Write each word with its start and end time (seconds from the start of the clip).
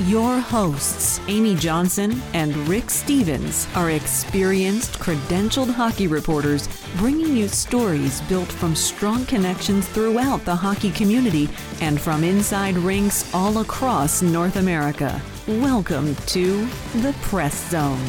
Your 0.00 0.38
hosts, 0.40 1.22
Amy 1.26 1.54
Johnson 1.54 2.20
and 2.34 2.54
Rick 2.68 2.90
Stephens, 2.90 3.66
are 3.74 3.92
experienced, 3.92 4.98
credentialed 4.98 5.72
hockey 5.72 6.06
reporters 6.06 6.68
bringing 6.98 7.34
you 7.34 7.48
stories 7.48 8.20
built 8.28 8.52
from 8.52 8.76
strong 8.76 9.24
connections 9.24 9.88
throughout 9.88 10.44
the 10.44 10.54
hockey 10.54 10.90
community 10.90 11.48
and 11.80 11.98
from 11.98 12.24
inside 12.24 12.76
rinks 12.76 13.34
all 13.34 13.56
across 13.62 14.20
North 14.20 14.56
America. 14.56 15.18
Welcome 15.48 16.14
to 16.26 16.66
the 16.96 17.16
Press 17.22 17.70
Zone. 17.70 18.04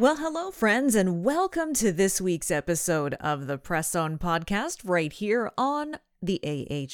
Well, 0.00 0.16
hello, 0.16 0.50
friends, 0.50 0.96
and 0.96 1.22
welcome 1.22 1.74
to 1.74 1.92
this 1.92 2.20
week's 2.20 2.50
episode 2.50 3.14
of 3.20 3.46
the 3.46 3.56
Press 3.56 3.92
Zone 3.92 4.18
podcast 4.18 4.80
right 4.82 5.12
here 5.12 5.52
on 5.56 5.98
the 6.22 6.40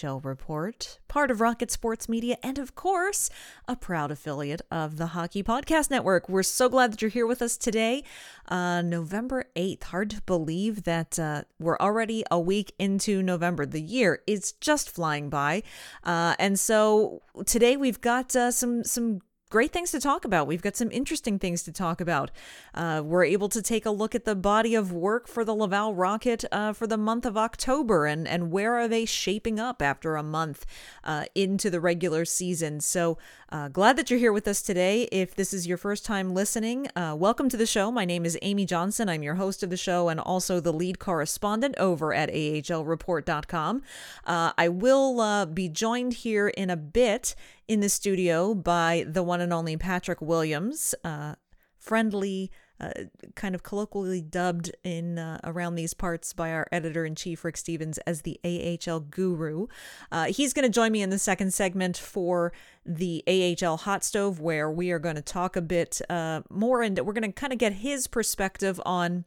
AHL 0.04 0.20
Report, 0.20 0.98
part 1.08 1.30
of 1.30 1.40
Rocket 1.40 1.70
Sports 1.70 2.08
Media, 2.08 2.36
and 2.42 2.58
of 2.58 2.74
course, 2.74 3.28
a 3.66 3.74
proud 3.74 4.10
affiliate 4.10 4.62
of 4.70 4.96
the 4.96 5.08
Hockey 5.08 5.42
Podcast 5.42 5.90
Network. 5.90 6.28
We're 6.28 6.42
so 6.44 6.68
glad 6.68 6.92
that 6.92 7.02
you're 7.02 7.10
here 7.10 7.26
with 7.26 7.42
us 7.42 7.56
today, 7.56 8.04
uh, 8.48 8.82
November 8.82 9.46
8th. 9.56 9.84
Hard 9.84 10.10
to 10.10 10.22
believe 10.22 10.84
that 10.84 11.18
uh, 11.18 11.42
we're 11.58 11.78
already 11.78 12.24
a 12.30 12.38
week 12.38 12.72
into 12.78 13.22
November. 13.22 13.66
The 13.66 13.82
year 13.82 14.22
is 14.26 14.52
just 14.52 14.90
flying 14.90 15.28
by. 15.28 15.62
Uh, 16.04 16.36
and 16.38 16.58
so 16.58 17.22
today 17.46 17.76
we've 17.76 18.00
got 18.00 18.36
uh, 18.36 18.50
some, 18.52 18.84
some 18.84 19.22
great 19.56 19.72
things 19.72 19.90
to 19.90 19.98
talk 19.98 20.26
about. 20.26 20.46
We've 20.46 20.60
got 20.60 20.76
some 20.76 20.90
interesting 20.90 21.38
things 21.38 21.62
to 21.62 21.72
talk 21.72 22.02
about. 22.02 22.30
Uh, 22.74 23.00
we're 23.02 23.24
able 23.24 23.48
to 23.48 23.62
take 23.62 23.86
a 23.86 23.90
look 23.90 24.14
at 24.14 24.26
the 24.26 24.34
body 24.34 24.74
of 24.74 24.92
work 24.92 25.26
for 25.26 25.46
the 25.46 25.54
Laval 25.54 25.94
Rocket 25.94 26.44
uh, 26.52 26.74
for 26.74 26.86
the 26.86 26.98
month 26.98 27.24
of 27.24 27.38
October 27.38 28.04
and, 28.04 28.28
and 28.28 28.50
where 28.50 28.74
are 28.74 28.86
they 28.86 29.06
shaping 29.06 29.58
up 29.58 29.80
after 29.80 30.16
a 30.16 30.22
month 30.22 30.66
uh, 31.04 31.24
into 31.34 31.70
the 31.70 31.80
regular 31.80 32.26
season. 32.26 32.80
So 32.82 33.16
uh, 33.48 33.68
glad 33.68 33.96
that 33.96 34.10
you're 34.10 34.18
here 34.18 34.32
with 34.32 34.46
us 34.46 34.60
today. 34.60 35.04
If 35.04 35.34
this 35.34 35.54
is 35.54 35.66
your 35.66 35.78
first 35.78 36.04
time 36.04 36.34
listening, 36.34 36.88
uh, 36.94 37.16
welcome 37.18 37.48
to 37.48 37.56
the 37.56 37.64
show. 37.64 37.90
My 37.90 38.04
name 38.04 38.26
is 38.26 38.36
Amy 38.42 38.66
Johnson. 38.66 39.08
I'm 39.08 39.22
your 39.22 39.36
host 39.36 39.62
of 39.62 39.70
the 39.70 39.78
show 39.78 40.10
and 40.10 40.20
also 40.20 40.60
the 40.60 40.72
lead 40.72 40.98
correspondent 40.98 41.76
over 41.78 42.12
at 42.12 42.28
ahlreport.com. 42.28 43.82
Uh, 44.26 44.52
I 44.58 44.68
will 44.68 45.46
be 45.46 45.70
joined 45.70 46.12
here 46.12 46.48
in 46.48 46.68
a 46.68 46.76
bit 46.76 47.34
in 47.68 47.80
the 47.80 47.88
studio 47.88 48.54
by 48.54 49.04
the 49.08 49.22
one 49.22 49.40
and 49.40 49.52
only 49.52 49.76
Patrick 49.76 50.20
Williams, 50.20 50.94
uh, 51.04 51.34
friendly, 51.78 52.50
uh, 52.78 52.90
kind 53.34 53.54
of 53.54 53.62
colloquially 53.62 54.20
dubbed 54.20 54.70
in 54.84 55.18
uh, 55.18 55.40
around 55.44 55.76
these 55.76 55.94
parts 55.94 56.32
by 56.32 56.52
our 56.52 56.66
editor 56.70 57.06
in 57.06 57.14
chief 57.14 57.44
Rick 57.44 57.56
Stephens 57.56 57.98
as 57.98 58.22
the 58.22 58.38
AHL 58.44 59.00
guru. 59.00 59.66
Uh, 60.12 60.26
he's 60.26 60.52
going 60.52 60.64
to 60.64 60.68
join 60.70 60.92
me 60.92 61.00
in 61.00 61.10
the 61.10 61.18
second 61.18 61.54
segment 61.54 61.96
for 61.96 62.52
the 62.84 63.24
AHL 63.26 63.78
hot 63.78 64.04
stove, 64.04 64.40
where 64.40 64.70
we 64.70 64.90
are 64.90 64.98
going 64.98 65.16
to 65.16 65.22
talk 65.22 65.56
a 65.56 65.62
bit 65.62 66.00
uh, 66.10 66.42
more 66.50 66.82
and 66.82 66.98
we're 67.00 67.14
going 67.14 67.22
to 67.22 67.32
kind 67.32 67.52
of 67.52 67.58
get 67.58 67.72
his 67.72 68.06
perspective 68.06 68.80
on 68.84 69.24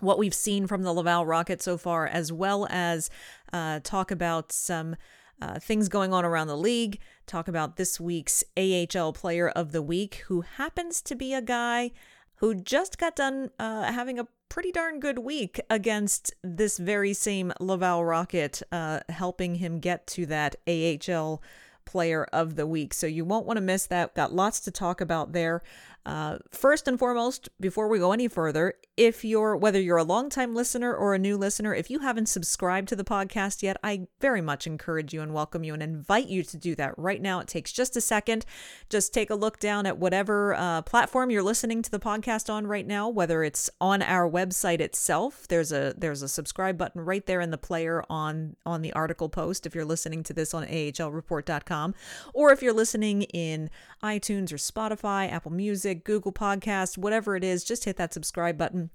what 0.00 0.18
we've 0.18 0.34
seen 0.34 0.66
from 0.66 0.82
the 0.82 0.92
Laval 0.92 1.26
Rocket 1.26 1.60
so 1.60 1.76
far, 1.76 2.06
as 2.06 2.32
well 2.32 2.66
as 2.70 3.10
uh, 3.52 3.80
talk 3.82 4.10
about 4.10 4.52
some 4.52 4.96
uh, 5.40 5.58
things 5.58 5.88
going 5.88 6.12
on 6.12 6.24
around 6.24 6.46
the 6.46 6.56
league, 6.56 7.00
talk 7.28 7.46
about 7.46 7.76
this 7.76 8.00
week's 8.00 8.42
AHL 8.56 9.12
Player 9.12 9.48
of 9.48 9.72
the 9.72 9.82
Week, 9.82 10.24
who 10.26 10.40
happens 10.40 11.00
to 11.02 11.14
be 11.14 11.34
a 11.34 11.42
guy 11.42 11.92
who 12.36 12.54
just 12.54 12.98
got 12.98 13.14
done 13.14 13.50
uh, 13.58 13.92
having 13.92 14.18
a 14.18 14.26
pretty 14.48 14.72
darn 14.72 14.98
good 14.98 15.18
week 15.18 15.60
against 15.68 16.32
this 16.42 16.78
very 16.78 17.12
same 17.12 17.52
Laval 17.60 18.04
Rocket, 18.04 18.62
uh, 18.72 19.00
helping 19.08 19.56
him 19.56 19.78
get 19.78 20.06
to 20.08 20.26
that 20.26 20.56
AHL 20.66 21.42
Player 21.84 22.24
of 22.32 22.56
the 22.56 22.66
Week. 22.66 22.94
So 22.94 23.06
you 23.06 23.24
won't 23.24 23.46
want 23.46 23.56
to 23.58 23.62
miss 23.62 23.86
that. 23.86 24.14
Got 24.14 24.32
lots 24.32 24.60
to 24.60 24.70
talk 24.70 25.00
about 25.00 25.32
there. 25.32 25.62
Uh, 26.06 26.38
first 26.50 26.88
and 26.88 26.98
foremost, 26.98 27.48
before 27.60 27.86
we 27.88 27.98
go 27.98 28.12
any 28.12 28.28
further, 28.28 28.74
if 28.96 29.24
you're 29.24 29.54
whether 29.56 29.80
you're 29.80 29.98
a 29.98 30.04
longtime 30.04 30.54
listener 30.54 30.94
or 30.94 31.14
a 31.14 31.18
new 31.18 31.36
listener, 31.36 31.74
if 31.74 31.90
you 31.90 31.98
haven't 31.98 32.26
subscribed 32.26 32.88
to 32.88 32.96
the 32.96 33.04
podcast 33.04 33.62
yet, 33.62 33.76
I 33.84 34.06
very 34.20 34.40
much 34.40 34.66
encourage 34.66 35.12
you 35.12 35.20
and 35.20 35.34
welcome 35.34 35.64
you 35.64 35.74
and 35.74 35.82
invite 35.82 36.28
you 36.28 36.42
to 36.44 36.56
do 36.56 36.74
that 36.76 36.98
right 36.98 37.20
now. 37.20 37.40
It 37.40 37.48
takes 37.48 37.72
just 37.72 37.96
a 37.96 38.00
second. 38.00 38.46
Just 38.88 39.12
take 39.12 39.28
a 39.28 39.34
look 39.34 39.58
down 39.58 39.86
at 39.86 39.98
whatever 39.98 40.54
uh, 40.54 40.82
platform 40.82 41.30
you're 41.30 41.42
listening 41.42 41.82
to 41.82 41.90
the 41.90 42.00
podcast 42.00 42.52
on 42.52 42.66
right 42.66 42.86
now, 42.86 43.08
whether 43.08 43.42
it's 43.44 43.68
on 43.80 44.00
our 44.00 44.28
website 44.28 44.80
itself. 44.80 45.46
There's 45.48 45.72
a 45.72 45.94
there's 45.96 46.22
a 46.22 46.28
subscribe 46.28 46.78
button 46.78 47.04
right 47.04 47.26
there 47.26 47.40
in 47.40 47.50
the 47.50 47.58
player 47.58 48.02
on 48.08 48.56
on 48.64 48.82
the 48.82 48.92
article 48.94 49.28
post. 49.28 49.66
If 49.66 49.74
you're 49.74 49.84
listening 49.84 50.22
to 50.24 50.32
this 50.32 50.54
on 50.54 50.66
ahlreport.com, 50.66 51.94
or 52.32 52.50
if 52.50 52.62
you're 52.62 52.72
listening 52.72 53.22
in 53.22 53.68
iTunes 54.02 54.52
or 54.52 54.56
Spotify, 54.56 55.30
Apple 55.30 55.52
Music 55.52 55.87
Google 55.94 56.32
Podcast, 56.32 56.98
whatever 56.98 57.36
it 57.36 57.44
is, 57.44 57.64
just 57.64 57.84
hit 57.84 57.96
that 57.96 58.14
subscribe 58.14 58.58
button. 58.58 58.90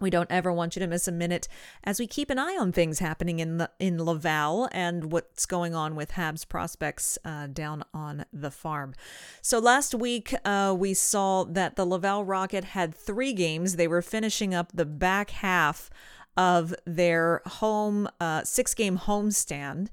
We 0.00 0.10
don't 0.10 0.30
ever 0.30 0.52
want 0.52 0.74
you 0.74 0.80
to 0.80 0.88
miss 0.88 1.06
a 1.06 1.12
minute 1.12 1.46
as 1.84 2.00
we 2.00 2.08
keep 2.08 2.28
an 2.28 2.38
eye 2.38 2.56
on 2.58 2.72
things 2.72 2.98
happening 2.98 3.38
in 3.38 3.58
the, 3.58 3.70
in 3.78 4.04
Laval 4.04 4.68
and 4.72 5.12
what's 5.12 5.46
going 5.46 5.74
on 5.74 5.94
with 5.94 6.12
Habs 6.12 6.46
prospects 6.48 7.16
uh, 7.24 7.46
down 7.46 7.84
on 7.94 8.24
the 8.32 8.50
farm. 8.50 8.94
So 9.40 9.60
last 9.60 9.94
week 9.94 10.34
uh, 10.44 10.74
we 10.76 10.94
saw 10.94 11.44
that 11.44 11.76
the 11.76 11.86
Laval 11.86 12.24
Rocket 12.24 12.64
had 12.64 12.92
three 12.92 13.32
games. 13.32 13.76
They 13.76 13.86
were 13.86 14.02
finishing 14.02 14.52
up 14.52 14.72
the 14.74 14.84
back 14.84 15.30
half 15.30 15.90
of 16.36 16.74
their 16.84 17.40
home 17.46 18.08
uh, 18.20 18.42
six 18.42 18.74
game 18.74 18.98
homestand, 18.98 19.88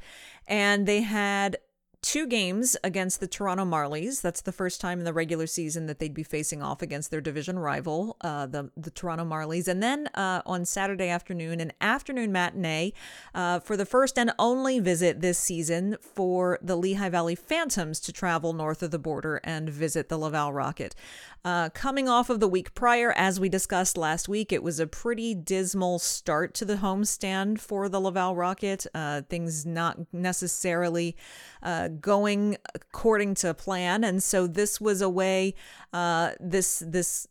and 0.47 0.88
they 0.88 1.01
had 1.01 1.57
two 2.01 2.25
games 2.25 2.75
against 2.84 3.19
the 3.19 3.28
Toronto 3.28 3.63
Marlies. 3.63 4.22
That's 4.22 4.41
the 4.41 4.51
first 4.51 4.81
time 4.81 5.00
in 5.00 5.06
the 5.06 5.13
regular 5.13 5.45
season 5.45 5.85
that 5.85 6.00
they'd 6.00 6.13
be 6.13 6.23
facing 6.23 6.62
off 6.62 6.81
against 6.81 7.12
their 7.12 7.22
division 7.22 7.59
rival, 7.59 8.17
uh, 8.22 8.47
the 8.47 8.72
the 8.75 8.89
Toronto 8.89 9.23
Marlies. 9.23 9.67
And 9.67 9.84
then 9.84 10.07
uh, 10.16 10.41
on 10.45 10.66
Saturday 10.66 11.09
afternoon, 11.09 11.59
an 11.59 11.72
afternoon 11.79 12.31
matinee 12.31 12.94
uh, 13.35 13.59
for 13.59 13.78
the 13.78 13.85
first 13.85 14.17
and 14.17 14.34
only 14.39 14.79
visit 14.79 15.22
this 15.22 15.38
season 15.38 15.97
for 16.01 16.57
the 16.62 16.75
Lehigh 16.75 17.09
Valley 17.09 17.35
Phantoms 17.35 18.00
to 18.01 18.12
travel 18.12 18.53
north 18.53 18.81
of 18.81 18.91
the 18.91 19.00
border 19.00 19.39
and 19.44 19.69
visit 19.69 20.09
the 20.09 20.18
Laval 20.18 20.53
Rocket. 20.53 20.95
Uh, 21.44 21.69
coming 21.69 22.07
off 22.07 22.29
of 22.29 22.39
the 22.39 22.47
week 22.47 22.73
prior, 22.75 23.13
as 23.13 23.39
we 23.39 23.50
discussed 23.50 23.97
last 23.97 24.29
week, 24.29 24.51
it 24.51 24.62
was 24.62 24.79
a 24.79 24.85
pretty 24.85 25.33
dismal 25.33 25.97
start 25.97 26.53
to 26.53 26.65
the 26.65 26.75
homestand 26.75 27.59
for 27.59 27.89
the 27.89 28.00
Laval 28.00 28.36
Rocket. 28.36 28.86
Uh, 28.94 29.21
things 29.24 29.65
not 29.65 29.98
necessarily 30.13 31.15
uh, 31.63 31.88
going 31.99 32.57
according 32.73 33.35
to 33.35 33.53
plan, 33.53 34.03
and 34.03 34.21
so 34.23 34.47
this 34.47 34.79
was 34.79 35.01
a 35.01 35.09
way. 35.09 35.55
Uh, 35.93 36.31
this 36.39 36.83
this 36.85 37.27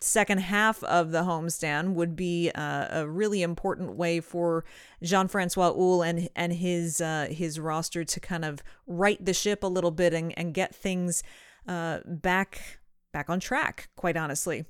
second 0.00 0.38
half 0.38 0.84
of 0.84 1.10
the 1.10 1.22
homestand 1.22 1.94
would 1.94 2.14
be 2.14 2.50
uh, 2.54 3.00
a 3.00 3.08
really 3.08 3.42
important 3.42 3.96
way 3.96 4.20
for 4.20 4.64
Jean-Francois 5.02 5.72
Houle 5.72 6.02
and 6.02 6.28
and 6.36 6.52
his 6.52 7.00
uh, 7.00 7.28
his 7.30 7.58
roster 7.58 8.04
to 8.04 8.20
kind 8.20 8.44
of 8.44 8.62
right 8.86 9.22
the 9.24 9.34
ship 9.34 9.62
a 9.62 9.66
little 9.66 9.90
bit 9.90 10.14
and, 10.14 10.36
and 10.38 10.54
get 10.54 10.74
things 10.74 11.22
uh, 11.66 12.00
back 12.04 12.78
back 13.12 13.28
on 13.28 13.40
track, 13.40 13.88
quite 13.96 14.16
honestly. 14.16 14.64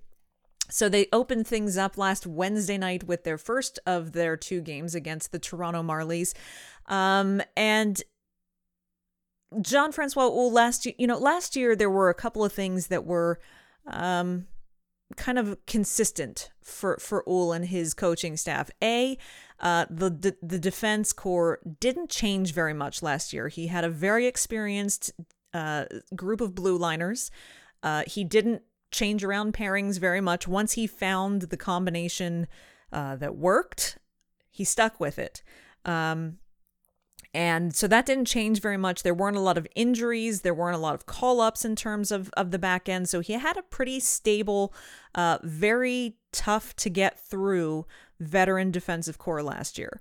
So 0.71 0.89
they 0.89 1.07
opened 1.13 1.47
things 1.47 1.79
up 1.79 1.97
last 1.97 2.27
Wednesday 2.27 2.77
night 2.77 3.05
with 3.05 3.25
their 3.25 3.39
first 3.39 3.79
of 3.87 4.13
their 4.13 4.37
two 4.37 4.61
games 4.61 4.95
against 4.95 5.33
the 5.33 5.39
Toronto 5.39 5.83
Marlies. 5.83 6.35
Um, 6.87 7.41
and 7.57 8.03
Jean-Francois 9.61 10.29
Houle 10.29 10.53
last 10.53 10.85
year, 10.85 10.95
you 10.99 11.07
know, 11.07 11.19
last 11.19 11.57
year 11.57 11.75
there 11.75 11.91
were 11.91 12.11
a 12.11 12.15
couple 12.15 12.45
of 12.45 12.53
things 12.53 12.89
that 12.89 13.05
were 13.05 13.41
um, 13.87 14.47
kind 15.17 15.39
of 15.39 15.57
consistent 15.67 16.51
for 16.63 16.99
for 16.99 17.25
Houle 17.27 17.53
and 17.53 17.67
his 17.67 17.95
coaching 17.95 18.37
staff. 18.37 18.71
A, 18.83 19.17
uh, 19.61 19.87
the, 19.89 20.11
the 20.11 20.37
the 20.43 20.59
defense 20.59 21.13
core 21.13 21.61
didn't 21.81 22.11
change 22.11 22.53
very 22.53 22.75
much 22.75 23.03
last 23.03 23.33
year. 23.33 23.49
He 23.49 23.69
had 23.69 23.85
a 23.85 23.89
very 23.89 24.27
experienced 24.27 25.13
uh, 25.55 25.87
group 26.15 26.41
of 26.41 26.55
blue 26.55 26.77
liners. 26.77 27.31
Uh, 27.83 28.03
he 28.07 28.25
didn't 28.25 28.63
change 28.91 29.25
around 29.25 29.55
pairings 29.55 29.99
very 29.99 30.21
much. 30.21 30.47
Once 30.47 30.73
he 30.73 30.87
found 30.87 31.43
the 31.43 31.57
combination 31.57 32.47
uh, 32.93 33.17
that 33.17 33.37
worked, 33.37 33.99
he 34.51 34.65
stuck 34.65 35.01
with 35.01 35.19
it. 35.19 35.43
Um, 35.85 36.39
and 37.35 37.75
so 37.75 37.87
that 37.89 38.07
didn't 38.07 38.25
change 38.25 38.61
very 38.61 38.77
much. 38.77 39.03
There 39.03 39.15
weren't 39.15 39.37
a 39.37 39.41
lot 39.41 39.59
of 39.59 39.67
injuries. 39.75 40.41
There 40.41 40.55
weren't 40.55 40.77
a 40.77 40.81
lot 40.81 40.95
of 40.95 41.07
call 41.07 41.41
ups 41.41 41.65
in 41.65 41.77
terms 41.77 42.11
of, 42.11 42.31
of 42.37 42.51
the 42.51 42.59
back 42.59 42.89
end. 42.89 43.09
So 43.09 43.21
he 43.21 43.35
had 43.35 43.57
a 43.57 43.63
pretty 43.63 44.01
stable, 44.01 44.73
uh, 45.15 45.39
very 45.43 46.17
tough 46.33 46.75
to 46.77 46.91
get 46.91 47.19
through 47.19 47.87
veteran 48.19 48.71
defensive 48.71 49.19
core 49.19 49.43
last 49.43 49.79
year. 49.79 50.01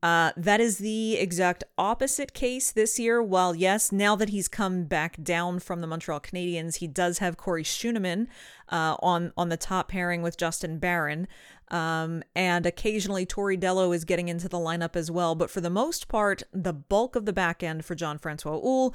Uh, 0.00 0.30
that 0.36 0.60
is 0.60 0.78
the 0.78 1.16
exact 1.16 1.64
opposite 1.76 2.32
case 2.32 2.70
this 2.70 3.00
year. 3.00 3.20
While, 3.20 3.56
yes, 3.56 3.90
now 3.90 4.14
that 4.14 4.28
he's 4.28 4.46
come 4.46 4.84
back 4.84 5.20
down 5.20 5.58
from 5.58 5.80
the 5.80 5.88
Montreal 5.88 6.20
Canadiens, 6.20 6.76
he 6.76 6.86
does 6.86 7.18
have 7.18 7.36
Corey 7.36 7.64
Schueneman 7.64 8.28
uh, 8.68 8.96
on, 9.02 9.32
on 9.36 9.48
the 9.48 9.56
top 9.56 9.88
pairing 9.88 10.22
with 10.22 10.36
Justin 10.36 10.78
Barron. 10.78 11.26
Um, 11.70 12.22
and 12.34 12.66
occasionally 12.66 13.26
Tory 13.26 13.56
Dello 13.56 13.92
is 13.92 14.04
getting 14.04 14.28
into 14.28 14.48
the 14.48 14.58
lineup 14.58 14.96
as 14.96 15.10
well. 15.10 15.34
But 15.34 15.50
for 15.50 15.60
the 15.60 15.70
most 15.70 16.08
part, 16.08 16.42
the 16.52 16.72
bulk 16.72 17.16
of 17.16 17.24
the 17.24 17.32
back 17.32 17.62
end 17.62 17.84
for 17.84 17.94
John 17.94 18.18
Francois 18.18 18.58
Houle 18.60 18.94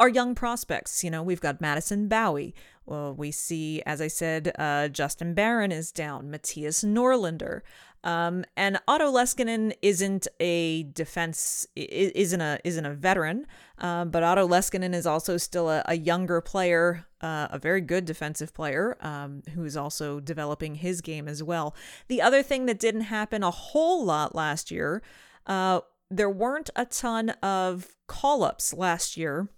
are 0.00 0.08
young 0.08 0.34
prospects. 0.34 1.04
You 1.04 1.10
know, 1.10 1.22
we've 1.22 1.40
got 1.40 1.60
Madison 1.60 2.08
Bowey. 2.08 2.54
Well, 2.86 3.14
we 3.14 3.30
see, 3.30 3.82
as 3.86 4.00
I 4.00 4.08
said, 4.08 4.52
uh, 4.58 4.88
Justin 4.88 5.34
Barron 5.34 5.70
is 5.70 5.92
down, 5.92 6.30
Mattias 6.30 6.84
Norlinder. 6.84 7.60
Um, 8.02 8.44
and 8.56 8.78
Otto 8.88 9.12
Leskinen 9.12 9.74
isn't 9.82 10.26
a 10.38 10.84
defense 10.84 11.66
isn't 11.76 12.40
a 12.40 12.58
isn't 12.64 12.86
a 12.86 12.94
veteran, 12.94 13.46
uh, 13.78 14.06
but 14.06 14.22
Otto 14.22 14.48
Leskinen 14.48 14.94
is 14.94 15.06
also 15.06 15.36
still 15.36 15.68
a, 15.68 15.82
a 15.86 15.96
younger 15.96 16.40
player, 16.40 17.04
uh, 17.20 17.48
a 17.50 17.58
very 17.58 17.82
good 17.82 18.06
defensive 18.06 18.54
player 18.54 18.96
um, 19.00 19.42
who 19.54 19.64
is 19.64 19.76
also 19.76 20.18
developing 20.18 20.76
his 20.76 21.02
game 21.02 21.28
as 21.28 21.42
well. 21.42 21.74
The 22.08 22.22
other 22.22 22.42
thing 22.42 22.66
that 22.66 22.78
didn't 22.78 23.02
happen 23.02 23.42
a 23.42 23.50
whole 23.50 24.04
lot 24.04 24.34
last 24.34 24.70
year, 24.70 25.02
uh, 25.46 25.80
there 26.10 26.30
weren't 26.30 26.70
a 26.74 26.86
ton 26.86 27.30
of 27.42 27.88
call 28.06 28.42
ups 28.42 28.72
last 28.72 29.18
year 29.18 29.48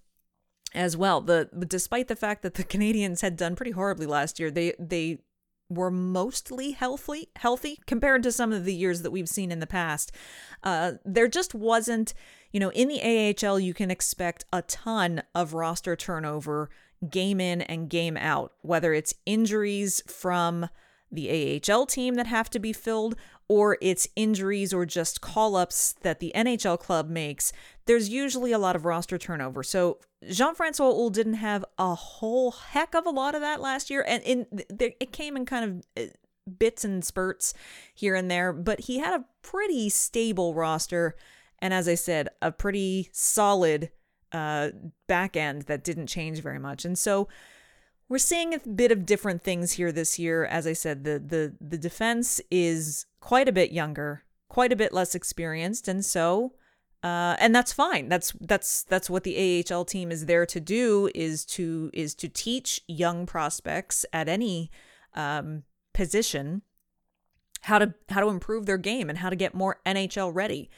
as 0.74 0.96
well. 0.96 1.20
The 1.20 1.48
despite 1.68 2.08
the 2.08 2.16
fact 2.16 2.42
that 2.42 2.54
the 2.54 2.64
Canadiens 2.72 3.20
had 3.20 3.36
done 3.36 3.54
pretty 3.54 3.72
horribly 3.72 4.06
last 4.06 4.40
year, 4.40 4.50
they 4.50 4.74
they 4.80 5.18
were 5.74 5.90
mostly 5.90 6.72
healthy 6.72 7.28
healthy 7.36 7.80
compared 7.86 8.22
to 8.22 8.32
some 8.32 8.52
of 8.52 8.64
the 8.64 8.74
years 8.74 9.02
that 9.02 9.10
we've 9.10 9.28
seen 9.28 9.50
in 9.50 9.60
the 9.60 9.66
past. 9.66 10.12
Uh, 10.62 10.92
there 11.04 11.28
just 11.28 11.54
wasn't, 11.54 12.14
you 12.52 12.60
know, 12.60 12.70
in 12.70 12.88
the 12.88 13.34
AHL 13.44 13.58
you 13.58 13.74
can 13.74 13.90
expect 13.90 14.44
a 14.52 14.62
ton 14.62 15.22
of 15.34 15.54
roster 15.54 15.96
turnover 15.96 16.70
game 17.10 17.40
in 17.40 17.62
and 17.62 17.90
game 17.90 18.16
out, 18.16 18.52
whether 18.62 18.94
it's 18.94 19.14
injuries 19.26 20.02
from 20.06 20.69
the 21.10 21.60
AHL 21.69 21.86
team 21.86 22.14
that 22.14 22.26
have 22.26 22.48
to 22.50 22.58
be 22.58 22.72
filled 22.72 23.16
or 23.52 23.76
it's 23.82 24.08
injuries 24.16 24.72
or 24.72 24.87
just 24.87 25.20
call 25.20 25.56
ups 25.56 25.94
that 26.00 26.20
the 26.20 26.32
NHL 26.34 26.78
club 26.78 27.10
makes, 27.10 27.52
there's 27.84 28.08
usually 28.08 28.50
a 28.50 28.58
lot 28.58 28.75
of 28.75 28.87
roster 28.87 29.19
turnover. 29.19 29.62
So 29.62 29.99
Jean 30.31 30.54
Francois 30.54 30.90
Houle 30.90 31.10
didn't 31.10 31.34
have 31.34 31.62
a 31.76 31.94
whole 31.94 32.52
heck 32.52 32.94
of 32.94 33.04
a 33.04 33.10
lot 33.10 33.34
of 33.34 33.43
that 33.43 33.60
last 33.60 33.90
year. 33.90 34.06
And 34.08 34.22
in, 34.22 34.46
it 34.81 35.12
came 35.12 35.37
in 35.37 35.44
kind 35.44 35.84
of 35.96 36.02
uh, 36.02 36.08
bits 36.58 36.82
and 36.82 37.04
spurts 37.04 37.52
here 37.94 38.14
and 38.14 38.31
there, 38.31 38.54
but 38.54 38.81
he 38.81 39.00
had 39.00 39.20
a 39.20 39.26
pretty 39.43 39.90
stable 39.90 40.55
roster. 40.55 41.14
And 41.58 41.75
as 41.75 41.87
I 41.87 41.94
said, 41.94 42.31
a 42.40 42.52
pretty 42.52 43.10
solid 43.12 43.90
uh, 44.32 44.70
back 45.08 45.37
end 45.37 45.64
that 45.64 45.84
didn't 45.84 46.06
change 46.06 46.40
very 46.40 46.58
much. 46.58 46.87
And 46.87 46.98
so 46.98 47.28
we're 48.12 48.18
seeing 48.18 48.52
a 48.52 48.58
bit 48.58 48.92
of 48.92 49.06
different 49.06 49.42
things 49.42 49.72
here 49.72 49.90
this 49.90 50.18
year. 50.18 50.44
As 50.44 50.66
I 50.66 50.74
said, 50.74 51.04
the 51.04 51.18
the 51.18 51.54
the 51.62 51.78
defense 51.78 52.42
is 52.50 53.06
quite 53.20 53.48
a 53.48 53.52
bit 53.52 53.72
younger, 53.72 54.24
quite 54.50 54.70
a 54.70 54.76
bit 54.76 54.92
less 54.92 55.14
experienced, 55.14 55.88
and 55.88 56.04
so 56.04 56.52
uh, 57.02 57.36
and 57.38 57.54
that's 57.54 57.72
fine. 57.72 58.10
That's 58.10 58.34
that's 58.38 58.82
that's 58.82 59.08
what 59.08 59.24
the 59.24 59.64
AHL 59.70 59.86
team 59.86 60.12
is 60.12 60.26
there 60.26 60.44
to 60.44 60.60
do 60.60 61.08
is 61.14 61.46
to 61.46 61.90
is 61.94 62.14
to 62.16 62.28
teach 62.28 62.82
young 62.86 63.24
prospects 63.24 64.04
at 64.12 64.28
any 64.28 64.70
um, 65.14 65.62
position 65.94 66.60
how 67.62 67.78
to 67.78 67.94
how 68.10 68.20
to 68.20 68.28
improve 68.28 68.66
their 68.66 68.76
game 68.76 69.08
and 69.08 69.20
how 69.20 69.30
to 69.30 69.36
get 69.36 69.54
more 69.54 69.80
NHL 69.86 70.34
ready. 70.34 70.68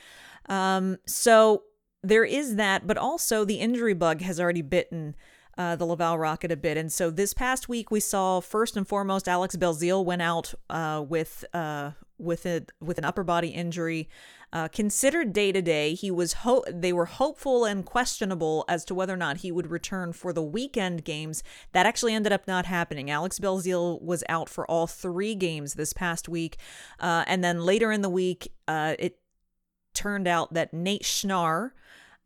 Um, 0.49 0.99
so 1.05 1.65
there 2.01 2.25
is 2.25 2.55
that, 2.55 2.87
but 2.87 2.97
also 2.97 3.45
the 3.45 3.59
injury 3.59 3.95
bug 3.95 4.21
has 4.21 4.39
already 4.39 4.63
bitten 4.63 5.17
uh, 5.57 5.77
the 5.77 5.85
Laval 5.85 6.19
Rocket 6.19 6.53
a 6.53 6.57
bit. 6.57 6.77
And 6.77 6.93
so 6.93 7.11
this 7.11 7.35
past 7.35 7.69
week, 7.69 7.91
we 7.91 8.01
saw 8.01 8.41
first 8.41 8.77
and 8.77 8.87
foremost 8.87 9.29
Alex 9.29 9.57
Belzile 9.57 10.05
went 10.05 10.23
out 10.23 10.55
uh, 10.71 11.05
with 11.07 11.45
uh, 11.53 11.93
with 12.19 12.47
a 12.47 12.67
with 12.81 12.99
an 12.99 13.05
upper 13.05 13.25
body 13.25 13.49
injury. 13.49 14.09
Uh, 14.53 14.69
considered 14.69 15.33
day 15.33 15.51
to 15.51 15.61
day, 15.61 15.95
he 15.95 16.13
was 16.13 16.33
ho- 16.33 16.65
they 16.71 16.93
were 16.93 17.07
hopeful 17.07 17.65
and 17.65 17.85
questionable 17.85 18.65
as 18.69 18.85
to 18.85 18.95
whether 18.95 19.13
or 19.13 19.17
not 19.17 19.39
he 19.39 19.51
would 19.51 19.67
return 19.67 20.13
for 20.13 20.33
the 20.33 20.43
weekend 20.43 21.05
games. 21.05 21.43
That 21.73 21.87
actually 21.87 22.15
ended 22.15 22.33
up 22.33 22.47
not 22.47 22.67
happening. 22.67 23.11
Alex 23.11 23.41
Belzile 23.41 24.01
was 24.01 24.23
out 24.29 24.49
for 24.49 24.65
all 24.71 24.87
three 24.87 25.35
games 25.35 25.75
this 25.75 25.93
past 25.93 26.29
week, 26.29 26.57
uh, 27.01 27.25
and 27.27 27.43
then 27.43 27.63
later 27.63 27.91
in 27.91 28.03
the 28.03 28.09
week, 28.09 28.53
uh, 28.69 28.95
it 28.99 29.19
turned 29.93 30.29
out 30.29 30.53
that 30.55 30.73
Nate 30.73 31.03
Schnarr, 31.03 31.73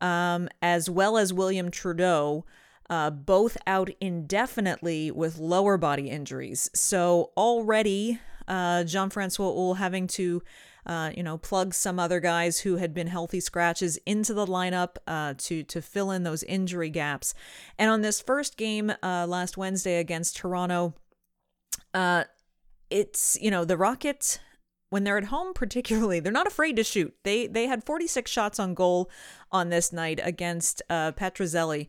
um, 0.03 0.51
as 0.61 0.91
well 0.91 1.17
as 1.17 1.33
William 1.33 1.71
Trudeau 1.71 2.45
uh, 2.90 3.11
both 3.11 3.56
out 3.67 3.90
indefinitely 4.00 5.11
with 5.11 5.38
lower 5.38 5.76
body 5.76 6.08
injuries. 6.08 6.70
So 6.75 7.32
already, 7.37 8.19
uh, 8.46 8.85
Jean 8.85 9.11
Francois 9.11 9.52
Houle 9.52 9.75
having 9.75 10.06
to, 10.08 10.43
uh, 10.87 11.11
you 11.14 11.23
know, 11.23 11.37
plug 11.37 11.75
some 11.75 11.99
other 11.99 12.19
guys 12.19 12.61
who 12.61 12.76
had 12.76 12.94
been 12.94 13.08
healthy 13.08 13.40
scratches 13.40 13.99
into 14.06 14.32
the 14.32 14.46
lineup 14.46 14.96
uh, 15.06 15.35
to 15.38 15.62
to 15.64 15.82
fill 15.82 16.11
in 16.11 16.23
those 16.23 16.43
injury 16.44 16.88
gaps. 16.90 17.35
And 17.79 17.90
on 17.90 18.00
this 18.00 18.20
first 18.20 18.56
game 18.56 18.93
uh, 19.02 19.26
last 19.29 19.56
Wednesday 19.58 19.99
against 19.99 20.37
Toronto, 20.37 20.94
uh, 21.93 22.25
it's 22.91 23.37
you 23.41 23.50
know 23.50 23.64
the 23.64 23.76
Rockets 23.76 24.38
when 24.91 25.05
they're 25.05 25.19
at 25.19 25.25
home 25.25 25.52
particularly 25.52 26.20
they're 26.20 26.32
not 26.32 26.46
afraid 26.46 26.77
to 26.77 26.84
shoot 26.84 27.15
they 27.22 27.46
they 27.46 27.67
had 27.67 27.84
46 27.84 28.31
shots 28.31 28.58
on 28.58 28.74
goal 28.74 29.10
on 29.53 29.69
this 29.69 29.93
night 29.93 30.20
against 30.22 30.81
uh 30.89 31.13
Petruzzelli 31.13 31.89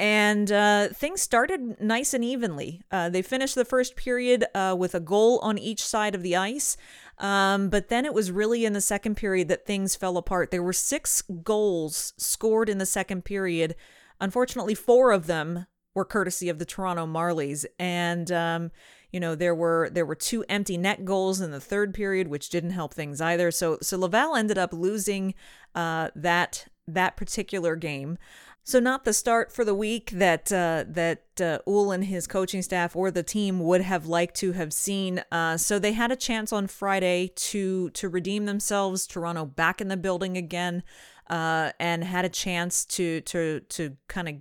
and 0.00 0.50
uh, 0.50 0.88
things 0.88 1.20
started 1.20 1.78
nice 1.78 2.14
and 2.14 2.24
evenly. 2.24 2.80
Uh, 2.90 3.10
they 3.10 3.20
finished 3.20 3.54
the 3.54 3.66
first 3.66 3.96
period 3.96 4.46
uh, 4.54 4.74
with 4.76 4.94
a 4.94 5.00
goal 5.00 5.38
on 5.40 5.58
each 5.58 5.84
side 5.84 6.14
of 6.14 6.22
the 6.22 6.34
ice. 6.34 6.78
Um, 7.18 7.68
but 7.68 7.88
then 7.88 8.06
it 8.06 8.14
was 8.14 8.32
really 8.32 8.64
in 8.64 8.72
the 8.72 8.80
second 8.80 9.16
period 9.18 9.48
that 9.48 9.66
things 9.66 9.94
fell 9.94 10.16
apart. 10.16 10.50
There 10.50 10.62
were 10.62 10.72
six 10.72 11.22
goals 11.42 12.14
scored 12.16 12.70
in 12.70 12.78
the 12.78 12.86
second 12.86 13.26
period. 13.26 13.76
Unfortunately, 14.22 14.74
four 14.74 15.12
of 15.12 15.26
them 15.26 15.66
were 15.94 16.06
courtesy 16.06 16.48
of 16.48 16.58
the 16.58 16.64
Toronto 16.64 17.04
Marlies. 17.04 17.66
And, 17.78 18.32
um, 18.32 18.70
you 19.12 19.20
know, 19.20 19.34
there 19.34 19.54
were 19.54 19.90
there 19.92 20.06
were 20.06 20.14
two 20.14 20.46
empty 20.48 20.78
net 20.78 21.04
goals 21.04 21.42
in 21.42 21.50
the 21.50 21.60
third 21.60 21.92
period, 21.92 22.28
which 22.28 22.48
didn't 22.48 22.70
help 22.70 22.94
things 22.94 23.20
either. 23.20 23.50
So 23.50 23.76
so 23.82 23.98
Laval 23.98 24.34
ended 24.34 24.56
up 24.56 24.72
losing 24.72 25.34
uh, 25.74 26.08
that 26.14 26.68
that 26.86 27.16
particular 27.16 27.76
game. 27.76 28.18
So 28.62 28.78
not 28.78 29.04
the 29.04 29.12
start 29.12 29.50
for 29.50 29.64
the 29.64 29.74
week 29.74 30.10
that 30.10 30.52
uh, 30.52 30.84
that 30.88 31.24
uh, 31.40 31.58
Houle 31.66 31.92
and 31.92 32.04
his 32.04 32.26
coaching 32.26 32.62
staff 32.62 32.94
or 32.94 33.10
the 33.10 33.22
team 33.22 33.60
would 33.60 33.80
have 33.80 34.06
liked 34.06 34.36
to 34.36 34.52
have 34.52 34.72
seen. 34.72 35.22
Uh, 35.32 35.56
so 35.56 35.78
they 35.78 35.92
had 35.92 36.12
a 36.12 36.16
chance 36.16 36.52
on 36.52 36.66
Friday 36.66 37.32
to 37.34 37.90
to 37.90 38.08
redeem 38.08 38.46
themselves. 38.46 39.06
Toronto 39.06 39.44
back 39.44 39.80
in 39.80 39.88
the 39.88 39.96
building 39.96 40.36
again, 40.36 40.82
uh, 41.28 41.72
and 41.80 42.04
had 42.04 42.24
a 42.24 42.28
chance 42.28 42.84
to 42.84 43.22
to 43.22 43.60
to 43.60 43.96
kind 44.08 44.28
of 44.28 44.34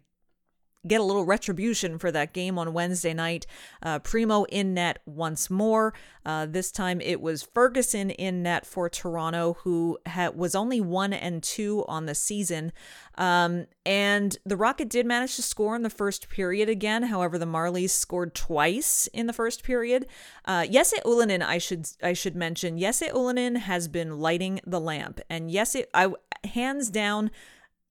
get 0.87 1.01
a 1.01 1.03
little 1.03 1.25
retribution 1.25 1.97
for 1.97 2.11
that 2.11 2.33
game 2.33 2.57
on 2.57 2.73
Wednesday 2.73 3.13
night. 3.13 3.45
Uh, 3.81 3.99
Primeau 3.99 4.45
in 4.45 4.73
net 4.73 4.99
once 5.05 5.49
more. 5.49 5.93
Uh, 6.25 6.45
this 6.45 6.71
time 6.71 7.01
it 7.01 7.21
was 7.21 7.43
Ferguson 7.43 8.09
in 8.11 8.43
net 8.43 8.65
for 8.65 8.89
Toronto, 8.89 9.57
who 9.63 9.97
ha- 10.07 10.31
was 10.33 10.55
only 10.55 10.79
one 10.79 11.11
and 11.11 11.43
two 11.43 11.83
on 11.87 12.05
the 12.05 12.15
season. 12.15 12.71
Um, 13.15 13.65
and 13.85 14.37
the 14.45 14.55
Rocket 14.55 14.89
did 14.89 15.05
manage 15.05 15.35
to 15.35 15.41
score 15.41 15.75
in 15.75 15.83
the 15.83 15.89
first 15.89 16.29
period 16.29 16.69
again. 16.69 17.03
However, 17.03 17.37
the 17.37 17.45
Marlies 17.45 17.89
scored 17.89 18.33
twice 18.33 19.07
in 19.13 19.27
the 19.27 19.33
first 19.33 19.63
period. 19.63 20.07
Uh, 20.45 20.65
Jesse 20.65 21.01
Ylönen, 21.05 21.41
I 21.41 21.57
should 21.57 21.87
I 22.01 22.13
should 22.13 22.35
mention, 22.35 22.77
Jesse 22.77 23.07
Ylönen 23.07 23.57
has 23.57 23.87
been 23.87 24.19
lighting 24.19 24.61
the 24.65 24.79
lamp, 24.79 25.19
and 25.29 25.51
it 25.53 25.89
I 25.93 26.13
hands 26.45 26.89
down 26.89 27.31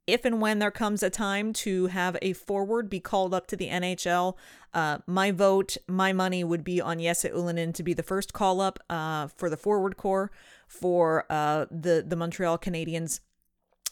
if 0.08 0.24
and 0.24 0.40
when 0.40 0.58
there 0.58 0.70
comes 0.70 1.02
a 1.02 1.10
time 1.10 1.52
to 1.52 1.86
have 1.88 2.16
a 2.22 2.32
forward 2.32 2.88
be 2.88 2.98
called 2.98 3.34
up 3.34 3.46
to 3.48 3.56
the 3.56 3.68
NHL, 3.68 4.36
uh, 4.72 4.98
my 5.06 5.30
vote, 5.30 5.76
my 5.86 6.14
money 6.14 6.42
would 6.42 6.64
be 6.64 6.80
on 6.80 6.98
Jesse 6.98 7.28
Ylönen 7.28 7.74
to 7.74 7.82
be 7.82 7.92
the 7.92 8.02
first 8.02 8.32
call 8.32 8.62
up 8.62 8.78
uh, 8.88 9.28
for 9.28 9.50
the 9.50 9.56
forward 9.56 9.98
core 9.98 10.30
for 10.66 11.26
uh, 11.30 11.66
the 11.70 12.04
the 12.06 12.16
Montreal 12.16 12.58
Canadiens. 12.58 13.20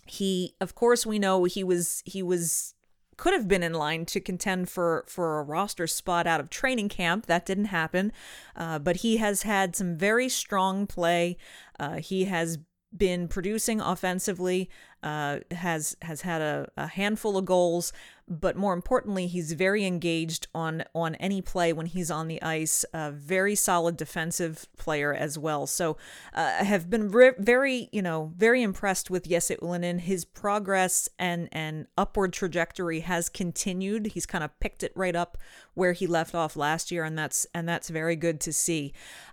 He, 0.06 0.54
of 0.60 0.74
course, 0.74 1.04
we 1.04 1.18
know 1.18 1.44
he 1.44 1.62
was 1.62 2.02
he 2.06 2.22
was 2.22 2.74
could 3.18 3.34
have 3.34 3.48
been 3.48 3.62
in 3.62 3.74
line 3.74 4.06
to 4.06 4.20
contend 4.20 4.70
for 4.70 5.04
for 5.06 5.38
a 5.38 5.42
roster 5.42 5.86
spot 5.86 6.26
out 6.26 6.40
of 6.40 6.48
training 6.48 6.88
camp. 6.88 7.26
That 7.26 7.44
didn't 7.44 7.66
happen, 7.66 8.10
uh, 8.54 8.78
but 8.78 8.96
he 8.96 9.18
has 9.18 9.42
had 9.42 9.76
some 9.76 9.96
very 9.96 10.30
strong 10.30 10.86
play. 10.86 11.36
Uh, 11.78 11.96
he 11.96 12.24
has 12.24 12.58
been 12.98 13.28
producing 13.28 13.80
offensively, 13.80 14.70
uh, 15.02 15.38
has 15.52 15.96
has 16.02 16.22
had 16.22 16.40
a, 16.40 16.68
a, 16.76 16.86
handful 16.88 17.36
of 17.36 17.44
goals, 17.44 17.92
but 18.26 18.56
more 18.56 18.72
importantly, 18.72 19.28
he's 19.28 19.52
very 19.52 19.84
engaged 19.84 20.48
on 20.54 20.82
on 20.94 21.14
any 21.16 21.40
play 21.40 21.72
when 21.72 21.86
he's 21.86 22.10
on 22.10 22.26
the 22.26 22.42
ice. 22.42 22.84
A 22.92 23.12
very 23.12 23.54
solid 23.54 23.96
defensive 23.96 24.66
player 24.76 25.14
as 25.14 25.38
well. 25.38 25.66
So 25.66 25.96
uh, 26.34 26.64
have 26.64 26.90
been 26.90 27.10
re- 27.10 27.34
very 27.38 27.88
you 27.92 28.02
know 28.02 28.32
very 28.36 28.62
impressed 28.62 29.10
with 29.10 29.28
Jesse 29.28 29.56
Ylönen. 29.56 30.00
His 30.00 30.24
progress 30.24 31.08
and 31.18 31.48
and 31.52 31.86
upward 31.96 32.32
trajectory 32.32 33.00
has 33.00 33.28
continued. 33.28 34.08
He's 34.08 34.26
kind 34.26 34.42
of 34.42 34.58
picked 34.58 34.82
it 34.82 34.92
right 34.96 35.14
up 35.14 35.38
where 35.74 35.92
he 35.92 36.08
left 36.08 36.34
off 36.34 36.56
last 36.56 36.90
year, 36.90 37.04
and 37.04 37.16
that's 37.16 37.46
and 37.54 37.68
that's 37.68 37.90
very 37.90 38.16
good 38.16 38.40
to 38.40 38.52
see. 38.52 38.92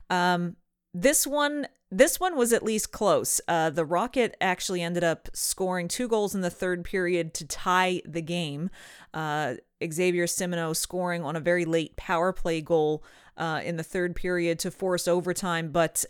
Um, 0.09 0.57
this 0.93 1.25
one 1.25 1.67
this 1.93 2.19
one 2.19 2.35
was 2.35 2.51
at 2.51 2.63
least 2.63 2.91
close. 2.91 3.39
Uh, 3.47 3.69
the 3.69 3.85
Rocket 3.85 4.35
actually 4.41 4.81
ended 4.81 5.03
up 5.03 5.29
scoring 5.33 5.87
two 5.87 6.07
goals 6.07 6.33
in 6.33 6.41
the 6.41 6.49
third 6.49 6.83
period 6.83 7.35
to 7.35 7.45
tie 7.45 8.01
the 8.03 8.21
game. 8.21 8.71
Uh, 9.13 9.55
Xavier 9.91 10.25
Simoneau 10.25 10.75
scoring 10.75 11.23
on 11.23 11.35
a 11.35 11.39
very 11.39 11.65
late 11.65 11.95
power 11.95 12.33
play 12.33 12.61
goal 12.61 13.03
uh, 13.37 13.61
in 13.63 13.77
the 13.77 13.83
third 13.83 14.15
period 14.15 14.57
to 14.59 14.71
force 14.71 15.07
overtime. 15.07 15.71
But, 15.71 16.03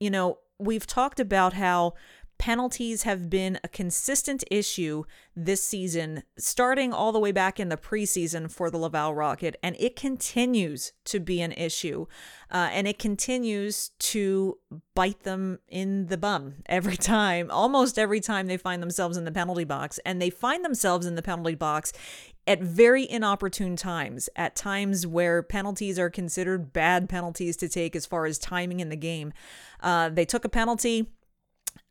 you 0.00 0.10
know, 0.10 0.38
we've 0.58 0.86
talked 0.86 1.18
about 1.18 1.54
how 1.54 1.94
penalties 2.42 3.04
have 3.04 3.30
been 3.30 3.56
a 3.62 3.68
consistent 3.68 4.42
issue 4.50 5.04
this 5.36 5.62
season, 5.62 6.24
starting 6.36 6.92
all 6.92 7.12
the 7.12 7.20
way 7.20 7.30
back 7.30 7.60
in 7.60 7.68
the 7.68 7.76
preseason 7.76 8.50
for 8.50 8.68
the 8.68 8.76
Laval 8.76 9.14
Rocket, 9.14 9.54
and 9.62 9.76
it 9.78 9.94
continues 9.94 10.92
to 11.04 11.20
be 11.20 11.40
an 11.40 11.52
issue. 11.52 12.04
Uh, 12.50 12.68
and 12.72 12.88
it 12.88 12.98
continues 12.98 13.90
to 14.00 14.58
bite 14.96 15.22
them 15.22 15.60
in 15.68 16.06
the 16.06 16.16
bum 16.16 16.54
every 16.66 16.96
time, 16.96 17.48
almost 17.48 17.96
every 17.96 18.18
time 18.18 18.48
they 18.48 18.56
find 18.56 18.82
themselves 18.82 19.16
in 19.16 19.24
the 19.24 19.30
penalty 19.30 19.62
box. 19.62 20.00
And 20.04 20.20
they 20.20 20.28
find 20.28 20.64
themselves 20.64 21.06
in 21.06 21.14
the 21.14 21.22
penalty 21.22 21.54
box 21.54 21.92
at 22.48 22.60
very 22.60 23.08
inopportune 23.08 23.76
times, 23.76 24.28
at 24.34 24.56
times 24.56 25.06
where 25.06 25.44
penalties 25.44 25.96
are 25.96 26.10
considered 26.10 26.72
bad 26.72 27.08
penalties 27.08 27.56
to 27.58 27.68
take 27.68 27.94
as 27.94 28.04
far 28.04 28.26
as 28.26 28.36
timing 28.36 28.80
in 28.80 28.88
the 28.88 28.96
game. 28.96 29.32
Uh, 29.80 30.08
they 30.08 30.24
took 30.24 30.44
a 30.44 30.48
penalty 30.48 31.06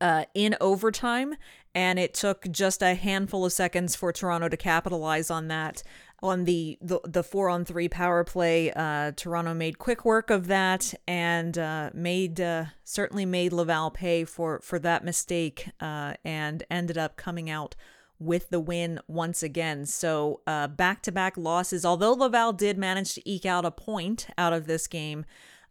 uh, 0.01 0.25
in 0.34 0.58
overtime, 0.60 1.36
and 1.74 1.98
it 1.98 2.13
took 2.13 2.51
just 2.51 2.81
a 2.81 2.96
handful 2.96 3.46
of 3.46 3.53
seconds 3.53 3.96
for 3.96 4.12
Toronto 4.12 4.50
to 4.50 4.58
capitalize 4.58 5.29
on 5.29 5.48
that. 5.48 5.84
On 6.24 6.43
the 6.46 6.77
the, 6.81 7.00
the 7.03 7.24
four 7.24 7.50
on 7.50 7.65
three 7.65 7.89
power 7.89 8.24
play, 8.24 8.72
uh, 8.74 9.12
Toronto 9.15 9.55
made 9.55 9.79
quick 9.79 10.05
work 10.05 10.29
of 10.29 10.48
that 10.48 10.93
and 11.08 11.58
uh, 11.58 11.89
made 11.96 12.39
uh, 12.39 12.65
certainly 12.84 13.25
made 13.25 13.53
Laval 13.53 13.89
pay 13.89 14.24
for 14.25 14.60
for 14.60 14.77
that 14.79 15.03
mistake 15.03 15.70
uh, 15.79 16.13
and 16.24 16.63
ended 16.70 16.98
up 16.98 17.17
coming 17.17 17.50
out 17.50 17.75
with 18.20 18.51
the 18.51 18.60
win 18.60 19.00
once 19.08 19.41
again. 19.41 19.88
So 19.88 20.41
back 20.46 21.01
to 21.03 21.12
back 21.12 21.38
losses. 21.38 21.84
Although 21.84 22.13
Laval 22.13 22.53
did 22.53 22.77
manage 22.77 23.15
to 23.15 23.27
eke 23.27 23.48
out 23.48 23.65
a 23.65 23.72
point 23.72 24.27
out 24.38 24.53
of 24.53 24.67
this 24.67 24.86
game, 24.86 25.25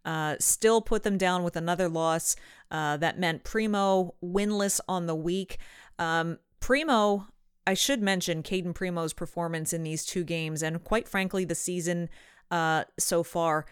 uh, 0.05 0.35
still 0.39 0.81
put 0.81 1.03
them 1.03 1.17
down 1.17 1.43
with 1.43 1.55
another 1.55 1.87
loss. 1.89 2.35
Uh, 2.69 2.97
that 2.97 3.19
meant 3.19 3.43
Primeau 3.43 4.15
winless 4.23 4.79
on 4.87 5.05
the 5.07 5.15
week. 5.15 5.57
Um, 5.99 6.39
Primeau, 6.59 7.27
I 7.67 7.73
should 7.73 8.01
mention 8.01 8.43
Cayden 8.43 8.73
Primeau's 8.73 9.13
performance 9.13 9.73
in 9.73 9.83
these 9.83 10.05
two 10.05 10.23
games, 10.23 10.63
and 10.63 10.83
quite 10.83 11.07
frankly, 11.07 11.45
the 11.45 11.55
season 11.55 12.09
uh, 12.49 12.85
so 12.97 13.23
far. 13.23 13.65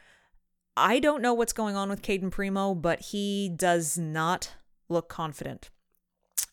I 0.78 1.00
don't 1.00 1.22
know 1.22 1.34
what's 1.34 1.54
going 1.54 1.76
on 1.76 1.90
with 1.90 2.02
Cayden 2.02 2.32
Primeau, 2.32 2.74
but 2.74 3.02
he 3.02 3.50
does 3.50 3.98
not 3.98 4.54
look 4.88 5.10
confident. 5.10 5.70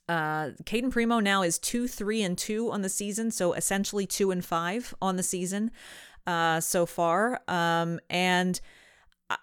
Uh, 0.09 0.50
Cayden 0.64 0.90
Primeau 0.90 1.21
now 1.21 1.42
is 1.42 1.59
two, 1.59 1.88
three, 1.88 2.23
and 2.23 2.37
two 2.38 2.71
on 2.71 2.83
the 2.83 2.88
season, 2.88 3.30
so 3.30 3.52
essentially 3.52 4.06
two 4.06 4.30
and 4.30 4.45
five 4.45 4.95
on 5.00 5.16
the 5.16 5.23
season 5.23 5.71
uh, 6.26 6.61
so 6.61 6.87
far. 6.87 7.40
Um, 7.49 8.00
and 8.09 8.61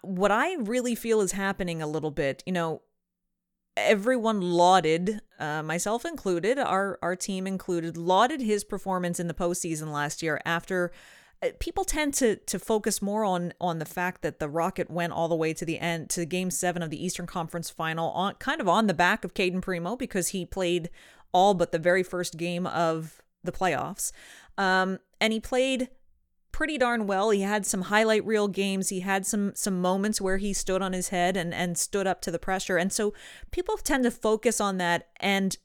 what 0.02 0.30
I 0.30 0.54
really 0.54 0.94
feel 0.94 1.20
is 1.20 1.32
happening 1.32 1.82
a 1.82 1.86
little 1.86 2.10
bit, 2.10 2.42
you 2.46 2.52
know, 2.52 2.82
everyone 3.76 4.40
lauded, 4.40 5.20
uh, 5.38 5.62
myself 5.62 6.04
included, 6.04 6.58
our 6.58 6.98
our 7.02 7.16
team 7.16 7.46
included, 7.46 7.96
lauded 7.96 8.40
his 8.40 8.64
performance 8.64 9.20
in 9.20 9.28
the 9.28 9.34
postseason 9.34 9.92
last 9.92 10.22
year. 10.22 10.40
After 10.44 10.92
uh, 11.42 11.48
people 11.58 11.84
tend 11.84 12.14
to 12.14 12.36
to 12.36 12.58
focus 12.58 13.02
more 13.02 13.24
on 13.24 13.52
on 13.60 13.78
the 13.78 13.84
fact 13.84 14.22
that 14.22 14.38
the 14.38 14.48
Rocket 14.48 14.90
went 14.90 15.12
all 15.12 15.28
the 15.28 15.34
way 15.34 15.52
to 15.52 15.64
the 15.64 15.78
end 15.78 16.08
to 16.10 16.24
Game 16.24 16.50
Seven 16.50 16.82
of 16.82 16.90
the 16.90 17.04
Eastern 17.04 17.26
Conference 17.26 17.70
Final 17.70 18.10
on 18.10 18.34
kind 18.34 18.60
of 18.60 18.68
on 18.68 18.86
the 18.86 18.94
back 18.94 19.24
of 19.24 19.34
Cayden 19.34 19.60
Primeau 19.60 19.96
because 19.96 20.28
he 20.28 20.46
played 20.46 20.90
all 21.32 21.54
but 21.54 21.72
the 21.72 21.78
very 21.78 22.02
first 22.02 22.36
game 22.36 22.66
of 22.66 23.20
the 23.42 23.52
playoffs, 23.52 24.12
um, 24.56 24.98
and 25.20 25.32
he 25.32 25.40
played 25.40 25.90
pretty 26.54 26.78
darn 26.78 27.08
well. 27.08 27.30
He 27.30 27.40
had 27.40 27.66
some 27.66 27.82
highlight 27.82 28.24
reel 28.24 28.46
games. 28.46 28.88
He 28.88 29.00
had 29.00 29.26
some 29.26 29.56
some 29.56 29.82
moments 29.82 30.20
where 30.20 30.36
he 30.36 30.52
stood 30.52 30.82
on 30.82 30.92
his 30.92 31.08
head 31.08 31.36
and 31.36 31.52
and 31.52 31.76
stood 31.76 32.06
up 32.06 32.20
to 32.20 32.30
the 32.30 32.38
pressure. 32.38 32.76
And 32.76 32.92
so 32.92 33.12
people 33.50 33.76
tend 33.76 34.04
to 34.04 34.12
focus 34.12 34.60
on 34.60 34.78
that 34.78 35.08
and 35.18 35.58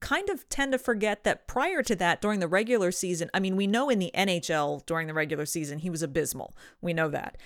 kind 0.00 0.30
of 0.30 0.48
tend 0.48 0.72
to 0.72 0.78
forget 0.78 1.24
that 1.24 1.46
prior 1.46 1.82
to 1.82 1.94
that 1.96 2.22
during 2.22 2.40
the 2.40 2.48
regular 2.48 2.90
season, 2.90 3.28
I 3.34 3.40
mean, 3.40 3.56
we 3.56 3.66
know 3.66 3.90
in 3.90 3.98
the 3.98 4.10
NHL 4.14 4.86
during 4.86 5.06
the 5.06 5.12
regular 5.12 5.44
season 5.44 5.80
he 5.80 5.90
was 5.90 6.02
abysmal. 6.02 6.56
We 6.80 6.94
know 6.94 7.10
that. 7.10 7.36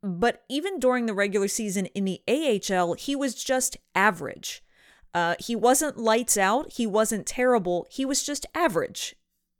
But 0.00 0.44
even 0.48 0.78
during 0.78 1.06
the 1.06 1.14
regular 1.14 1.48
season 1.48 1.86
in 1.86 2.04
the 2.04 2.22
AHL, 2.28 2.94
he 2.94 3.16
was 3.16 3.34
just 3.34 3.76
average. 3.96 4.62
Uh, 5.12 5.34
he 5.40 5.56
wasn't 5.56 5.98
lights 5.98 6.36
out. 6.36 6.74
He 6.74 6.86
wasn't 6.86 7.26
terrible. 7.26 7.88
He 7.90 8.04
was 8.04 8.22
just 8.22 8.46
average, 8.54 9.16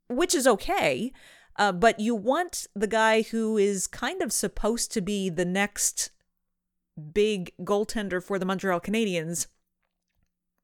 which 0.09 0.33
is 0.33 0.47
okay. 0.47 1.13
Uh, 1.59 1.73
but 1.73 1.99
you 1.99 2.15
want 2.15 2.69
the 2.75 2.87
guy 2.87 3.23
who 3.23 3.59
is 3.59 3.87
kind 3.87 4.23
of 4.23 4.33
supposed 4.33 4.93
to 4.93 5.01
be 5.01 5.29
the 5.29 5.45
next 5.45 6.11
big 7.13 7.53
goaltender 7.63 8.23
for 8.23 8.39
the 8.39 8.47
Montreal 8.47 8.81
Canadiens 8.81 9.49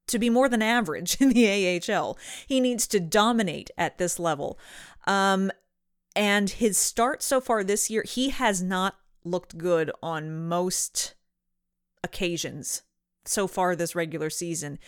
to 0.06 0.18
be 0.18 0.30
more 0.30 0.48
than 0.48 0.62
average 0.62 1.16
in 1.20 1.30
the 1.30 1.82
AHL. 1.88 2.16
He 2.46 2.60
needs 2.60 2.86
to 2.88 3.00
dominate 3.00 3.70
at 3.76 3.98
this 3.98 4.18
level. 4.18 4.58
Um, 5.06 5.50
and 6.14 6.48
his 6.48 6.78
start 6.78 7.22
so 7.22 7.40
far 7.40 7.64
this 7.64 7.90
year, 7.90 8.04
he 8.06 8.30
has 8.30 8.62
not 8.62 8.96
looked 9.24 9.58
good 9.58 9.90
on 10.02 10.46
most 10.46 11.14
occasions 12.04 12.82
so 13.28 13.46
far 13.46 13.74
this 13.74 13.94
regular 13.94 14.30
season. 14.30 14.78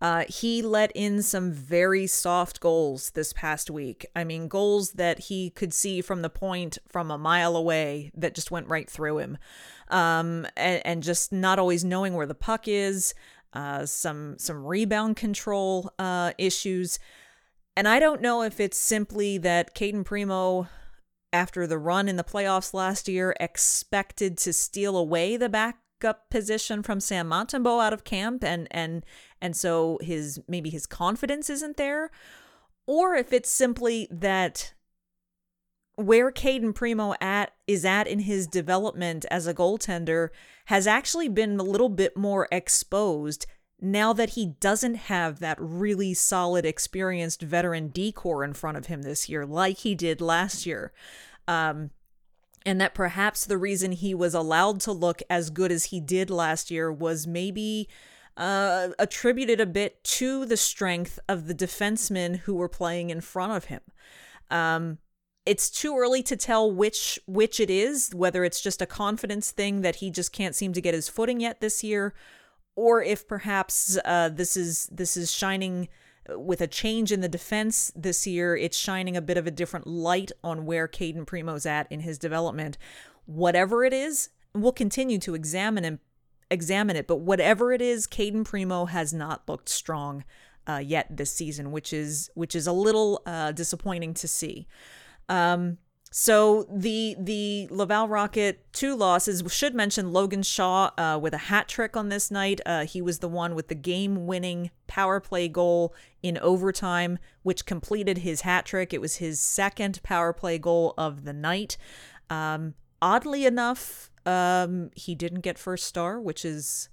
Uh, 0.00 0.24
he 0.28 0.62
let 0.62 0.92
in 0.94 1.22
some 1.22 1.50
very 1.50 2.06
soft 2.06 2.60
goals 2.60 3.10
this 3.10 3.32
past 3.32 3.70
week. 3.70 4.06
I 4.14 4.24
mean, 4.24 4.48
goals 4.48 4.92
that 4.92 5.20
he 5.20 5.50
could 5.50 5.72
see 5.72 6.00
from 6.00 6.22
the 6.22 6.30
point 6.30 6.78
from 6.88 7.10
a 7.10 7.18
mile 7.18 7.56
away 7.56 8.10
that 8.14 8.34
just 8.34 8.50
went 8.50 8.68
right 8.68 8.88
through 8.88 9.18
him. 9.18 9.38
Um, 9.88 10.46
and, 10.56 10.84
and 10.84 11.02
just 11.02 11.32
not 11.32 11.58
always 11.58 11.84
knowing 11.84 12.14
where 12.14 12.26
the 12.26 12.34
puck 12.34 12.66
is, 12.66 13.14
uh, 13.52 13.86
some 13.86 14.36
some 14.38 14.66
rebound 14.66 15.16
control 15.16 15.92
uh, 15.98 16.32
issues. 16.36 16.98
And 17.76 17.86
I 17.86 17.98
don't 17.98 18.20
know 18.20 18.42
if 18.42 18.58
it's 18.58 18.78
simply 18.78 19.38
that 19.38 19.74
Cayden 19.74 20.04
Primeau 20.04 20.66
after 21.32 21.66
the 21.66 21.78
run 21.78 22.08
in 22.08 22.16
the 22.16 22.24
playoffs 22.24 22.72
last 22.72 23.08
year 23.08 23.34
expected 23.38 24.38
to 24.38 24.52
steal 24.52 24.96
away 24.96 25.36
the 25.36 25.48
back 25.48 25.78
backup 26.00 26.30
position 26.30 26.82
from 26.82 27.00
Sam 27.00 27.28
Montembeault 27.28 27.84
out 27.84 27.92
of 27.92 28.04
camp 28.04 28.44
and 28.44 28.68
and 28.70 29.04
and 29.40 29.56
so 29.56 29.98
his 30.00 30.40
maybe 30.48 30.70
his 30.70 30.86
confidence 30.86 31.50
isn't 31.50 31.76
there 31.76 32.10
or 32.86 33.14
if 33.14 33.32
it's 33.32 33.50
simply 33.50 34.08
that 34.10 34.74
where 35.96 36.30
Cayden 36.30 36.74
Primeau 36.74 37.14
at 37.20 37.52
is 37.66 37.84
at 37.84 38.06
in 38.06 38.20
his 38.20 38.46
development 38.46 39.24
as 39.30 39.46
a 39.46 39.54
goaltender 39.54 40.28
has 40.66 40.86
actually 40.86 41.28
been 41.28 41.58
a 41.58 41.64
little 41.64 41.88
bit 41.88 42.16
more 42.16 42.48
exposed 42.52 43.46
now 43.80 44.12
that 44.12 44.30
he 44.30 44.46
doesn't 44.60 44.94
have 44.94 45.38
that 45.40 45.58
really 45.60 46.14
solid 46.14 46.64
experienced 46.64 47.42
veteran 47.42 47.90
decor 47.90 48.44
in 48.44 48.52
front 48.52 48.76
of 48.76 48.86
him 48.86 49.02
this 49.02 49.28
year 49.28 49.46
like 49.46 49.78
he 49.78 49.94
did 49.94 50.20
last 50.20 50.66
year. 50.66 50.92
Um, 51.48 51.90
and 52.66 52.80
that 52.80 52.94
perhaps 52.94 53.46
the 53.46 53.56
reason 53.56 53.92
he 53.92 54.12
was 54.12 54.34
allowed 54.34 54.80
to 54.80 54.92
look 54.92 55.22
as 55.30 55.50
good 55.50 55.70
as 55.70 55.84
he 55.84 56.00
did 56.00 56.28
last 56.28 56.68
year 56.70 56.92
was 56.92 57.26
maybe 57.26 57.88
uh, 58.36 58.88
attributed 58.98 59.60
a 59.60 59.66
bit 59.66 60.02
to 60.02 60.44
the 60.44 60.56
strength 60.56 61.20
of 61.28 61.46
the 61.46 61.54
defensemen 61.54 62.40
who 62.40 62.54
were 62.54 62.68
playing 62.68 63.10
in 63.10 63.20
front 63.20 63.52
of 63.52 63.66
him. 63.66 63.80
Um, 64.50 64.98
it's 65.46 65.70
too 65.70 65.96
early 65.96 66.24
to 66.24 66.36
tell 66.36 66.70
which 66.70 67.20
which 67.26 67.60
it 67.60 67.70
is, 67.70 68.12
whether 68.12 68.44
it's 68.44 68.60
just 68.60 68.82
a 68.82 68.86
confidence 68.86 69.52
thing 69.52 69.82
that 69.82 69.96
he 69.96 70.10
just 70.10 70.32
can't 70.32 70.56
seem 70.56 70.72
to 70.72 70.80
get 70.80 70.92
his 70.92 71.08
footing 71.08 71.40
yet 71.40 71.60
this 71.60 71.84
year, 71.84 72.14
or 72.74 73.00
if 73.00 73.28
perhaps 73.28 73.96
uh, 74.04 74.28
this 74.28 74.56
is 74.56 74.86
this 74.90 75.16
is 75.16 75.30
shining 75.30 75.88
with 76.30 76.60
a 76.60 76.66
change 76.66 77.12
in 77.12 77.20
the 77.20 77.28
defense 77.28 77.92
this 77.94 78.26
year. 78.26 78.56
It's 78.56 78.76
shining 78.76 79.16
a 79.16 79.22
bit 79.22 79.36
of 79.36 79.46
a 79.46 79.50
different 79.50 79.86
light 79.86 80.32
on 80.42 80.66
where 80.66 80.88
Cayden 80.88 81.26
Primeau's 81.26 81.66
at 81.66 81.90
in 81.90 82.00
his 82.00 82.18
development. 82.18 82.78
Whatever 83.26 83.84
it 83.84 83.92
is, 83.92 84.30
we'll 84.54 84.72
continue 84.72 85.18
to 85.18 85.34
examine 85.34 85.84
and 85.84 85.98
examine 86.50 86.96
it. 86.96 87.06
But 87.06 87.16
whatever 87.16 87.72
it 87.72 87.82
is, 87.82 88.06
Cayden 88.06 88.44
Primeau 88.44 88.86
has 88.86 89.12
not 89.12 89.48
looked 89.48 89.68
strong 89.68 90.24
uh, 90.66 90.82
yet 90.84 91.06
this 91.16 91.32
season, 91.32 91.70
which 91.70 91.92
is 91.92 92.30
which 92.34 92.54
is 92.54 92.66
a 92.66 92.72
little 92.72 93.22
uh, 93.26 93.52
disappointing 93.52 94.14
to 94.14 94.28
see. 94.28 94.66
Um, 95.28 95.78
so 96.10 96.66
the 96.70 97.16
the 97.18 97.68
Laval 97.70 98.08
Rocket 98.08 98.64
two 98.72 98.94
losses 98.94 99.42
should 99.52 99.74
mention 99.74 100.12
Logan 100.12 100.42
Shaw 100.42 100.90
uh, 100.96 101.18
with 101.20 101.34
a 101.34 101.38
hat 101.38 101.68
trick 101.68 101.96
on 101.96 102.08
this 102.08 102.30
night. 102.30 102.60
Uh, 102.64 102.86
he 102.86 103.02
was 103.02 103.18
the 103.18 103.28
one 103.28 103.54
with 103.54 103.68
the 103.68 103.74
game 103.74 104.26
winning 104.26 104.70
power 104.86 105.20
play 105.20 105.48
goal 105.48 105.94
in 106.22 106.38
overtime, 106.38 107.18
which 107.42 107.66
completed 107.66 108.18
his 108.18 108.42
hat 108.42 108.64
trick. 108.64 108.94
It 108.94 109.00
was 109.00 109.16
his 109.16 109.40
second 109.40 110.02
power 110.02 110.32
play 110.32 110.58
goal 110.58 110.94
of 110.96 111.24
the 111.24 111.32
night. 111.32 111.76
Um, 112.30 112.74
oddly 113.02 113.44
enough, 113.44 114.10
um, 114.24 114.90
he 114.94 115.14
didn't 115.14 115.40
get 115.40 115.58
first 115.58 115.86
star, 115.86 116.20
which 116.20 116.44
is 116.44 116.88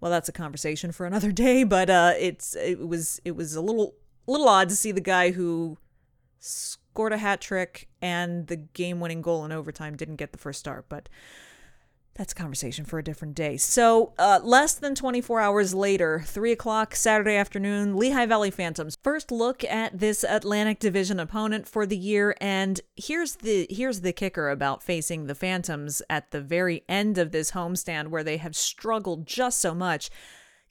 well, 0.00 0.10
that's 0.10 0.28
a 0.28 0.32
conversation 0.32 0.92
for 0.92 1.04
another 1.04 1.32
day. 1.46 1.64
But 1.64 1.90
uh, 1.90 2.14
it's 2.18 2.54
it 2.56 2.86
was 2.86 3.20
it 3.24 3.36
was 3.36 3.54
a 3.54 3.60
little 3.60 3.96
little 4.26 4.48
odd 4.48 4.68
to 4.68 4.76
see 4.76 4.92
the 4.92 5.00
guy 5.00 5.32
who 5.32 5.78
scored 6.96 7.12
a 7.12 7.18
hat 7.18 7.42
trick 7.42 7.88
and 8.00 8.46
the 8.46 8.56
game 8.56 9.00
winning 9.00 9.20
goal 9.20 9.44
in 9.44 9.52
overtime 9.52 9.98
didn't 9.98 10.16
get 10.16 10.32
the 10.32 10.38
first 10.38 10.58
start, 10.58 10.86
but 10.88 11.10
that's 12.14 12.32
a 12.32 12.36
conversation 12.36 12.86
for 12.86 12.98
a 12.98 13.04
different 13.04 13.34
day. 13.34 13.58
So, 13.58 14.14
uh, 14.18 14.40
less 14.42 14.72
than 14.72 14.94
24 14.94 15.38
hours 15.38 15.74
later, 15.74 16.22
3 16.24 16.52
o'clock 16.52 16.96
Saturday 16.96 17.36
afternoon, 17.36 17.98
Lehigh 17.98 18.24
Valley 18.24 18.50
Phantoms. 18.50 18.96
First 19.02 19.30
look 19.30 19.62
at 19.64 19.98
this 19.98 20.24
Atlantic 20.26 20.78
Division 20.78 21.20
opponent 21.20 21.68
for 21.68 21.84
the 21.84 21.98
year, 21.98 22.34
and 22.40 22.80
here's 22.96 23.36
the 23.36 23.66
here's 23.68 24.00
the 24.00 24.14
kicker 24.14 24.48
about 24.48 24.82
facing 24.82 25.26
the 25.26 25.34
Phantoms 25.34 26.00
at 26.08 26.30
the 26.30 26.40
very 26.40 26.82
end 26.88 27.18
of 27.18 27.30
this 27.30 27.50
homestand 27.50 28.08
where 28.08 28.24
they 28.24 28.38
have 28.38 28.56
struggled 28.56 29.26
just 29.26 29.58
so 29.58 29.74
much. 29.74 30.08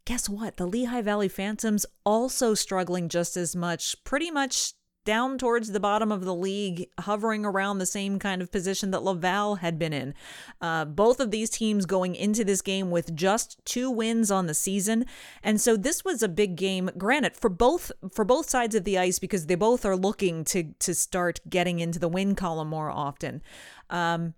Guess 0.05 0.27
what? 0.27 0.57
The 0.57 0.65
Lehigh 0.65 1.03
Valley 1.03 1.29
Phantoms 1.29 1.85
also 2.03 2.55
struggling 2.55 3.09
just 3.09 3.37
as 3.37 3.55
much, 3.55 4.03
pretty 4.03 4.31
much 4.31 4.73
down 5.05 5.37
towards 5.37 5.71
the 5.71 5.79
bottom 5.79 6.11
of 6.11 6.25
the 6.25 6.35
league, 6.35 6.89
hovering 6.99 7.45
around 7.45 7.77
the 7.77 7.85
same 7.85 8.19
kind 8.19 8.41
of 8.41 8.51
position 8.51 8.91
that 8.91 9.03
Laval 9.03 9.55
had 9.55 9.79
been 9.79 9.93
in. 9.93 10.13
Uh, 10.59 10.83
both 10.83 11.19
of 11.19 11.31
these 11.31 11.49
teams 11.49 11.85
going 11.85 12.15
into 12.15 12.43
this 12.43 12.61
game 12.61 12.91
with 12.91 13.15
just 13.15 13.63
two 13.65 13.89
wins 13.89 14.29
on 14.29 14.47
the 14.47 14.53
season, 14.53 15.05
and 15.43 15.61
so 15.61 15.77
this 15.77 16.03
was 16.03 16.21
a 16.21 16.27
big 16.27 16.55
game. 16.55 16.89
Granted, 16.97 17.35
for 17.37 17.49
both 17.49 17.91
for 18.11 18.25
both 18.25 18.49
sides 18.49 18.75
of 18.75 18.83
the 18.83 18.97
ice 18.97 19.19
because 19.19 19.45
they 19.45 19.55
both 19.55 19.85
are 19.85 19.95
looking 19.95 20.43
to 20.45 20.73
to 20.79 20.93
start 20.93 21.39
getting 21.49 21.79
into 21.79 21.99
the 21.99 22.09
win 22.09 22.35
column 22.35 22.69
more 22.69 22.89
often. 22.89 23.41
Um, 23.89 24.33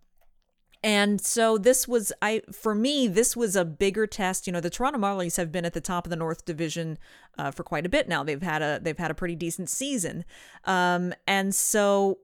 and 0.88 1.20
so 1.20 1.58
this 1.58 1.86
was 1.86 2.14
I 2.22 2.44
for 2.50 2.74
me 2.74 3.10
this 3.10 3.36
was 3.36 3.58
a 3.58 3.66
bigger 3.66 4.08
test. 4.08 4.48
You 4.48 4.54
know, 4.54 4.62
the 4.62 4.70
Toronto 4.70 4.98
Marlies 4.98 5.36
have 5.36 5.52
been 5.52 5.66
at 5.66 5.74
the 5.74 5.82
top 5.82 6.06
of 6.06 6.10
the 6.10 6.16
North 6.16 6.46
Division 6.46 6.98
uh, 7.38 7.52
for 7.52 7.64
quite 7.64 7.86
a 7.86 7.90
bit 7.90 8.08
now. 8.08 8.24
They've 8.24 8.42
had 8.42 8.62
a 8.62 8.80
they've 8.82 8.98
had 8.98 9.12
a 9.12 9.14
pretty 9.14 9.36
decent 9.36 9.70
season, 9.70 10.24
um, 10.64 11.14
and 11.28 11.54
so 11.54 12.20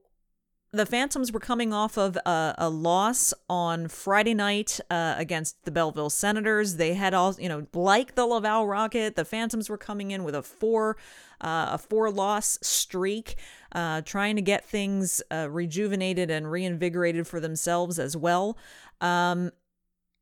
the 0.74 0.86
Phantoms 0.86 1.32
were 1.32 1.40
coming 1.40 1.72
off 1.72 1.96
of 1.96 2.16
a, 2.16 2.54
a 2.58 2.68
loss 2.68 3.32
on 3.48 3.88
Friday 3.88 4.34
night 4.34 4.80
uh, 4.90 5.14
against 5.16 5.64
the 5.64 5.70
Belleville 5.70 6.10
Senators. 6.10 6.76
They 6.76 6.94
had 6.94 7.14
all, 7.14 7.34
you 7.38 7.48
know, 7.48 7.66
like 7.72 8.16
the 8.16 8.26
Laval 8.26 8.66
Rocket, 8.66 9.14
the 9.14 9.24
Phantoms 9.24 9.70
were 9.70 9.78
coming 9.78 10.10
in 10.10 10.24
with 10.24 10.34
a 10.34 10.42
four, 10.42 10.96
uh, 11.40 11.68
a 11.72 11.78
four 11.78 12.10
loss 12.10 12.58
streak, 12.60 13.36
uh, 13.72 14.00
trying 14.02 14.34
to 14.36 14.42
get 14.42 14.64
things 14.64 15.22
uh, 15.30 15.48
rejuvenated 15.48 16.30
and 16.30 16.50
reinvigorated 16.50 17.26
for 17.26 17.38
themselves 17.38 17.98
as 17.98 18.16
well. 18.16 18.58
Um, 19.00 19.52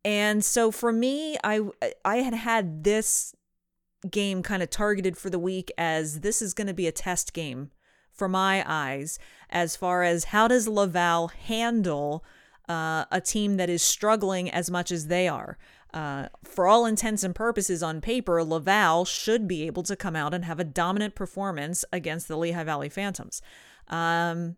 and 0.04 0.44
so 0.44 0.70
for 0.70 0.92
me, 0.92 1.36
I 1.44 1.60
I 2.04 2.16
had 2.16 2.34
had 2.34 2.84
this 2.84 3.34
game 4.10 4.42
kind 4.42 4.62
of 4.62 4.68
targeted 4.68 5.16
for 5.16 5.30
the 5.30 5.38
week 5.38 5.70
as 5.78 6.20
this 6.20 6.42
is 6.42 6.54
going 6.54 6.66
to 6.66 6.74
be 6.74 6.88
a 6.88 6.92
test 6.92 7.32
game 7.32 7.70
for 8.12 8.28
my 8.28 8.64
eyes 8.66 9.18
as 9.50 9.76
far 9.76 10.02
as 10.02 10.24
how 10.24 10.48
does 10.48 10.68
Laval 10.68 11.28
handle 11.28 12.24
uh, 12.68 13.04
a 13.10 13.20
team 13.20 13.56
that 13.56 13.68
is 13.68 13.82
struggling 13.82 14.50
as 14.50 14.70
much 14.70 14.90
as 14.90 15.08
they 15.08 15.28
are. 15.28 15.58
Uh, 15.92 16.28
for 16.42 16.66
all 16.66 16.86
intents 16.86 17.22
and 17.22 17.34
purposes, 17.34 17.82
on 17.82 18.00
paper, 18.00 18.42
Laval 18.42 19.04
should 19.04 19.46
be 19.46 19.66
able 19.66 19.82
to 19.82 19.94
come 19.94 20.16
out 20.16 20.32
and 20.32 20.44
have 20.44 20.58
a 20.58 20.64
dominant 20.64 21.14
performance 21.14 21.84
against 21.92 22.28
the 22.28 22.36
Lehigh 22.36 22.64
Valley 22.64 22.88
Phantoms. 22.88 23.42
Um, 23.88 24.56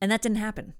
and 0.00 0.10
that 0.10 0.22
didn't 0.22 0.38
happen, 0.38 0.74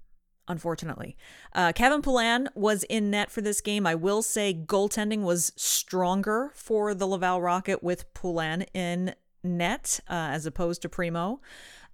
unfortunately. 0.49 1.17
Uh, 1.53 1.73
Kevin 1.73 2.03
Poulin 2.03 2.49
was 2.57 2.83
in 2.85 3.11
net 3.11 3.31
for 3.31 3.41
this 3.41 3.61
game. 3.61 3.87
I 3.87 3.95
will 3.95 4.23
say 4.23 4.53
goaltending 4.53 5.23
was 5.23 5.53
stronger 5.55 6.51
for 6.55 6.93
the 6.93 7.07
Laval 7.07 7.41
Rocket 7.41 7.81
with 7.81 8.13
Poulin 8.15 8.63
in 8.75 9.15
net 9.43 10.01
uh, 10.09 10.31
as 10.33 10.47
opposed 10.47 10.83
to 10.83 10.89
Primeau. 10.89 11.41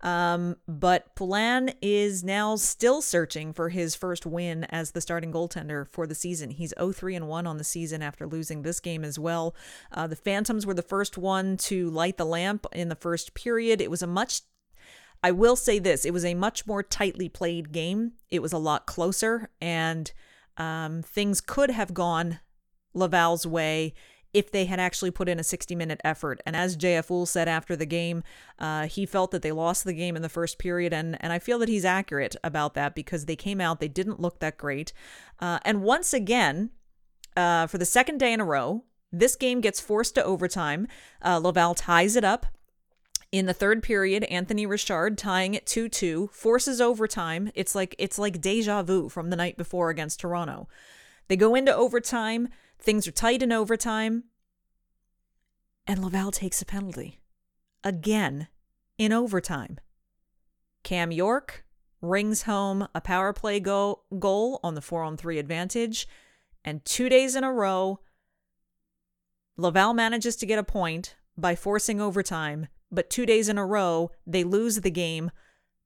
Um, 0.00 0.56
but 0.68 1.14
Poulin 1.14 1.72
is 1.80 2.22
now 2.22 2.56
still 2.56 3.00
searching 3.00 3.54
for 3.54 3.70
his 3.70 3.94
first 3.94 4.26
win 4.26 4.64
as 4.64 4.90
the 4.90 5.00
starting 5.00 5.32
goaltender 5.32 5.88
for 5.90 6.06
the 6.06 6.14
season. 6.14 6.50
He's 6.50 6.74
0-3 6.74 7.16
and 7.16 7.28
1 7.28 7.46
on 7.46 7.56
the 7.56 7.64
season 7.64 8.02
after 8.02 8.26
losing 8.26 8.62
this 8.62 8.80
game 8.80 9.02
as 9.02 9.18
well. 9.18 9.54
Uh, 9.90 10.06
the 10.06 10.16
Phantoms 10.16 10.66
were 10.66 10.74
the 10.74 10.82
first 10.82 11.16
one 11.16 11.56
to 11.58 11.88
light 11.88 12.18
the 12.18 12.26
lamp 12.26 12.66
in 12.72 12.90
the 12.90 12.96
first 12.96 13.32
period. 13.34 13.80
It 13.80 13.90
was 13.90 14.02
a 14.02 14.06
much 14.06 14.42
I 15.22 15.30
will 15.30 15.56
say 15.56 15.78
this, 15.78 16.04
it 16.04 16.12
was 16.12 16.26
a 16.26 16.34
much 16.34 16.66
more 16.66 16.82
tightly 16.82 17.30
played 17.30 17.72
game. 17.72 18.12
It 18.30 18.42
was 18.42 18.52
a 18.52 18.58
lot 18.58 18.84
closer 18.84 19.48
and 19.58 20.12
um, 20.58 21.00
things 21.00 21.40
could 21.40 21.70
have 21.70 21.94
gone 21.94 22.40
Laval's 22.92 23.46
way 23.46 23.94
if 24.34 24.50
they 24.50 24.66
had 24.66 24.80
actually 24.80 25.12
put 25.12 25.28
in 25.28 25.38
a 25.38 25.44
60 25.44 25.74
minute 25.74 26.00
effort. 26.04 26.40
And 26.44 26.54
as 26.54 26.76
JF 26.76 27.08
Houle 27.08 27.26
said 27.26 27.48
after 27.48 27.76
the 27.76 27.86
game, 27.86 28.22
uh, 28.58 28.86
he 28.86 29.06
felt 29.06 29.30
that 29.30 29.42
they 29.42 29.52
lost 29.52 29.84
the 29.84 29.94
game 29.94 30.16
in 30.16 30.22
the 30.22 30.28
first 30.28 30.58
period. 30.58 30.92
And, 30.92 31.16
and 31.20 31.32
I 31.32 31.38
feel 31.38 31.58
that 31.60 31.68
he's 31.68 31.84
accurate 31.84 32.36
about 32.44 32.74
that 32.74 32.94
because 32.94 33.24
they 33.24 33.36
came 33.36 33.60
out, 33.60 33.80
they 33.80 33.88
didn't 33.88 34.20
look 34.20 34.40
that 34.40 34.58
great. 34.58 34.92
Uh, 35.40 35.60
and 35.64 35.82
once 35.82 36.12
again, 36.12 36.70
uh, 37.36 37.66
for 37.68 37.78
the 37.78 37.86
second 37.86 38.18
day 38.18 38.32
in 38.32 38.40
a 38.40 38.44
row, 38.44 38.84
this 39.12 39.36
game 39.36 39.60
gets 39.60 39.80
forced 39.80 40.16
to 40.16 40.24
overtime. 40.24 40.88
Uh, 41.24 41.38
Laval 41.38 41.74
ties 41.74 42.16
it 42.16 42.24
up. 42.24 42.46
In 43.30 43.46
the 43.46 43.52
third 43.52 43.82
period, 43.82 44.22
Anthony 44.24 44.64
Richard 44.64 45.18
tying 45.18 45.54
it 45.54 45.66
2-2 45.66 46.30
forces 46.30 46.80
overtime. 46.80 47.50
It's 47.54 47.74
like 47.74 47.96
it's 47.98 48.16
like 48.16 48.40
deja 48.40 48.82
vu 48.82 49.08
from 49.08 49.30
the 49.30 49.36
night 49.36 49.56
before 49.56 49.90
against 49.90 50.20
Toronto. 50.20 50.68
They 51.26 51.36
go 51.36 51.54
into 51.54 51.74
overtime. 51.74 52.48
Things 52.84 53.08
are 53.08 53.12
tight 53.12 53.42
in 53.42 53.50
overtime. 53.50 54.24
And 55.86 56.04
Laval 56.04 56.30
takes 56.30 56.60
a 56.60 56.66
penalty. 56.66 57.18
Again, 57.82 58.48
in 58.98 59.10
overtime. 59.10 59.80
Cam 60.82 61.10
York 61.10 61.64
rings 62.02 62.42
home 62.42 62.86
a 62.94 63.00
power 63.00 63.32
play 63.32 63.58
go- 63.58 64.02
goal 64.18 64.60
on 64.62 64.74
the 64.74 64.82
4 64.82 65.02
on 65.02 65.16
3 65.16 65.38
advantage. 65.38 66.06
And 66.62 66.84
two 66.84 67.08
days 67.08 67.34
in 67.34 67.42
a 67.42 67.52
row, 67.52 68.00
Laval 69.56 69.94
manages 69.94 70.36
to 70.36 70.46
get 70.46 70.58
a 70.58 70.62
point 70.62 71.16
by 71.38 71.56
forcing 71.56 72.02
overtime. 72.02 72.68
But 72.90 73.08
two 73.08 73.24
days 73.24 73.48
in 73.48 73.56
a 73.56 73.64
row, 73.64 74.10
they 74.26 74.44
lose 74.44 74.82
the 74.82 74.90
game 74.90 75.30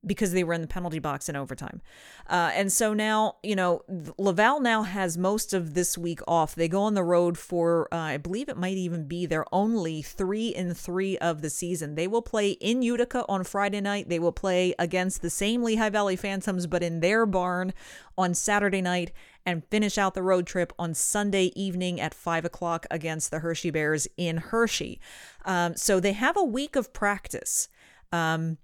because 0.06 0.32
they 0.32 0.44
were 0.44 0.54
in 0.54 0.60
the 0.60 0.68
penalty 0.68 1.00
box 1.00 1.28
in 1.28 1.34
overtime. 1.34 1.80
Uh, 2.28 2.50
and 2.54 2.72
so 2.72 2.94
now, 2.94 3.36
you 3.42 3.56
know, 3.56 3.82
Laval 4.16 4.60
now 4.60 4.84
has 4.84 5.18
most 5.18 5.52
of 5.52 5.74
this 5.74 5.98
week 5.98 6.20
off. 6.28 6.54
They 6.54 6.68
go 6.68 6.82
on 6.82 6.94
the 6.94 7.02
road 7.02 7.36
for, 7.36 7.88
uh, 7.92 7.96
I 7.96 8.16
believe 8.16 8.48
it 8.48 8.56
might 8.56 8.76
even 8.76 9.08
be 9.08 9.26
their 9.26 9.44
only 9.52 10.02
three 10.02 10.48
in 10.48 10.72
three 10.74 11.18
of 11.18 11.42
the 11.42 11.50
season. 11.50 11.96
They 11.96 12.06
will 12.06 12.22
play 12.22 12.52
in 12.52 12.82
Utica 12.82 13.24
on 13.28 13.42
Friday 13.42 13.80
night. 13.80 14.08
They 14.08 14.20
will 14.20 14.32
play 14.32 14.72
against 14.78 15.20
the 15.20 15.30
same 15.30 15.64
Lehigh 15.64 15.90
Valley 15.90 16.16
Phantoms, 16.16 16.68
but 16.68 16.82
in 16.82 17.00
their 17.00 17.26
barn 17.26 17.74
on 18.16 18.34
Saturday 18.34 18.82
night 18.82 19.12
and 19.44 19.64
finish 19.66 19.98
out 19.98 20.14
the 20.14 20.22
road 20.22 20.46
trip 20.46 20.72
on 20.78 20.94
Sunday 20.94 21.52
evening 21.56 22.00
at 22.00 22.14
5 22.14 22.44
o'clock 22.44 22.86
against 22.90 23.30
the 23.30 23.40
Hershey 23.40 23.70
Bears 23.70 24.06
in 24.16 24.36
Hershey. 24.36 25.00
Um, 25.44 25.74
so 25.74 25.98
they 25.98 26.12
have 26.12 26.36
a 26.36 26.44
week 26.44 26.76
of 26.76 26.92
practice. 26.92 27.68
Um, 28.12 28.58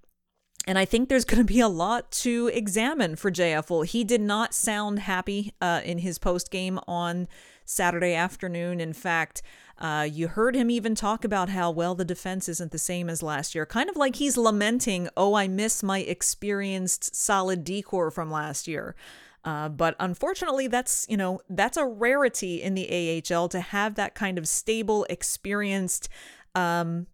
and 0.67 0.79
I 0.79 0.85
think 0.85 1.09
there's 1.09 1.25
going 1.31 1.39
to 1.47 1.53
be 1.53 1.61
a 1.61 1.69
lot 1.69 2.11
to 2.23 2.51
examine 2.53 3.17
for 3.17 3.31
JF 3.31 3.69
Houle. 3.69 3.83
He 3.83 4.05
did 4.05 4.21
not 4.21 4.55
sound 4.55 5.01
happy 5.01 5.53
uh, 5.61 5.81
in 5.85 5.99
his 5.99 6.19
post 6.19 6.51
game 6.51 6.79
on 6.87 7.29
Saturday 7.65 8.15
afternoon. 8.15 8.81
In 8.81 8.93
fact, 8.93 9.43
Uh, 9.77 10.07
you 10.09 10.29
heard 10.29 10.55
him 10.55 10.71
even 10.71 10.95
talk 10.95 11.25
about 11.25 11.49
how 11.49 11.69
well 11.69 11.97
the 11.97 12.05
defense 12.05 12.49
isn't 12.49 12.71
the 12.71 12.79
same 12.79 13.11
as 13.11 13.25
last 13.25 13.57
year, 13.57 13.67
kind 13.67 13.91
of 13.91 13.97
like 13.97 14.17
he's 14.17 14.37
lamenting, 14.37 15.09
"Oh, 15.17 15.35
I 15.35 15.49
miss 15.49 15.83
my 15.83 15.99
experienced, 15.99 17.15
solid 17.17 17.65
decor 17.65 18.13
from 18.13 18.31
last 18.31 18.69
year." 18.69 18.95
Uh, 19.45 19.69
but 19.69 19.97
unfortunately, 19.99 20.69
that's 20.69 21.07
you 21.09 21.17
know 21.17 21.41
that's 21.51 21.77
a 21.77 21.85
rarity 21.85 22.63
in 22.63 22.75
the 22.75 22.87
AHL 22.89 23.49
to 23.49 23.61
have 23.61 23.97
that 23.97 24.15
kind 24.15 24.39
of 24.39 24.47
stable, 24.47 25.07
experienced 25.11 26.09
um, 26.55 27.09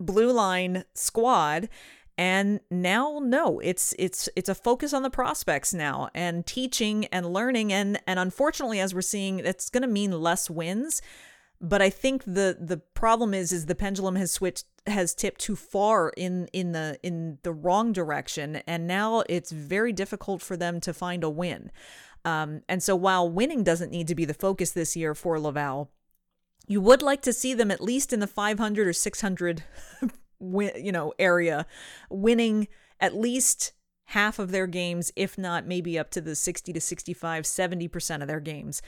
blue 0.00 0.32
line 0.32 0.84
squad. 0.94 1.68
And 2.16 2.60
now, 2.70 3.20
no, 3.20 3.58
it's 3.58 3.94
it's 3.98 4.28
it's 4.36 4.48
a 4.48 4.54
focus 4.54 4.92
on 4.92 5.02
the 5.02 5.10
prospects 5.10 5.74
now, 5.74 6.10
and 6.14 6.46
teaching 6.46 7.06
and 7.06 7.32
learning, 7.32 7.72
and 7.72 8.00
and 8.06 8.20
unfortunately, 8.20 8.78
as 8.78 8.94
we're 8.94 9.00
seeing, 9.00 9.40
it's 9.40 9.68
going 9.68 9.82
to 9.82 9.88
mean 9.88 10.12
less 10.12 10.48
wins. 10.48 11.02
But 11.60 11.82
I 11.82 11.90
think 11.90 12.24
the 12.24 12.56
the 12.60 12.76
problem 12.94 13.34
is 13.34 13.50
is 13.50 13.66
the 13.66 13.74
pendulum 13.74 14.16
has 14.16 14.30
switched 14.30 14.66
has 14.86 15.14
tipped 15.14 15.40
too 15.40 15.56
far 15.56 16.10
in 16.16 16.46
in 16.52 16.72
the 16.72 16.98
in 17.02 17.38
the 17.42 17.52
wrong 17.52 17.92
direction 17.92 18.56
and 18.66 18.86
now 18.86 19.22
it's 19.28 19.50
very 19.50 19.92
difficult 19.92 20.42
for 20.42 20.56
them 20.56 20.80
to 20.80 20.92
find 20.92 21.24
a 21.24 21.30
win. 21.30 21.70
Um, 22.24 22.62
and 22.68 22.82
so 22.82 22.96
while 22.96 23.28
winning 23.28 23.64
doesn't 23.64 23.90
need 23.90 24.08
to 24.08 24.14
be 24.14 24.24
the 24.24 24.34
focus 24.34 24.72
this 24.72 24.96
year 24.96 25.14
for 25.14 25.38
Laval, 25.38 25.90
you 26.66 26.80
would 26.80 27.02
like 27.02 27.22
to 27.22 27.32
see 27.32 27.54
them 27.54 27.70
at 27.70 27.82
least 27.82 28.12
in 28.12 28.20
the 28.20 28.26
500 28.26 28.86
or 28.86 28.92
600 28.92 29.64
win, 30.38 30.72
you 30.76 30.92
know 30.92 31.12
area 31.18 31.66
winning 32.10 32.68
at 33.00 33.14
least 33.14 33.72
half 34.08 34.38
of 34.38 34.50
their 34.50 34.66
games 34.66 35.10
if 35.16 35.38
not 35.38 35.66
maybe 35.66 35.98
up 35.98 36.10
to 36.10 36.20
the 36.20 36.34
60 36.34 36.72
to 36.72 36.80
65 36.80 37.44
70% 37.44 38.22
of 38.22 38.28
their 38.28 38.40
games 38.40 38.82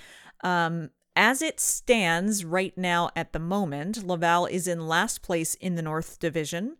um, 0.44 0.90
as 1.16 1.40
it 1.40 1.58
stands 1.58 2.44
right 2.44 2.76
now 2.76 3.08
at 3.16 3.32
the 3.32 3.38
moment, 3.38 4.06
Laval 4.06 4.44
is 4.44 4.68
in 4.68 4.86
last 4.86 5.22
place 5.22 5.54
in 5.54 5.74
the 5.74 5.82
North 5.82 6.20
Division. 6.20 6.76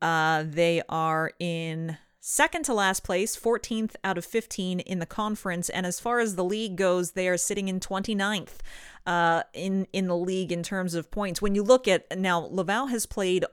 Uh, 0.00 0.42
they 0.46 0.82
are 0.88 1.32
in 1.38 1.98
second 2.18 2.64
to 2.64 2.72
last 2.72 3.04
place, 3.04 3.36
14th 3.36 3.94
out 4.02 4.16
of 4.16 4.24
15 4.24 4.80
in 4.80 4.98
the 5.00 5.06
conference. 5.06 5.68
And 5.68 5.84
as 5.84 6.00
far 6.00 6.20
as 6.20 6.34
the 6.34 6.44
league 6.44 6.76
goes, 6.76 7.12
they 7.12 7.28
are 7.28 7.36
sitting 7.36 7.68
in 7.68 7.78
29th 7.78 8.60
uh, 9.06 9.42
in, 9.52 9.86
in 9.92 10.06
the 10.06 10.16
league 10.16 10.50
in 10.50 10.62
terms 10.62 10.94
of 10.94 11.10
points. 11.10 11.42
When 11.42 11.54
you 11.54 11.62
look 11.62 11.86
at 11.86 12.18
now, 12.18 12.48
Laval 12.50 12.86
has 12.86 13.04
played 13.04 13.44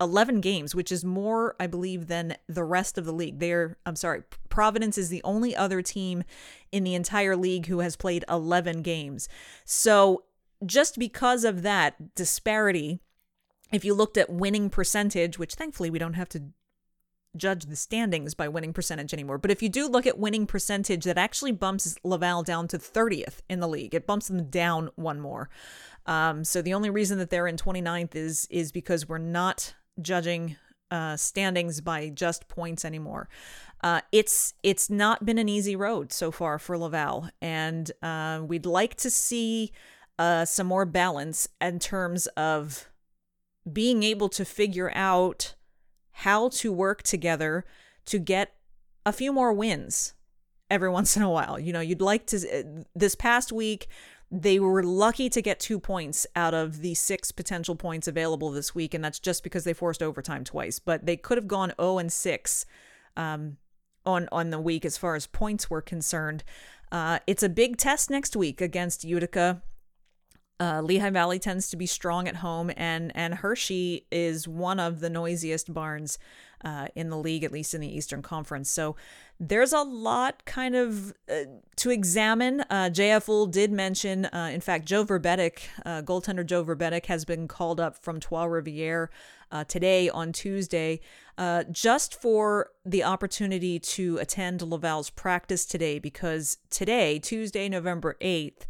11 0.00 0.40
games, 0.40 0.74
which 0.74 0.90
is 0.90 1.04
more, 1.04 1.54
I 1.60 1.66
believe, 1.66 2.06
than 2.06 2.36
the 2.48 2.64
rest 2.64 2.96
of 2.96 3.04
the 3.04 3.12
league. 3.12 3.38
They're, 3.38 3.76
I'm 3.84 3.96
sorry, 3.96 4.22
Providence 4.48 4.96
is 4.96 5.08
the 5.08 5.22
only 5.22 5.54
other 5.54 5.82
team 5.82 6.24
in 6.72 6.84
the 6.84 6.94
entire 6.94 7.36
league 7.36 7.66
who 7.66 7.80
has 7.80 7.96
played 7.96 8.24
11 8.28 8.82
games. 8.82 9.28
So, 9.64 10.24
just 10.66 10.98
because 10.98 11.44
of 11.44 11.62
that 11.62 12.14
disparity, 12.14 13.00
if 13.72 13.84
you 13.84 13.94
looked 13.94 14.18
at 14.18 14.30
winning 14.30 14.68
percentage, 14.68 15.38
which 15.38 15.54
thankfully 15.54 15.88
we 15.88 15.98
don't 15.98 16.14
have 16.14 16.28
to 16.30 16.42
judge 17.36 17.66
the 17.66 17.76
standings 17.76 18.34
by 18.34 18.48
winning 18.48 18.72
percentage 18.72 19.12
anymore. 19.12 19.38
But 19.38 19.50
if 19.50 19.62
you 19.62 19.68
do 19.68 19.86
look 19.86 20.06
at 20.06 20.18
winning 20.18 20.46
percentage, 20.46 21.04
that 21.04 21.16
actually 21.18 21.52
bumps 21.52 21.96
Laval 22.02 22.42
down 22.42 22.68
to 22.68 22.78
30th 22.78 23.40
in 23.48 23.60
the 23.60 23.68
league. 23.68 23.94
It 23.94 24.06
bumps 24.06 24.28
them 24.28 24.50
down 24.50 24.90
one 24.96 25.20
more. 25.20 25.48
Um, 26.06 26.44
so 26.44 26.60
the 26.60 26.74
only 26.74 26.90
reason 26.90 27.18
that 27.18 27.30
they're 27.30 27.46
in 27.46 27.56
29th 27.56 28.16
is 28.16 28.46
is 28.50 28.72
because 28.72 29.08
we're 29.08 29.18
not 29.18 29.74
judging 30.02 30.56
uh, 30.90 31.16
standings 31.16 31.80
by 31.80 32.08
just 32.08 32.48
points 32.48 32.84
anymore. 32.84 33.28
Uh, 33.82 34.00
it's 34.12 34.54
it's 34.62 34.90
not 34.90 35.24
been 35.24 35.38
an 35.38 35.48
easy 35.48 35.74
road 35.74 36.12
so 36.12 36.30
far 36.30 36.58
for 36.58 36.76
Laval, 36.76 37.28
and 37.40 37.90
uh, 38.02 38.42
we'd 38.44 38.66
like 38.66 38.94
to 38.96 39.10
see 39.10 39.72
uh, 40.18 40.44
some 40.44 40.66
more 40.66 40.84
balance 40.84 41.48
in 41.60 41.78
terms 41.78 42.26
of 42.28 42.88
being 43.70 44.02
able 44.02 44.28
to 44.28 44.44
figure 44.44 44.92
out 44.94 45.54
how 46.12 46.48
to 46.50 46.72
work 46.72 47.02
together 47.02 47.64
to 48.04 48.18
get 48.18 48.54
a 49.06 49.12
few 49.12 49.32
more 49.32 49.52
wins 49.52 50.14
every 50.68 50.88
once 50.90 51.16
in 51.16 51.22
a 51.22 51.30
while. 51.30 51.58
You 51.58 51.72
know, 51.72 51.80
you'd 51.80 52.02
like 52.02 52.26
to. 52.26 52.84
This 52.94 53.14
past 53.14 53.50
week, 53.50 53.88
they 54.30 54.60
were 54.60 54.82
lucky 54.82 55.28
to 55.28 55.42
get 55.42 55.58
two 55.58 55.80
points 55.80 56.26
out 56.36 56.54
of 56.54 56.82
the 56.82 56.94
six 56.94 57.32
potential 57.32 57.74
points 57.74 58.06
available 58.06 58.50
this 58.50 58.74
week, 58.74 58.94
and 58.94 59.04
that's 59.04 59.18
just 59.18 59.42
because 59.42 59.64
they 59.64 59.72
forced 59.72 60.02
overtime 60.02 60.44
twice. 60.44 60.78
But 60.78 61.04
they 61.04 61.16
could 61.16 61.36
have 61.36 61.48
gone 61.48 61.72
0 61.80 61.98
and 61.98 62.12
6 62.12 62.66
um, 63.16 63.56
on 64.06 64.28
on 64.30 64.50
the 64.50 64.60
week 64.60 64.84
as 64.84 64.96
far 64.96 65.16
as 65.16 65.26
points 65.26 65.68
were 65.68 65.82
concerned. 65.82 66.44
Uh, 66.92 67.18
it's 67.26 67.42
a 67.42 67.48
big 67.48 67.76
test 67.76 68.08
next 68.10 68.36
week 68.36 68.60
against 68.60 69.04
Utica. 69.04 69.62
Uh, 70.60 70.82
Lehigh 70.82 71.10
Valley 71.10 71.38
tends 71.38 71.70
to 71.70 71.76
be 71.76 71.86
strong 71.86 72.28
at 72.28 72.36
home, 72.36 72.70
and 72.76 73.10
and 73.16 73.34
Hershey 73.34 74.06
is 74.12 74.46
one 74.46 74.78
of 74.78 75.00
the 75.00 75.10
noisiest 75.10 75.74
barns 75.74 76.18
uh, 76.64 76.88
in 76.94 77.10
the 77.10 77.16
league, 77.16 77.44
at 77.44 77.52
least 77.52 77.74
in 77.74 77.80
the 77.80 77.88
Eastern 77.88 78.22
Conference. 78.22 78.70
So 78.70 78.96
there's 79.38 79.72
a 79.72 79.82
lot 79.82 80.44
kind 80.44 80.76
of 80.76 81.14
uh, 81.30 81.44
to 81.76 81.90
examine. 81.90 82.60
Uh, 82.68 82.90
JF 82.92 83.26
Houle 83.26 83.46
did 83.46 83.72
mention, 83.72 84.26
uh, 84.26 84.50
in 84.52 84.60
fact, 84.60 84.84
Joe 84.84 85.04
Vrbetic, 85.04 85.60
uh, 85.84 86.02
goaltender 86.02 86.44
Joe 86.44 86.64
Vrbetic, 86.64 87.06
has 87.06 87.24
been 87.24 87.48
called 87.48 87.80
up 87.80 87.96
from 87.96 88.20
Trois 88.20 88.46
Rivières 88.46 89.08
uh, 89.50 89.64
today 89.64 90.08
on 90.08 90.32
Tuesday, 90.32 91.00
just 91.72 92.20
for 92.20 92.70
the 92.84 93.02
opportunity 93.02 93.78
to 93.78 94.18
attend 94.18 94.60
Laval's 94.60 95.10
practice 95.10 95.64
today, 95.64 95.98
because 95.98 96.58
today, 96.68 97.18
Tuesday, 97.18 97.68
November 97.68 98.16
8th, 98.20 98.66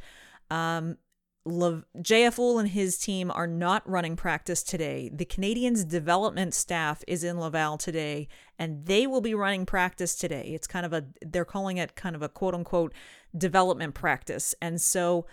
um, 0.50 0.96
Le- 1.44 1.84
JF 1.96 2.36
Houle 2.36 2.58
and 2.58 2.68
his 2.68 2.98
team 2.98 3.30
are 3.30 3.46
not 3.46 3.88
running 3.88 4.14
practice 4.14 4.62
today. 4.62 5.10
The 5.12 5.24
Canadiens 5.24 5.88
development 5.88 6.52
staff 6.52 7.02
is 7.08 7.24
in 7.24 7.40
Laval 7.40 7.78
today, 7.78 8.28
and 8.58 8.84
they 8.86 9.06
will 9.06 9.22
be 9.22 9.34
running 9.34 9.64
practice 9.64 10.14
today. 10.14 10.50
It's 10.54 10.66
kind 10.66 10.84
of 10.84 10.92
a, 10.92 11.06
they're 11.22 11.46
calling 11.46 11.78
it 11.78 11.96
kind 11.96 12.14
of 12.14 12.22
a 12.22 12.28
quote 12.28 12.54
unquote 12.54 12.92
development 13.36 13.94
practice. 13.94 14.54
And 14.60 14.80
so 14.80 15.26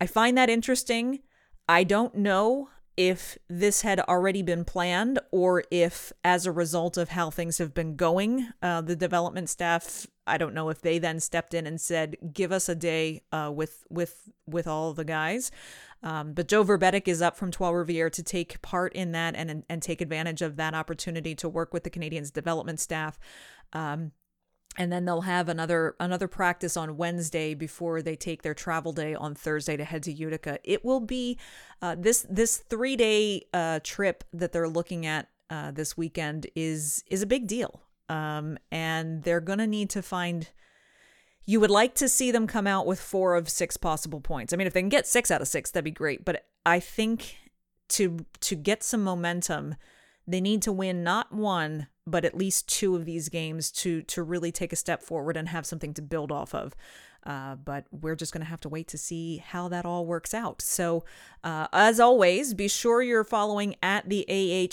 I 0.00 0.06
find 0.06 0.36
that 0.38 0.48
interesting. 0.48 1.20
I 1.68 1.84
don't 1.84 2.14
know 2.14 2.70
if 2.96 3.38
this 3.48 3.82
had 3.82 4.00
already 4.00 4.42
been 4.42 4.64
planned 4.64 5.18
or 5.30 5.64
if, 5.70 6.12
as 6.24 6.46
a 6.46 6.52
result 6.52 6.96
of 6.96 7.10
how 7.10 7.30
things 7.30 7.58
have 7.58 7.72
been 7.72 7.96
going, 7.96 8.48
uh, 8.62 8.80
the 8.80 8.96
development 8.96 9.48
staff, 9.48 10.06
I 10.26 10.38
don't 10.38 10.54
know 10.54 10.68
if 10.68 10.80
they 10.80 10.98
then 10.98 11.20
stepped 11.20 11.54
in 11.54 11.66
and 11.66 11.80
said, 11.80 12.16
"Give 12.32 12.52
us 12.52 12.68
a 12.68 12.74
day 12.74 13.22
uh, 13.32 13.50
with 13.54 13.84
with 13.90 14.30
with 14.46 14.66
all 14.66 14.92
the 14.94 15.04
guys." 15.04 15.50
Um, 16.02 16.32
but 16.32 16.48
Joe 16.48 16.64
Vrbetic 16.64 17.08
is 17.08 17.20
up 17.20 17.36
from 17.36 17.50
Trois 17.50 17.72
Rivières 17.72 18.12
to 18.12 18.22
take 18.22 18.62
part 18.62 18.92
in 18.94 19.12
that 19.12 19.34
and 19.34 19.64
and 19.68 19.82
take 19.82 20.00
advantage 20.00 20.40
of 20.40 20.56
that 20.56 20.74
opportunity 20.74 21.34
to 21.36 21.48
work 21.48 21.74
with 21.74 21.84
the 21.84 21.90
Canadiens 21.90 22.32
development 22.32 22.80
staff. 22.80 23.18
Um, 23.72 24.12
and 24.76 24.92
then 24.92 25.04
they'll 25.04 25.22
have 25.22 25.48
another 25.48 25.96
another 25.98 26.28
practice 26.28 26.76
on 26.76 26.96
Wednesday 26.96 27.54
before 27.54 28.02
they 28.02 28.16
take 28.16 28.42
their 28.42 28.54
travel 28.54 28.92
day 28.92 29.14
on 29.14 29.34
Thursday 29.34 29.76
to 29.76 29.84
head 29.84 30.02
to 30.04 30.12
Utica. 30.12 30.58
It 30.64 30.84
will 30.84 31.00
be 31.00 31.38
uh, 31.82 31.96
this 31.98 32.26
this 32.30 32.58
three 32.58 32.96
day 32.96 33.46
uh, 33.52 33.80
trip 33.82 34.24
that 34.32 34.52
they're 34.52 34.68
looking 34.68 35.06
at 35.06 35.28
uh, 35.48 35.72
this 35.72 35.96
weekend 35.96 36.46
is 36.54 37.04
is 37.08 37.22
a 37.22 37.26
big 37.26 37.46
deal, 37.46 37.82
um, 38.08 38.58
and 38.70 39.24
they're 39.24 39.40
gonna 39.40 39.66
need 39.66 39.90
to 39.90 40.02
find. 40.02 40.48
You 41.46 41.58
would 41.58 41.70
like 41.70 41.96
to 41.96 42.08
see 42.08 42.30
them 42.30 42.46
come 42.46 42.68
out 42.68 42.86
with 42.86 43.00
four 43.00 43.34
of 43.34 43.48
six 43.48 43.76
possible 43.76 44.20
points. 44.20 44.52
I 44.52 44.56
mean, 44.56 44.68
if 44.68 44.72
they 44.72 44.82
can 44.82 44.88
get 44.88 45.06
six 45.06 45.32
out 45.32 45.40
of 45.40 45.48
six, 45.48 45.70
that'd 45.70 45.84
be 45.84 45.90
great. 45.90 46.24
But 46.24 46.44
I 46.64 46.78
think 46.78 47.38
to 47.88 48.24
to 48.40 48.54
get 48.54 48.84
some 48.84 49.02
momentum, 49.02 49.74
they 50.26 50.40
need 50.40 50.62
to 50.62 50.72
win 50.72 51.02
not 51.02 51.32
one 51.32 51.88
but 52.10 52.24
at 52.24 52.36
least 52.36 52.68
two 52.68 52.96
of 52.96 53.04
these 53.04 53.28
games 53.28 53.70
to 53.70 54.02
to 54.02 54.22
really 54.22 54.52
take 54.52 54.72
a 54.72 54.76
step 54.76 55.02
forward 55.02 55.36
and 55.36 55.48
have 55.48 55.66
something 55.66 55.94
to 55.94 56.02
build 56.02 56.32
off 56.32 56.54
of. 56.54 56.74
Uh, 57.24 57.54
but 57.54 57.84
we're 57.90 58.16
just 58.16 58.32
going 58.32 58.40
to 58.40 58.48
have 58.48 58.60
to 58.60 58.68
wait 58.68 58.88
to 58.88 58.96
see 58.96 59.36
how 59.36 59.68
that 59.68 59.84
all 59.84 60.06
works 60.06 60.32
out. 60.32 60.62
So, 60.62 61.04
uh, 61.44 61.66
as 61.70 62.00
always, 62.00 62.54
be 62.54 62.66
sure 62.66 63.02
you're 63.02 63.24
following 63.24 63.76
at 63.82 64.08
the 64.08 64.24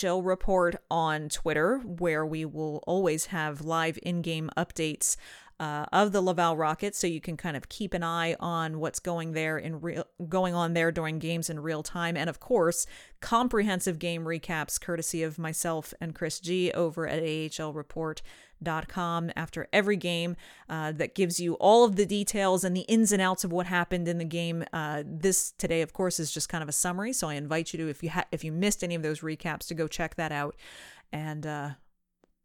AHL 0.02 0.24
Report 0.24 0.78
on 0.90 1.28
Twitter, 1.28 1.80
where 1.80 2.26
we 2.26 2.46
will 2.46 2.82
always 2.88 3.28
have 3.28 3.66
live 3.66 4.00
in 4.02 4.22
game 4.22 4.50
updates 4.56 5.18
uh, 5.60 5.88
of 5.92 6.12
the 6.12 6.22
Laval 6.22 6.56
Rockets, 6.56 7.00
so 7.00 7.08
you 7.08 7.20
can 7.20 7.36
kind 7.36 7.58
of 7.58 7.68
keep 7.68 7.96
an 7.96 8.04
eye 8.04 8.36
on 8.40 8.80
what's 8.80 9.00
going 9.00 9.32
there 9.32 9.58
in 9.58 9.82
real 9.82 10.06
going 10.30 10.54
on 10.54 10.74
there 10.74 10.92
during 10.92 11.18
games 11.18 11.50
in 11.50 11.60
real 11.60 11.82
time, 11.82 12.16
and 12.16 12.30
of 12.30 12.40
course, 12.40 12.86
comprehensive 13.22 13.98
game 13.98 14.26
recaps 14.26 14.80
courtesy 14.80 15.24
of 15.24 15.40
myself 15.40 15.96
and 16.00 16.14
Chris 16.14 16.40
G 16.40 16.72
over 16.74 17.08
at 17.08 17.24
AHLReport.com 17.24 19.32
after 19.36 19.68
every 19.74 19.98
game 19.98 20.36
uh, 20.70 20.92
that 20.92 21.16
gives 21.16 21.40
you 21.40 21.56
all 21.56 21.84
of 21.84 21.96
the 21.96 22.06
details 22.06 22.64
and 22.64 22.78
the 22.78 22.82
ins 22.82 23.12
and 23.12 23.22
outs 23.22 23.44
of 23.44 23.52
what 23.52 23.66
happened 23.66 24.08
in 24.08 24.20
the 24.20 24.26
game. 24.26 24.64
Uh, 24.72 25.02
this 25.04 25.54
today, 25.54 25.82
of 25.82 25.92
course, 25.92 26.20
is 26.20 26.32
just 26.32 26.50
kind 26.50 26.62
of 26.62 26.70
a 26.70 26.74
summary, 26.74 27.14
so 27.14 27.30
I 27.30 27.34
invite 27.34 27.74
you 27.74 27.80
to 27.80 27.90
if 27.90 28.04
you 28.04 28.12
ha- 28.12 28.28
if 28.32 28.44
you 28.44 28.52
missed 28.52 28.84
any 28.84 28.94
of 28.94 29.02
those 29.02 29.22
recaps 29.22 29.68
to 29.70 29.74
go 29.74 29.88
check 29.88 30.14
that 30.16 30.32
out. 30.32 30.56
And 31.12 31.48
uh, 31.48 31.70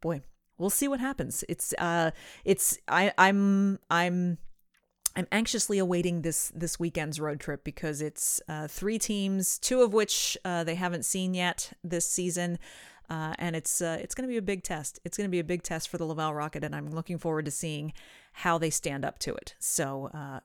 boy, 0.01 0.23
we'll 0.63 0.71
see 0.71 0.89
what 0.89 1.01
happens. 1.01 1.45
It's 1.49 1.75
uh 1.79 2.13
it's 2.45 2.79
I 2.89 3.13
I'm 3.19 3.79
I'm 3.91 4.39
I'm 5.15 5.27
anxiously 5.31 5.79
awaiting 5.79 6.23
this 6.23 6.51
this 6.55 6.79
weekend's 6.81 7.21
road 7.21 7.41
trip 7.41 7.65
because 7.65 8.01
it's 8.01 8.41
uh, 8.49 8.67
three 8.67 8.99
teams, 8.99 9.59
two 9.59 9.83
of 9.83 9.93
which 9.93 10.39
uh, 10.45 10.65
they 10.65 10.75
haven't 10.75 11.05
seen 11.05 11.35
yet 11.35 11.73
this 11.85 12.09
season, 12.09 12.59
uh, 13.11 13.35
and 13.39 13.55
it's 13.55 13.83
uh, 13.83 13.99
it's 14.01 14.15
going 14.15 14.27
to 14.27 14.33
be 14.33 14.39
a 14.39 14.43
big 14.43 14.63
test. 14.63 15.01
It's 15.05 15.19
going 15.19 15.27
to 15.27 15.31
be 15.31 15.41
a 15.41 15.45
big 15.45 15.63
test 15.63 15.91
for 15.91 15.99
the 15.99 16.07
Laval 16.07 16.33
Rocket, 16.33 16.65
and 16.65 16.75
I'm 16.75 16.91
looking 16.91 17.19
forward 17.19 17.45
to 17.45 17.51
seeing 17.51 17.93
how 18.33 18.57
they 18.57 18.71
stand 18.71 19.05
up 19.05 19.19
to 19.19 19.35
it. 19.35 19.55
So 19.59 20.09
uh, 20.15 20.41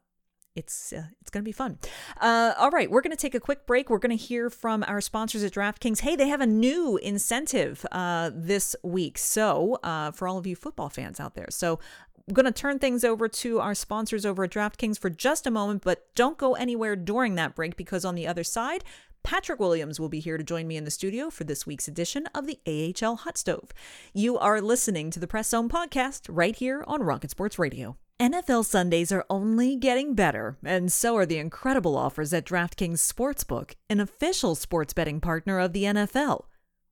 it's 0.57 0.91
uh, 0.91 1.03
it's 1.21 1.29
going 1.29 1.43
to 1.43 1.47
be 1.47 1.53
fun. 1.53 1.77
Uh, 2.19 2.53
all 2.57 2.71
right, 2.71 2.89
we're 2.89 3.01
going 3.01 3.15
to 3.15 3.21
take 3.21 3.35
a 3.35 3.39
quick 3.39 3.65
break. 3.65 3.89
We're 3.89 3.99
going 3.99 4.17
to 4.17 4.23
hear 4.23 4.49
from 4.49 4.83
our 4.87 4.99
sponsors 4.99 5.43
at 5.43 5.53
DraftKings. 5.53 6.01
Hey, 6.01 6.15
they 6.15 6.27
have 6.27 6.41
a 6.41 6.47
new 6.47 6.97
incentive 6.97 7.85
uh, 7.91 8.31
this 8.33 8.75
week. 8.83 9.17
So 9.17 9.79
uh, 9.83 10.11
for 10.11 10.27
all 10.27 10.37
of 10.37 10.47
you 10.47 10.55
football 10.55 10.89
fans 10.89 11.19
out 11.19 11.35
there, 11.35 11.47
so 11.49 11.79
I'm 12.27 12.33
going 12.33 12.45
to 12.45 12.51
turn 12.51 12.79
things 12.79 13.05
over 13.05 13.29
to 13.29 13.59
our 13.59 13.75
sponsors 13.75 14.25
over 14.25 14.43
at 14.43 14.51
DraftKings 14.51 14.99
for 14.99 15.09
just 15.09 15.47
a 15.47 15.51
moment, 15.51 15.83
but 15.83 16.13
don't 16.15 16.37
go 16.37 16.55
anywhere 16.55 16.95
during 16.95 17.35
that 17.35 17.55
break 17.55 17.77
because 17.77 18.03
on 18.03 18.15
the 18.15 18.27
other 18.27 18.43
side, 18.43 18.83
Patrick 19.23 19.59
Williams 19.59 19.99
will 19.99 20.09
be 20.09 20.19
here 20.19 20.37
to 20.37 20.43
join 20.43 20.67
me 20.67 20.77
in 20.77 20.85
the 20.85 20.91
studio 20.91 21.29
for 21.29 21.43
this 21.43 21.65
week's 21.65 21.87
edition 21.87 22.27
of 22.33 22.47
the 22.47 22.59
AHL 22.65 23.17
Hot 23.17 23.37
Stove. 23.37 23.71
You 24.13 24.37
are 24.37 24.61
listening 24.61 25.11
to 25.11 25.19
the 25.19 25.27
Press 25.27 25.49
Zone 25.49 25.69
podcast 25.69 26.27
right 26.29 26.55
here 26.55 26.83
on 26.87 27.03
Rocket 27.03 27.31
Sports 27.31 27.59
Radio. 27.59 27.97
NFL 28.19 28.65
Sundays 28.65 29.11
are 29.11 29.27
only 29.29 29.75
getting 29.75 30.15
better, 30.15 30.57
and 30.65 30.91
so 30.91 31.15
are 31.17 31.25
the 31.27 31.37
incredible 31.37 31.95
offers 31.95 32.33
at 32.33 32.47
DraftKings 32.47 32.97
Sportsbook, 32.97 33.75
an 33.91 33.99
official 33.99 34.55
sports 34.55 34.91
betting 34.91 35.21
partner 35.21 35.59
of 35.59 35.71
the 35.71 35.83
NFL. 35.83 36.45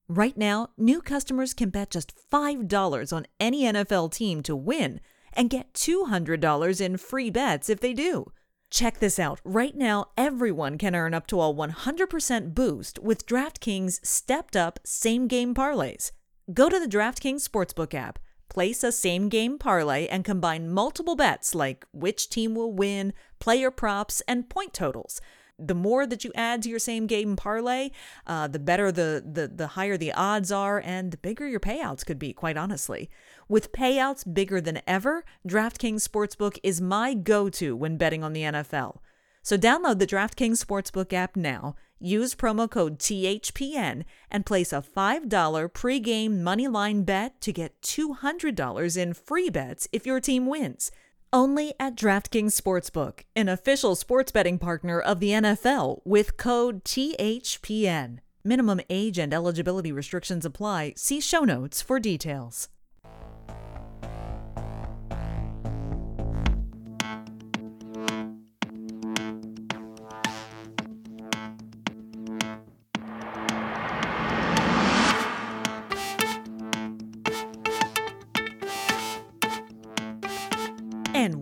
Right 0.07 0.37
now, 0.37 0.67
new 0.77 1.01
customers 1.01 1.55
can 1.55 1.71
bet 1.71 1.89
just 1.89 2.13
$5 2.31 3.11
on 3.11 3.25
any 3.39 3.63
NFL 3.63 4.11
team 4.11 4.43
to 4.43 4.55
win 4.55 5.01
and 5.33 5.49
get 5.49 5.73
$200 5.73 6.79
in 6.79 6.97
free 6.97 7.31
bets 7.31 7.71
if 7.71 7.79
they 7.79 7.93
do. 7.93 8.31
Check 8.69 8.99
this 8.99 9.17
out. 9.17 9.41
Right 9.43 9.75
now, 9.75 10.09
everyone 10.15 10.77
can 10.77 10.93
earn 10.93 11.15
up 11.15 11.25
to 11.27 11.41
a 11.41 11.51
100% 11.51 12.53
boost 12.53 12.99
with 12.99 13.25
DraftKings 13.25 14.05
stepped 14.05 14.55
up 14.55 14.77
same 14.85 15.27
game 15.27 15.55
parlays. 15.55 16.11
Go 16.53 16.69
to 16.69 16.79
the 16.79 16.85
DraftKings 16.85 17.49
Sportsbook 17.49 17.95
app, 17.95 18.19
place 18.49 18.83
a 18.83 18.91
same 18.91 19.29
game 19.29 19.57
parlay, 19.57 20.07
and 20.07 20.23
combine 20.23 20.69
multiple 20.69 21.15
bets 21.15 21.55
like 21.55 21.85
which 21.91 22.29
team 22.29 22.55
will 22.55 22.71
win, 22.71 23.13
player 23.39 23.71
props, 23.71 24.21
and 24.27 24.49
point 24.49 24.73
totals 24.73 25.21
the 25.57 25.75
more 25.75 26.05
that 26.05 26.23
you 26.23 26.31
add 26.35 26.61
to 26.63 26.69
your 26.69 26.79
same 26.79 27.07
game 27.07 27.35
parlay, 27.35 27.89
uh, 28.27 28.47
the 28.47 28.59
better 28.59 28.91
the, 28.91 29.23
the 29.25 29.47
the 29.47 29.67
higher 29.67 29.97
the 29.97 30.11
odds 30.11 30.51
are, 30.51 30.81
and 30.83 31.11
the 31.11 31.17
bigger 31.17 31.47
your 31.47 31.59
payouts 31.59 32.05
could 32.05 32.19
be. 32.19 32.33
Quite 32.33 32.57
honestly, 32.57 33.09
with 33.47 33.71
payouts 33.71 34.31
bigger 34.31 34.59
than 34.59 34.81
ever, 34.85 35.23
DraftKings 35.47 36.07
Sportsbook 36.07 36.57
is 36.63 36.81
my 36.81 37.13
go-to 37.13 37.75
when 37.75 37.97
betting 37.97 38.23
on 38.23 38.33
the 38.33 38.41
NFL. 38.41 38.99
So 39.41 39.57
download 39.57 39.99
the 39.99 40.07
DraftKings 40.07 40.63
Sportsbook 40.63 41.13
app 41.13 41.35
now. 41.35 41.75
Use 41.99 42.35
promo 42.35 42.69
code 42.69 42.99
THPN 42.99 44.03
and 44.29 44.45
place 44.45 44.73
a 44.73 44.81
$5 44.81 45.29
pregame 45.71 46.41
moneyline 46.41 47.05
bet 47.05 47.39
to 47.41 47.53
get 47.53 47.81
$200 47.81 48.97
in 48.97 49.13
free 49.13 49.49
bets 49.49 49.87
if 49.93 50.05
your 50.05 50.19
team 50.19 50.45
wins. 50.45 50.91
Only 51.31 51.73
at 51.79 51.95
DraftKings 51.95 52.59
Sportsbook, 52.59 53.21
an 53.35 53.49
official 53.49 53.95
sports 53.95 54.31
betting 54.31 54.59
partner 54.59 54.99
of 54.99 55.19
the 55.19 55.31
NFL 55.31 56.01
with 56.05 56.37
code 56.37 56.83
THPN. 56.83 58.19
Minimum 58.43 58.81
age 58.89 59.17
and 59.17 59.33
eligibility 59.33 59.91
restrictions 59.91 60.45
apply. 60.45 60.93
See 60.97 61.19
show 61.19 61.45
notes 61.45 61.81
for 61.81 61.99
details. 61.99 62.69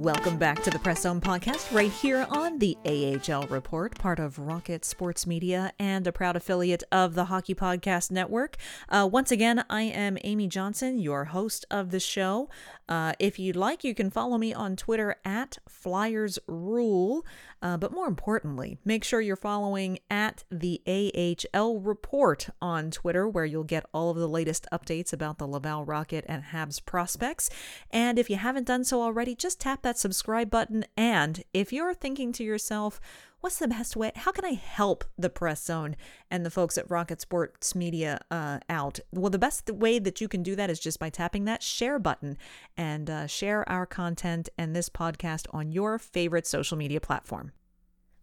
Welcome 0.03 0.37
back 0.37 0.61
to 0.61 0.69
the 0.69 0.77
Press 0.79 1.03
Zone 1.03 1.21
podcast 1.21 1.73
right 1.73 1.89
here 1.89 2.27
on 2.29 2.59
the 2.59 2.77
AHL 2.85 3.47
Report, 3.47 3.97
part 3.97 4.19
of 4.19 4.37
Rocket 4.37 4.83
Sports 4.83 5.25
Media 5.25 5.71
and 5.79 6.05
a 6.05 6.11
proud 6.11 6.35
affiliate 6.35 6.83
of 6.91 7.15
the 7.15 7.25
Hockey 7.25 7.55
Podcast 7.55 8.11
Network. 8.11 8.57
Uh, 8.89 9.07
once 9.09 9.31
again, 9.31 9.63
I 9.69 9.83
am 9.83 10.17
Amy 10.25 10.47
Johnson, 10.47 10.99
your 10.99 11.23
host 11.23 11.63
of 11.71 11.91
the 11.91 12.01
show. 12.01 12.49
Uh, 12.87 13.13
if 13.19 13.39
you'd 13.39 13.55
like, 13.55 13.83
you 13.83 13.95
can 13.95 14.09
follow 14.09 14.37
me 14.37 14.53
on 14.53 14.75
Twitter 14.75 15.15
at 15.23 15.57
Flyers 15.67 16.39
Rule. 16.47 17.25
Uh, 17.61 17.77
but 17.77 17.93
more 17.93 18.07
importantly, 18.07 18.77
make 18.83 19.03
sure 19.03 19.21
you're 19.21 19.35
following 19.35 19.99
at 20.09 20.43
the 20.51 20.81
AHL 20.87 21.79
Report 21.79 22.49
on 22.61 22.91
Twitter, 22.91 23.27
where 23.27 23.45
you'll 23.45 23.63
get 23.63 23.85
all 23.93 24.09
of 24.09 24.17
the 24.17 24.27
latest 24.27 24.67
updates 24.71 25.13
about 25.13 25.37
the 25.37 25.47
Laval 25.47 25.85
Rocket 25.85 26.25
and 26.27 26.43
Habs 26.43 26.83
prospects. 26.83 27.49
And 27.91 28.19
if 28.19 28.29
you 28.29 28.35
haven't 28.35 28.67
done 28.67 28.83
so 28.83 29.01
already, 29.01 29.35
just 29.35 29.61
tap 29.61 29.81
that 29.83 29.97
subscribe 29.97 30.49
button. 30.49 30.85
And 30.97 31.43
if 31.53 31.71
you're 31.71 31.93
thinking 31.93 32.31
to 32.33 32.43
yourself, 32.43 32.99
what's 33.43 33.59
the 33.59 33.67
best 33.67 33.97
way? 33.97 34.09
How 34.15 34.31
can 34.31 34.45
I 34.45 34.53
help 34.53 35.03
the 35.17 35.29
press 35.29 35.65
zone 35.65 35.97
and 36.31 36.45
the 36.45 36.49
folks 36.49 36.77
at 36.77 36.89
Rocket 36.89 37.19
Sports 37.19 37.75
Media 37.75 38.21
uh, 38.31 38.59
out? 38.69 39.01
Well, 39.11 39.29
the 39.29 39.37
best 39.37 39.69
way 39.69 39.99
that 39.99 40.21
you 40.21 40.29
can 40.29 40.43
do 40.43 40.55
that 40.55 40.69
is 40.69 40.79
just 40.79 40.97
by 40.97 41.09
tapping 41.09 41.43
that 41.43 41.61
share 41.61 41.99
button 41.99 42.37
and 42.77 43.09
uh, 43.09 43.27
share 43.27 43.69
our 43.69 43.85
content 43.85 44.47
and 44.57 44.73
this 44.73 44.87
podcast 44.87 45.47
on 45.51 45.73
your 45.73 45.99
favorite 45.99 46.47
social 46.47 46.77
media 46.77 47.01
platform. 47.01 47.51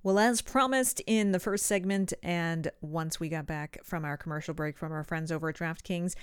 Well, 0.03 0.19
as 0.19 0.41
promised 0.41 1.03
in 1.07 1.33
the 1.33 1.39
first 1.39 1.67
segment, 1.67 2.15
and 2.23 2.71
once 2.81 3.21
we 3.21 3.29
got 3.29 3.45
back 3.45 3.79
from 3.85 4.07
our 4.07 4.17
commercial 4.17 4.55
break 4.55 4.79
from 4.79 4.91
our 4.91 5.05
friends 5.05 5.31
over 5.31 5.51
at 5.51 5.57
DraftKings, 5.57 6.15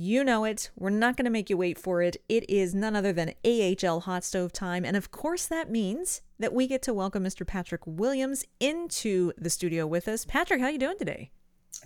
you 0.00 0.22
know 0.22 0.44
it. 0.44 0.70
We're 0.76 0.90
not 0.90 1.16
going 1.16 1.24
to 1.24 1.30
make 1.30 1.50
you 1.50 1.56
wait 1.56 1.76
for 1.76 2.00
it. 2.02 2.16
It 2.28 2.48
is 2.48 2.72
none 2.72 2.94
other 2.94 3.12
than 3.12 3.34
AHL 3.44 4.00
Hot 4.00 4.22
Stove 4.22 4.52
time. 4.52 4.84
And 4.84 4.96
of 4.96 5.10
course, 5.10 5.46
that 5.46 5.70
means 5.70 6.22
that 6.38 6.54
we 6.54 6.68
get 6.68 6.82
to 6.82 6.94
welcome 6.94 7.24
Mr. 7.24 7.44
Patrick 7.44 7.82
Williams 7.84 8.44
into 8.60 9.32
the 9.36 9.50
studio 9.50 9.88
with 9.88 10.06
us. 10.06 10.24
Patrick, 10.24 10.60
how 10.60 10.68
you 10.68 10.78
doing 10.78 10.98
today? 10.98 11.32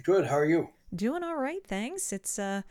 Good. 0.03 0.27
How 0.27 0.37
are 0.37 0.45
you? 0.45 0.69
Doing 0.95 1.23
all 1.23 1.39
right, 1.39 1.67
thanks. 1.67 2.13
It's 2.13 2.39
uh 2.39 2.63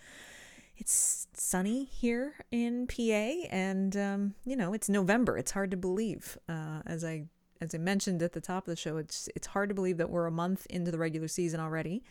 it's 0.77 1.27
sunny 1.33 1.85
here 1.85 2.35
in 2.51 2.85
PA 2.85 3.47
and 3.49 3.97
um, 3.97 4.35
you 4.45 4.55
know, 4.55 4.73
it's 4.73 4.89
November. 4.89 5.39
It's 5.39 5.51
hard 5.51 5.71
to 5.71 5.77
believe. 5.77 6.37
Uh, 6.47 6.81
as 6.85 7.03
I 7.03 7.25
as 7.59 7.73
I 7.73 7.79
mentioned 7.79 8.21
at 8.21 8.33
the 8.33 8.41
top 8.41 8.67
of 8.67 8.71
the 8.71 8.75
show, 8.75 8.97
it's 8.97 9.27
it's 9.35 9.47
hard 9.47 9.69
to 9.69 9.75
believe 9.75 9.97
that 9.97 10.11
we're 10.11 10.27
a 10.27 10.31
month 10.31 10.67
into 10.69 10.91
the 10.91 10.99
regular 10.99 11.27
season 11.27 11.59
already. 11.59 12.03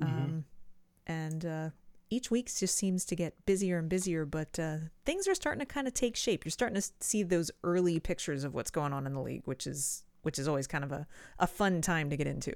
Mm-hmm. 0.00 0.16
Um, 0.16 0.44
and 1.06 1.44
uh, 1.44 1.70
each 2.12 2.30
week 2.30 2.54
just 2.54 2.76
seems 2.76 3.06
to 3.06 3.16
get 3.16 3.46
busier 3.46 3.78
and 3.78 3.88
busier, 3.88 4.26
but 4.26 4.58
uh, 4.58 4.76
things 5.06 5.26
are 5.26 5.34
starting 5.34 5.60
to 5.60 5.66
kind 5.66 5.88
of 5.88 5.94
take 5.94 6.14
shape. 6.14 6.44
You're 6.44 6.50
starting 6.50 6.80
to 6.80 6.86
see 7.00 7.22
those 7.22 7.50
early 7.64 7.98
pictures 8.00 8.44
of 8.44 8.52
what's 8.52 8.70
going 8.70 8.92
on 8.92 9.06
in 9.06 9.14
the 9.14 9.22
league, 9.22 9.42
which 9.46 9.66
is 9.66 10.04
which 10.20 10.38
is 10.38 10.46
always 10.46 10.68
kind 10.68 10.84
of 10.84 10.92
a, 10.92 11.06
a 11.40 11.46
fun 11.48 11.80
time 11.80 12.10
to 12.10 12.16
get 12.16 12.28
into. 12.28 12.52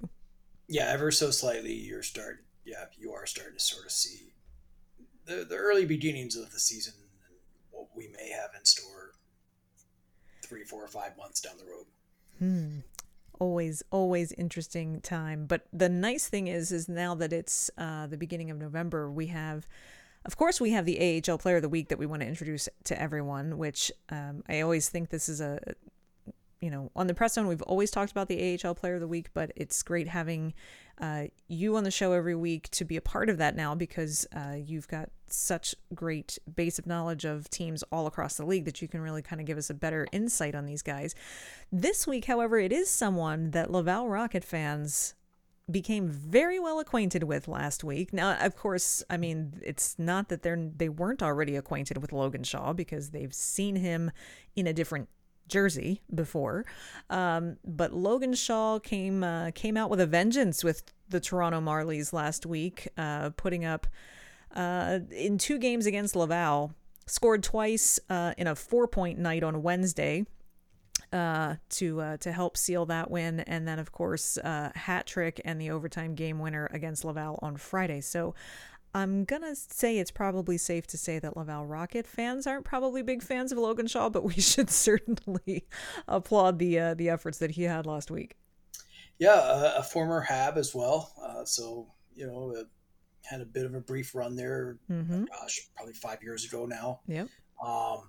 Yeah, 0.69 0.89
ever 0.89 1.11
so 1.11 1.31
slightly, 1.31 1.73
you're 1.73 2.03
start. 2.03 2.45
Yeah, 2.65 2.85
you 2.97 3.13
are 3.13 3.27
starting 3.27 3.57
to 3.57 3.65
sort 3.65 3.87
of 3.87 3.93
see 3.93 4.35
the 5.25 5.47
the 5.49 5.57
early 5.57 5.87
beginnings 5.87 6.37
of 6.37 6.53
the 6.53 6.61
season 6.61 6.95
and 7.27 7.39
what 7.71 7.89
we 7.97 8.09
may 8.09 8.31
have 8.31 8.51
in 8.57 8.65
store 8.65 9.13
three, 10.45 10.65
four, 10.65 10.85
or 10.85 10.89
five 10.89 11.17
months 11.17 11.41
down 11.41 11.57
the 11.57 11.65
road. 11.65 11.87
Hmm 12.39 12.81
always 13.39 13.83
always 13.91 14.33
interesting 14.33 15.01
time. 15.01 15.47
But 15.47 15.67
the 15.73 15.89
nice 15.89 16.29
thing 16.29 16.47
is 16.47 16.73
is 16.73 16.89
now 16.89 17.15
that 17.17 17.33
it's 17.33 17.71
uh, 17.79 18.07
the 18.07 18.17
beginning 18.17 18.51
of 18.51 18.59
november 18.59 19.11
we 19.11 19.27
have 19.27 19.67
of 20.25 20.37
course 20.37 20.61
we 20.61 20.71
have 20.71 20.85
the 20.85 20.99
ahl 21.29 21.39
player 21.39 21.57
of 21.57 21.63
the 21.63 21.69
week 21.69 21.89
that 21.89 21.99
we 21.99 22.07
want 22.07 22.23
to 22.23 22.29
introduce 22.29 22.69
to 22.85 23.01
everyone 23.01 23.59
which 23.59 23.93
um, 24.11 24.43
i 24.49 24.61
always 24.61 24.89
think 24.89 25.11
this 25.11 25.29
is 25.29 25.41
a 25.41 25.59
you 26.61 26.71
know 26.71 26.91
on 26.97 27.07
the 27.07 27.15
press 27.15 27.35
zone 27.35 27.47
we've 27.47 27.63
always 27.63 27.91
talked 27.91 28.11
about 28.11 28.29
the 28.29 28.59
ahl 28.65 28.75
player 28.75 28.95
of 28.95 29.01
the 29.01 29.09
week 29.09 29.29
but 29.35 29.53
it's 29.57 29.83
great 29.83 30.09
having 30.09 30.55
uh, 30.99 31.25
you 31.47 31.77
on 31.77 31.85
the 31.85 31.91
show 31.91 32.13
every 32.13 32.35
week 32.35 32.71
to 32.71 32.85
be 32.85 32.97
a 32.97 33.03
part 33.03 33.29
of 33.29 33.37
that 33.37 33.55
now 33.55 33.75
because 33.75 34.27
uh, 34.35 34.55
you've 34.57 34.89
got 34.89 35.11
such 35.27 35.75
great 35.95 36.39
base 36.55 36.79
of 36.79 36.87
knowledge 36.87 37.25
of 37.27 37.51
teams 37.51 37.83
all 37.93 38.07
across 38.07 38.37
the 38.37 38.47
league 38.47 38.65
that 38.65 38.81
you 38.81 38.89
can 38.89 39.01
really 39.03 39.21
kind 39.21 39.41
of 39.41 39.47
give 39.47 39.59
us 39.59 39.69
a 39.69 39.75
better 39.75 40.07
insight 40.11 40.55
on 40.55 40.65
these 40.65 40.81
guys. 40.81 41.15
This 41.71 42.07
week, 42.07 42.25
however, 42.25 42.59
it 42.59 42.73
is 42.73 42.89
someone 42.89 43.51
that 43.51 43.71
Laval 43.71 44.09
Rocket 44.09 44.43
fans 44.43 45.15
became 45.71 46.09
very 46.09 46.61
well 46.61 46.79
acquainted 46.79 47.25
with 47.25 47.49
last 47.49 47.83
week. 47.83 48.13
Now, 48.13 48.39
of 48.41 48.57
course, 48.57 49.03
I 49.11 49.17
mean, 49.17 49.61
it's 49.63 49.99
not 49.99 50.29
that 50.29 50.43
they're 50.43 50.71
they 50.77 50.89
weren't 50.89 51.23
already 51.23 51.57
acquainted 51.57 51.99
with 51.99 52.13
Logan 52.13 52.45
Shaw 52.45 52.73
because 52.73 53.11
they've 53.11 53.35
seen 53.35 53.77
him 53.77 54.13
in 54.55 54.67
a 54.67 54.73
different 54.73 55.09
jersey 55.49 56.03
before. 56.15 56.65
Um, 57.11 57.57
but 57.65 57.93
Logan 57.93 58.35
Shaw 58.35 58.79
came 58.79 59.23
uh, 59.23 59.51
came 59.53 59.77
out 59.77 59.91
with 59.91 60.01
a 60.01 60.07
vengeance 60.07 60.65
with 60.65 60.83
the 61.09 61.21
Toronto 61.21 61.61
Marlies 61.61 62.13
last 62.13 62.47
week, 62.47 62.89
uh, 62.99 63.31
putting 63.37 63.65
up 63.65 63.87
uh, 64.55 65.01
in 65.11 65.39
two 65.39 65.59
games 65.59 65.87
against 65.87 66.17
Laval. 66.17 66.73
Scored 67.07 67.43
twice 67.45 68.01
uh, 68.11 68.35
in 68.37 68.49
a 68.49 68.57
four 68.57 68.89
point 68.89 69.19
night 69.19 69.43
on 69.45 69.63
Wednesday. 69.63 70.27
uh, 71.13 71.57
to 71.69 72.01
uh, 72.01 72.17
to 72.19 72.33
help 72.33 72.57
seal 72.57 72.87
that 72.87 73.11
win, 73.11 73.41
and 73.41 73.67
then 73.67 73.79
of 73.79 73.93
course 73.93 74.39
hat 74.45 75.07
trick 75.07 75.41
and 75.45 75.61
the 75.61 75.71
overtime 75.71 76.15
game 76.15 76.39
winner 76.39 76.69
against 76.73 77.05
Laval 77.05 77.39
on 77.43 77.57
Friday. 77.57 78.01
So. 78.01 78.35
I'm 78.97 79.27
gonna 79.27 79.55
say 79.55 79.99
it's 79.99 80.11
probably 80.11 80.57
safe 80.57 80.87
to 80.87 80.97
say 80.97 81.19
that 81.19 81.37
Laval 81.37 81.67
Rocket 81.67 82.07
fans 82.07 82.47
aren't 82.47 82.65
probably 82.65 83.03
big 83.03 83.23
fans 83.23 83.53
of 83.53 83.59
Logan 83.59 83.87
Shaw, 83.87 84.09
but 84.09 84.25
we 84.25 84.33
should 84.41 84.71
certainly 84.71 85.67
applaud 86.09 86.59
the 86.59 86.79
uh, 86.79 86.95
the 86.95 87.11
efforts 87.11 87.37
that 87.39 87.51
he 87.51 87.65
had 87.65 87.85
last 87.85 88.11
week. 88.11 88.37
Yeah, 89.19 89.73
a 89.77 89.83
former 89.83 90.23
Hab 90.23 90.57
as 90.57 90.75
well. 90.75 91.13
Uh, 91.23 91.45
so 91.45 91.89
you 92.15 92.27
know, 92.27 92.55
uh, 92.59 92.65
had 93.23 93.43
a 93.43 93.45
bit 93.45 93.67
of 93.67 93.75
a 93.75 93.81
brief 93.81 94.15
run 94.15 94.35
there. 94.35 94.79
Mm-hmm. 94.91 95.25
Gosh, 95.25 95.69
probably 95.77 95.93
five 95.93 96.23
years 96.23 96.47
ago 96.47 96.65
now. 96.65 97.01
Yep. 97.07 97.29
Um, 97.63 98.09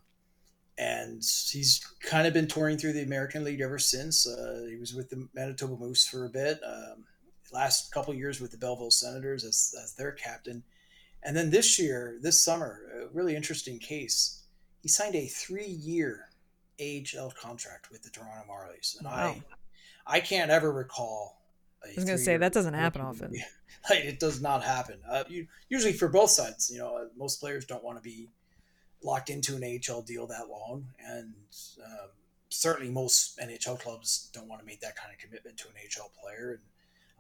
and 0.78 1.22
he's 1.52 1.82
kind 2.02 2.28
of 2.28 2.34
been 2.34 2.48
touring 2.48 2.78
through 2.78 2.94
the 2.94 3.04
American 3.04 3.44
League 3.44 3.60
ever 3.60 3.80
since. 3.80 4.26
Uh, 4.26 4.68
he 4.70 4.78
was 4.78 4.94
with 4.94 5.10
the 5.10 5.28
Manitoba 5.34 5.76
Moose 5.76 6.08
for 6.08 6.26
a 6.26 6.30
bit. 6.30 6.62
Um, 6.66 7.04
last 7.52 7.92
couple 7.92 8.14
years 8.14 8.40
with 8.40 8.52
the 8.52 8.58
Belleville 8.58 8.92
Senators 8.92 9.44
as, 9.44 9.74
as 9.84 9.94
their 9.94 10.12
captain, 10.12 10.64
and 11.28 11.36
then 11.36 11.50
this 11.50 11.78
year, 11.78 12.18
this 12.22 12.42
summer, 12.42 12.80
a 13.04 13.14
really 13.14 13.36
interesting 13.36 13.80
case. 13.80 14.44
He 14.82 14.88
signed 14.88 15.14
a 15.14 15.28
three-year 15.28 16.30
AHL 16.80 17.32
contract 17.32 17.92
with 17.92 18.02
the 18.02 18.10
Toronto 18.10 18.46
Marlies, 18.50 18.98
and 18.98 19.06
wow. 19.08 19.36
I, 20.08 20.18
I 20.18 20.20
can't 20.22 20.50
ever 20.50 20.72
recall. 20.72 21.42
I 21.84 21.90
was 21.96 22.06
going 22.06 22.18
to 22.18 22.24
say 22.24 22.38
that 22.38 22.54
doesn't 22.54 22.74
happen 22.74 23.02
often. 23.02 23.34
Like, 23.90 24.06
it 24.06 24.20
does 24.20 24.42
not 24.42 24.64
happen. 24.64 25.00
Uh, 25.08 25.24
you, 25.28 25.48
usually 25.70 25.94
for 25.94 26.08
both 26.10 26.30
sides, 26.32 26.70
you 26.74 26.80
know, 26.80 27.08
most 27.18 27.40
players 27.40 27.64
don't 27.64 27.84
want 27.84 27.98
to 27.98 28.02
be 28.02 28.30
locked 29.04 29.30
into 29.30 29.56
an 29.56 29.64
AHL 29.64 30.02
deal 30.02 30.26
that 30.28 30.50
long, 30.50 30.86
and 31.06 31.34
um, 31.86 32.10
certainly 32.50 32.92
most 32.92 33.38
NHL 33.40 33.80
clubs 33.80 34.30
don't 34.34 34.48
want 34.48 34.62
to 34.62 34.66
make 34.66 34.82
that 34.82 34.96
kind 34.96 35.14
of 35.14 35.20
commitment 35.20 35.58
to 35.58 35.68
an 35.68 35.74
AHL 35.76 36.12
player. 36.22 36.52
And 36.52 36.60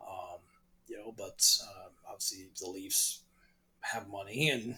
um, 0.09 0.39
you 0.87 0.97
know, 0.97 1.13
but 1.15 1.57
um, 1.63 1.91
obviously 2.09 2.47
the 2.59 2.67
Leafs 2.69 3.21
have 3.93 4.09
money, 4.09 4.49
and 4.49 4.73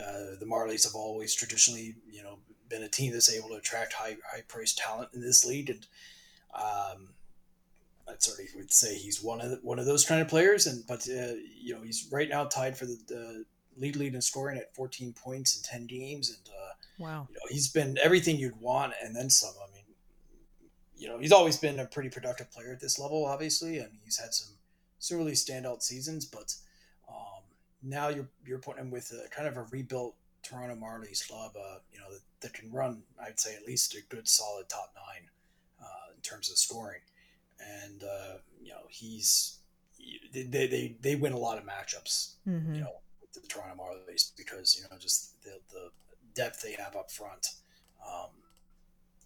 uh, 0.00 0.38
the 0.38 0.46
Marlies 0.46 0.84
have 0.84 0.94
always 0.94 1.34
traditionally, 1.34 1.96
you 2.10 2.22
know, 2.22 2.38
been 2.68 2.82
a 2.82 2.88
team 2.88 3.12
that's 3.12 3.32
able 3.32 3.50
to 3.50 3.56
attract 3.56 3.92
high 3.92 4.16
high 4.30 4.42
priced 4.48 4.78
talent 4.78 5.10
in 5.14 5.20
this 5.20 5.44
league, 5.44 5.70
and 5.70 5.86
um, 6.54 7.08
I'd 8.08 8.22
certainly 8.22 8.50
would 8.56 8.72
say 8.72 8.94
he's 8.94 9.22
one 9.22 9.40
of 9.40 9.50
the, 9.50 9.60
one 9.62 9.78
of 9.78 9.86
those 9.86 10.04
kind 10.04 10.20
of 10.20 10.28
players. 10.28 10.66
And 10.66 10.86
but 10.86 11.08
uh, 11.08 11.34
you 11.60 11.74
know, 11.74 11.82
he's 11.82 12.08
right 12.10 12.28
now 12.28 12.44
tied 12.44 12.76
for 12.76 12.86
the, 12.86 12.98
the 13.06 13.44
lead 13.76 13.96
lead 13.96 14.14
in 14.14 14.20
scoring 14.20 14.58
at 14.58 14.74
14 14.74 15.12
points 15.12 15.56
in 15.56 15.62
10 15.62 15.86
games 15.86 16.30
and 16.30 16.54
uh, 16.54 16.72
wow 16.98 17.26
you 17.28 17.34
know, 17.34 17.40
he's 17.48 17.68
been 17.68 17.96
everything 18.02 18.36
you'd 18.36 18.60
want 18.60 18.92
and 19.02 19.14
then 19.14 19.30
some 19.30 19.54
i 19.62 19.72
mean 19.74 19.84
you 20.96 21.08
know 21.08 21.18
he's 21.18 21.32
always 21.32 21.56
been 21.56 21.80
a 21.80 21.86
pretty 21.86 22.08
productive 22.08 22.50
player 22.50 22.72
at 22.72 22.80
this 22.80 22.98
level 22.98 23.24
obviously 23.24 23.78
and 23.78 23.90
he's 24.04 24.18
had 24.18 24.32
some 24.34 24.54
some 24.98 25.18
really 25.18 25.32
standout 25.32 25.82
seasons 25.82 26.24
but 26.24 26.54
now 27.82 28.08
you're 28.08 28.28
you're 28.46 28.58
putting 28.58 28.84
him 28.84 28.90
with 28.90 29.12
a 29.12 29.28
kind 29.30 29.48
of 29.48 29.56
a 29.56 29.62
rebuilt 29.70 30.14
toronto 30.42 30.74
marlies 30.74 31.26
club 31.26 31.52
uh, 31.56 31.78
you 31.92 31.98
know 31.98 32.10
that, 32.10 32.20
that, 32.40 32.52
can 32.52 32.70
run 32.72 33.02
i'd 33.24 33.38
say 33.38 33.54
at 33.54 33.64
least 33.66 33.94
a 33.94 34.00
good 34.14 34.26
solid 34.26 34.68
top 34.68 34.92
nine 34.96 35.28
uh, 35.80 36.12
in 36.14 36.20
terms 36.22 36.50
of 36.50 36.58
scoring 36.58 37.00
and 37.84 38.02
uh, 38.02 38.38
you 38.60 38.70
know 38.70 38.82
he's 38.88 39.58
they, 40.32 40.42
they 40.42 40.96
they 41.00 41.14
win 41.14 41.32
a 41.32 41.38
lot 41.38 41.58
of 41.58 41.64
matchups 41.64 42.34
mm-hmm. 42.48 42.74
you 42.74 42.80
know 42.80 42.92
with 43.20 43.42
the 43.42 43.48
Toronto 43.48 43.80
Marlies 43.80 44.32
because 44.36 44.76
you 44.76 44.82
know 44.82 44.98
just 44.98 45.42
the, 45.42 45.58
the 45.70 45.90
depth 46.34 46.62
they 46.62 46.72
have 46.72 46.96
up 46.96 47.10
front. 47.10 47.48
Um, 48.04 48.30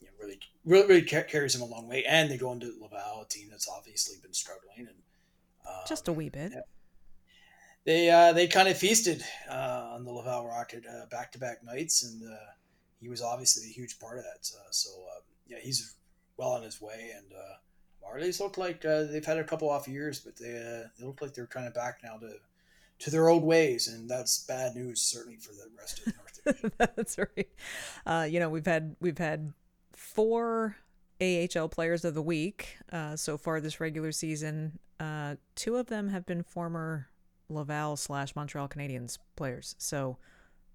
you 0.01 0.09
know, 0.09 0.13
really, 0.21 0.39
really, 0.65 0.87
really 0.87 1.03
carries 1.03 1.55
them 1.55 1.63
a 1.63 1.67
long 1.67 1.89
way. 1.89 2.05
And 2.05 2.31
they 2.31 2.37
go 2.37 2.53
into 2.53 2.67
Laval, 2.81 3.23
a 3.23 3.29
team 3.29 3.49
that's 3.51 3.69
obviously 3.69 4.17
been 4.23 4.35
struggling, 4.35 4.79
and 4.79 4.97
um, 5.67 5.83
just 5.89 6.09
a 6.09 6.13
wee 6.13 6.29
bit. 6.29 6.53
Yeah. 6.55 6.61
They 7.87 8.11
uh, 8.11 8.33
they 8.33 8.49
kind 8.49 8.69
of 8.69 8.77
feasted 8.77 9.25
uh, 9.49 9.91
on 9.93 10.05
the 10.05 10.11
Laval 10.11 10.47
Rocket 10.47 10.85
back 11.09 11.33
to 11.33 11.39
back 11.39 11.65
nights, 11.65 12.03
and 12.03 12.23
uh, 12.23 12.37
he 13.01 13.09
was 13.09 13.23
obviously 13.23 13.69
a 13.69 13.73
huge 13.73 13.99
part 14.01 14.19
of 14.19 14.25
that. 14.25 14.51
Uh, 14.55 14.71
so 14.71 14.91
um, 14.91 15.23
yeah, 15.47 15.59
he's 15.63 15.95
well 16.37 16.51
on 16.51 16.65
his 16.65 16.81
way, 16.81 17.13
and 17.17 17.27
uh, 17.33 18.05
Marlies 18.05 18.41
look 18.41 18.59
like 18.59 18.83
they've 18.83 19.25
had 19.25 19.39
a 19.39 19.45
couple 19.45 19.71
off 19.71 19.87
years, 19.87 20.19
but 20.19 20.37
they 20.37 20.85
they 20.99 21.07
look 21.07 21.23
like 21.23 21.33
they're 21.33 21.47
kind 21.47 21.67
of 21.67 21.75
back 21.75 22.01
now 22.03 22.17
to 22.17 22.35
to 22.99 23.11
their 23.11 23.29
old 23.29 23.45
ways, 23.45 23.87
and 23.87 24.11
that's 24.11 24.45
bad 24.45 24.75
news 24.75 25.01
certainly 25.01 25.39
for 25.39 25.53
the 25.53 25.71
rest 25.79 26.01
of 26.01 26.05
the 26.07 26.13
North 26.17 26.45
Division. 26.45 26.73
that's 26.97 27.17
right. 27.19 28.29
You 28.33 28.41
know, 28.41 28.51
we've 28.51 28.67
had 28.67 28.97
we've 29.01 29.19
had 29.19 29.53
four 29.93 30.77
AHL 31.21 31.69
players 31.69 32.05
of 32.05 32.15
the 32.15 32.23
week 32.23 32.79
uh, 32.93 33.17
so 33.17 33.39
far 33.39 33.61
this 33.61 33.81
regular 33.81 34.13
season. 34.13 34.79
Uh, 35.01 35.37
two 35.55 35.77
of 35.77 35.87
them 35.87 36.09
have 36.09 36.27
been 36.27 36.43
former 36.43 37.09
Laval 37.49 37.97
slash 37.97 38.35
Montreal 38.35 38.69
Canadiens 38.69 39.19
players, 39.37 39.75
so 39.79 40.19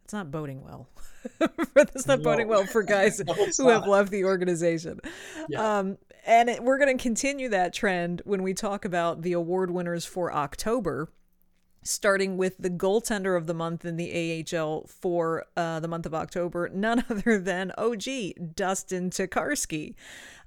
it's 0.04 0.14
not 0.14 0.32
boding 0.32 0.64
well. 0.64 0.90
That's 1.74 2.08
not 2.08 2.20
no. 2.20 2.24
boding 2.26 2.48
well 2.48 2.66
for 2.66 2.84
guys 2.84 3.22
no, 3.26 3.34
who 3.34 3.70
have 3.70 3.88
left 3.88 4.12
the 4.12 4.26
organization. 4.26 5.00
Yeah. 5.48 5.80
Um, 5.80 5.98
and 6.26 6.50
it, 6.50 6.64
we're 6.64 6.78
going 6.78 6.98
to 6.98 7.02
continue 7.02 7.50
that 7.50 7.74
trend 7.74 8.22
when 8.26 8.44
we 8.44 8.54
talk 8.54 8.86
about 8.86 9.22
the 9.22 9.34
award 9.34 9.72
winners 9.72 10.06
for 10.06 10.34
October 10.34 11.10
starting 11.84 12.38
with 12.38 12.58
the 12.58 12.70
goaltender 12.70 13.36
of 13.36 13.48
the 13.48 13.54
month 13.54 13.86
in 13.86 13.98
the 13.98 14.46
AHL 14.54 14.86
for 14.88 15.46
uh, 15.58 15.80
the 15.80 15.88
month 15.88 16.06
of 16.06 16.14
October, 16.14 16.70
none 16.74 17.04
other 17.10 17.40
than 17.40 17.72
OG 17.78 18.56
Dustin 18.56 19.10
Tokarski, 19.10 19.96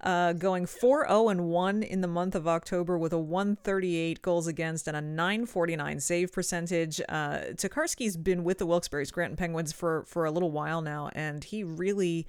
uh, 0.00 0.32
going 0.32 0.66
4 0.66 1.06
0 1.08 1.28
and 1.28 1.46
1 1.46 1.82
in 1.82 2.00
the 2.00 2.08
month 2.08 2.34
of 2.34 2.46
October 2.46 2.96
with 2.96 3.12
a 3.12 3.18
138 3.18 4.22
goals 4.22 4.46
against 4.46 4.86
and 4.86 4.96
a 4.96 5.00
949 5.00 6.00
save 6.00 6.32
percentage. 6.32 7.00
Uh, 7.08 7.38
Tokarski's 7.54 8.16
been 8.16 8.44
with 8.44 8.58
the 8.58 8.66
Wilkes-Barre 8.66 9.04
Scranton 9.04 9.36
Penguins 9.36 9.72
for, 9.72 10.04
for 10.06 10.24
a 10.24 10.30
little 10.30 10.50
while 10.50 10.82
now, 10.82 11.10
and 11.14 11.42
he 11.42 11.64
really 11.64 12.26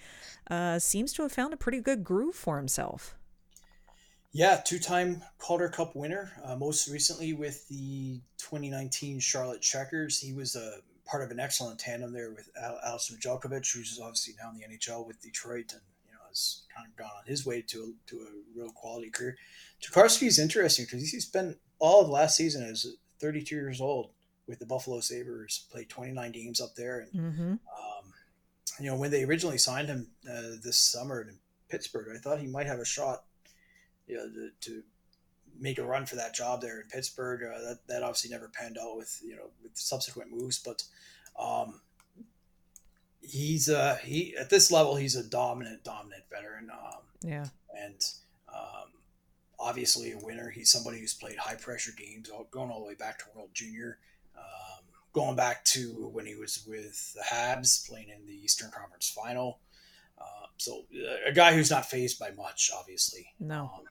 uh, 0.50 0.80
seems 0.80 1.13
to 1.13 1.22
have 1.24 1.32
found 1.32 1.54
a 1.54 1.58
pretty 1.58 1.80
good 1.80 2.04
groove 2.04 2.36
for 2.36 2.58
himself. 2.58 3.15
Yeah, 4.36 4.60
two-time 4.65 5.24
Calder 5.38 5.69
Cup 5.69 5.95
winner. 5.95 6.30
Uh, 6.43 6.58
most 6.58 6.89
recently 6.89 7.32
with 7.32 7.65
the 7.69 8.19
2019 8.38 9.21
Charlotte 9.21 9.62
Checkers, 9.62 10.19
he 10.19 10.34
was 10.34 10.58
a 10.58 10.80
part 11.06 11.24
of 11.24 11.32
an 11.32 11.39
excellent 11.39 11.80
tandem 11.80 12.12
there 12.12 12.32
with 12.32 12.50
Al- 12.62 12.82
Alison 12.86 13.15
Nedeljkovic, 13.15 13.74
who's 13.74 13.98
obviously 13.98 14.34
now 14.38 14.50
in 14.50 14.58
the 14.58 14.65
NHL 14.65 15.08
with 15.08 15.21
Detroit, 15.21 15.71
and 15.71 15.82
you 16.06 16.12
know 16.12 16.19
has 16.28 16.63
kind 16.76 16.86
of 16.86 16.93
gone 16.98 17.12
on 17.17 17.26
his 17.26 17.45
way 17.45 17.62
to 17.62 17.80
a, 17.80 18.10
to 18.10 18.17
a 18.17 18.60
real 18.60 18.71
quality 18.71 19.10
career. 19.10 19.38
Tokarski 19.82 20.28
is 20.28 20.38
interesting 20.38 20.84
because 20.84 21.10
he's 21.10 21.26
spent 21.26 21.58
all 21.80 22.02
of 22.02 22.10
last 22.10 22.36
season 22.36 22.62
as 22.62 22.86
32 23.21 23.56
years 23.56 23.80
old 23.80 24.10
with 24.50 24.60
the 24.60 24.65
Buffalo 24.65 25.00
Sabres, 25.00 25.65
played 25.71 25.88
29 25.88 26.34
games 26.34 26.60
up 26.60 26.76
there, 26.76 27.00
and 27.00 27.13
mm-hmm. 27.13 27.52
um, 27.52 28.13
you 28.82 28.88
know 28.88 28.98
when 28.98 29.12
they 29.12 29.24
originally 29.24 29.58
signed 29.58 29.88
him 29.88 30.08
uh, 30.30 30.58
this 30.62 30.76
summer 30.76 31.21
in 31.21 31.38
Pittsburgh, 31.69 32.13
I 32.13 32.19
thought 32.19 32.39
he 32.39 32.48
might 32.48 32.67
have 32.67 32.80
a 32.80 32.86
shot 32.86 33.24
you 34.08 34.18
know, 34.18 34.30
to, 34.30 34.50
to 34.62 34.84
make 35.60 35.78
a 35.78 35.84
run 35.84 36.06
for 36.06 36.15
that 36.15 36.34
job 36.34 36.62
there 36.62 36.82
in 36.82 36.88
Pittsburgh. 36.88 37.44
Uh, 37.44 37.60
that 37.62 37.80
that 37.88 38.04
obviously 38.04 38.30
never 38.30 38.50
panned 38.50 38.78
out 38.78 38.98
with 38.98 39.22
you 39.24 39.36
know 39.36 39.50
with 39.63 39.78
subsequent 39.78 40.32
moves, 40.32 40.60
but 40.60 40.84
um, 41.39 41.82
he's 43.22 43.70
uh 43.70 43.98
he 44.04 44.36
at 44.38 44.50
this 44.50 44.72
level 44.72 44.96
he's 44.96 45.15
a 45.15 45.24
dominant 45.24 45.84
dominant 45.84 46.24
veteran. 46.30 46.70
Um, 46.72 47.02
yeah, 47.22 47.46
and 47.78 48.04
um, 48.54 48.89
obviously 49.60 50.12
a 50.12 50.18
winner. 50.18 50.50
He's 50.50 50.72
somebody 50.72 51.00
who's 51.00 51.13
played 51.13 51.38
high 51.38 51.56
pressure 51.56 51.94
games, 51.98 52.30
going 52.52 52.70
all 52.70 52.82
the 52.82 52.88
way 52.88 52.96
back 52.96 53.20
to 53.20 53.26
World 53.36 53.50
Junior. 53.54 54.00
Um, 54.38 54.84
going 55.13 55.36
back 55.36 55.63
to 55.65 56.10
when 56.12 56.26
he 56.26 56.36
was 56.36 56.65
with 56.68 57.13
the 57.13 57.22
Habs, 57.22 57.88
playing 57.88 58.10
in 58.10 58.26
the 58.28 58.34
Eastern 58.34 58.70
Conference 58.70 59.10
Final. 59.10 59.60
Uh, 60.20 60.48
so 60.58 60.86
a 61.26 61.32
guy 61.34 61.54
who's 61.54 61.72
not 61.72 61.86
phased 61.86 62.20
by 62.20 62.32
much, 62.32 62.72
obviously. 62.78 63.28
No. 63.39 63.72
Um, 63.78 63.84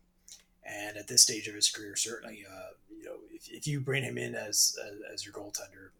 and 0.65 0.97
at 0.97 1.09
this 1.09 1.23
stage 1.23 1.47
of 1.49 1.55
his 1.55 1.71
career, 1.71 1.97
certainly, 1.97 2.45
uh, 2.51 2.71
you 2.97 3.05
know, 3.05 3.17
if, 3.33 3.51
if 3.51 3.67
you 3.67 3.81
bring 3.81 4.03
him 4.03 4.19
in 4.19 4.35
as 4.35 4.77
as, 4.85 5.15
as 5.15 5.25
your 5.25 5.35
goaltender, 5.35 5.91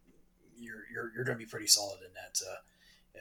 you're 0.59 0.85
you're, 0.93 1.13
you're 1.15 1.25
going 1.25 1.39
to 1.39 1.45
be 1.45 1.51
pretty 1.51 1.67
solid 1.67 2.01
in 2.01 2.13
that. 2.15 2.41
Uh, 2.47 2.57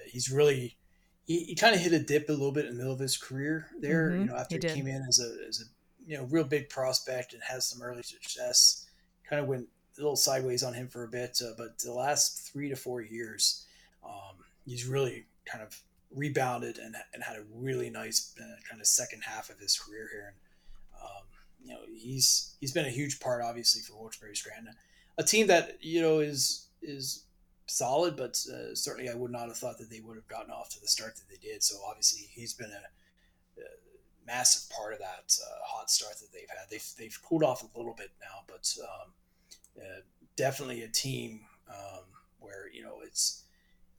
he's 0.05 0.31
really 0.31 0.77
he, 1.25 1.43
he 1.45 1.55
kind 1.55 1.75
of 1.75 1.81
hit 1.81 1.93
a 1.93 1.99
dip 1.99 2.29
a 2.29 2.31
little 2.31 2.51
bit 2.51 2.65
in 2.65 2.71
the 2.71 2.77
middle 2.77 2.93
of 2.93 2.99
his 2.99 3.17
career 3.17 3.67
there. 3.79 4.09
Mm-hmm. 4.09 4.21
You 4.21 4.25
know, 4.27 4.35
after 4.35 4.57
he, 4.61 4.67
he 4.67 4.73
came 4.73 4.87
in 4.87 5.03
as 5.07 5.19
a 5.19 5.47
as 5.47 5.61
a 5.61 5.65
you 6.05 6.17
know 6.17 6.25
real 6.25 6.43
big 6.43 6.69
prospect 6.69 7.33
and 7.33 7.41
has 7.43 7.65
some 7.65 7.81
early 7.81 8.03
success, 8.03 8.85
kind 9.29 9.41
of 9.41 9.47
went 9.47 9.67
a 9.97 10.01
little 10.01 10.15
sideways 10.15 10.63
on 10.63 10.73
him 10.73 10.87
for 10.87 11.03
a 11.03 11.07
bit. 11.07 11.41
Uh, 11.43 11.51
but 11.57 11.79
the 11.79 11.93
last 11.93 12.51
three 12.51 12.69
to 12.69 12.75
four 12.75 13.01
years, 13.01 13.65
um, 14.03 14.37
he's 14.65 14.85
really 14.85 15.25
kind 15.45 15.63
of 15.63 15.79
rebounded 16.11 16.77
and, 16.77 16.95
and 17.13 17.23
had 17.23 17.37
a 17.37 17.43
really 17.53 17.89
nice 17.89 18.35
uh, 18.39 18.55
kind 18.69 18.79
of 18.81 18.87
second 18.87 19.21
half 19.21 19.49
of 19.49 19.59
his 19.59 19.77
career 19.77 20.09
here. 20.11 20.27
And 20.27 20.35
you 21.63 21.73
know 21.73 21.79
he's 21.93 22.55
he's 22.59 22.71
been 22.71 22.85
a 22.85 22.89
huge 22.89 23.19
part, 23.19 23.41
obviously, 23.41 23.81
for 23.81 23.99
Wilkes-Barre 23.99 24.35
Scranton, 24.35 24.73
a 25.17 25.23
team 25.23 25.47
that 25.47 25.77
you 25.81 26.01
know 26.01 26.19
is 26.19 26.67
is 26.81 27.25
solid, 27.65 28.15
but 28.15 28.37
uh, 28.53 28.75
certainly 28.75 29.09
I 29.09 29.15
would 29.15 29.31
not 29.31 29.47
have 29.47 29.57
thought 29.57 29.77
that 29.79 29.89
they 29.89 30.01
would 30.01 30.15
have 30.15 30.27
gotten 30.27 30.51
off 30.51 30.69
to 30.71 30.81
the 30.81 30.87
start 30.87 31.15
that 31.15 31.29
they 31.29 31.37
did. 31.37 31.63
So 31.63 31.77
obviously 31.87 32.27
he's 32.31 32.53
been 32.53 32.71
a, 32.71 33.61
uh, 33.61 33.65
massive 34.25 34.69
part 34.75 34.93
of 34.93 34.99
that 34.99 35.37
uh, 35.41 35.59
hot 35.65 35.89
start 35.89 36.15
that 36.19 36.31
they've 36.31 36.49
had. 36.49 36.69
They've, 36.69 36.85
they've 36.97 37.19
cooled 37.23 37.43
off 37.43 37.63
a 37.63 37.77
little 37.77 37.93
bit 37.93 38.11
now, 38.21 38.43
but 38.47 38.73
um, 38.81 39.13
uh, 39.77 40.01
definitely 40.35 40.83
a 40.83 40.87
team 40.87 41.41
um, 41.69 42.03
where, 42.39 42.69
you 42.71 42.83
know, 42.83 42.99
it's 43.03 43.43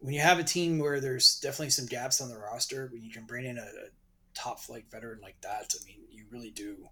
when 0.00 0.14
you 0.14 0.20
have 0.20 0.38
a 0.38 0.44
team 0.44 0.78
where 0.78 1.00
there's 1.00 1.40
definitely 1.40 1.70
some 1.70 1.86
gaps 1.86 2.20
on 2.20 2.28
the 2.28 2.38
roster, 2.38 2.88
when 2.92 3.02
you 3.02 3.10
can 3.10 3.24
bring 3.24 3.46
in 3.46 3.58
a, 3.58 3.62
a 3.62 3.88
top 4.34 4.60
flight 4.60 4.84
veteran 4.90 5.20
like 5.22 5.40
that, 5.40 5.72
I 5.80 5.84
mean, 5.86 6.00
you 6.10 6.24
really 6.30 6.50
do 6.50 6.88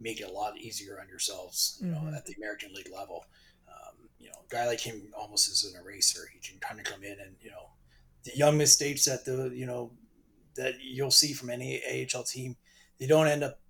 make 0.00 0.20
it 0.20 0.28
a 0.28 0.32
lot 0.32 0.58
easier 0.58 0.98
on 1.00 1.08
yourselves, 1.08 1.78
you 1.80 1.88
mm-hmm. 1.88 2.10
know, 2.10 2.16
at 2.16 2.26
the 2.26 2.34
American 2.34 2.72
League 2.74 2.90
level. 2.94 3.24
Um, 3.68 4.08
you 4.18 4.28
know, 4.28 4.36
a 4.44 4.52
guy 4.52 4.66
like 4.66 4.80
him 4.80 5.02
almost 5.16 5.48
is 5.48 5.64
an 5.64 5.80
eraser. 5.80 6.28
He 6.32 6.40
can 6.46 6.58
kind 6.60 6.78
of 6.78 6.86
come 6.86 7.02
in 7.02 7.18
and, 7.20 7.36
you 7.40 7.50
know, 7.50 7.70
the 8.24 8.36
young 8.36 8.56
mistakes 8.56 9.04
that 9.04 9.24
the, 9.24 9.52
you 9.54 9.66
know, 9.66 9.92
that 10.56 10.74
you'll 10.80 11.10
see 11.10 11.32
from 11.32 11.50
any 11.50 11.80
AHL 11.84 12.22
team, 12.22 12.56
they 12.98 13.06
don't 13.06 13.26
end 13.26 13.42
up 13.42 13.60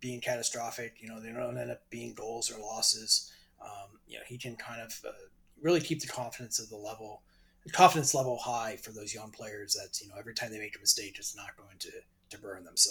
being 0.00 0.20
catastrophic. 0.20 0.96
You 1.00 1.08
know, 1.08 1.20
they 1.20 1.32
don't 1.32 1.58
end 1.58 1.70
up 1.70 1.88
being 1.90 2.14
goals 2.14 2.50
or 2.50 2.60
losses. 2.60 3.32
Um, 3.60 3.98
you 4.06 4.18
know, 4.18 4.24
he 4.26 4.38
can 4.38 4.56
kind 4.56 4.80
of 4.80 5.00
uh, 5.06 5.12
really 5.60 5.80
keep 5.80 6.00
the 6.00 6.06
confidence 6.06 6.60
of 6.60 6.68
the 6.68 6.76
level, 6.76 7.22
the 7.64 7.72
confidence 7.72 8.14
level 8.14 8.38
high 8.38 8.76
for 8.76 8.92
those 8.92 9.14
young 9.14 9.30
players. 9.30 9.74
That 9.74 10.00
you 10.00 10.08
know, 10.08 10.14
every 10.18 10.34
time 10.34 10.52
they 10.52 10.58
make 10.58 10.76
a 10.76 10.80
mistake, 10.80 11.16
it's 11.18 11.36
not 11.36 11.56
going 11.56 11.78
to 11.80 11.90
to 12.30 12.38
burn 12.38 12.64
them. 12.64 12.76
So 12.76 12.90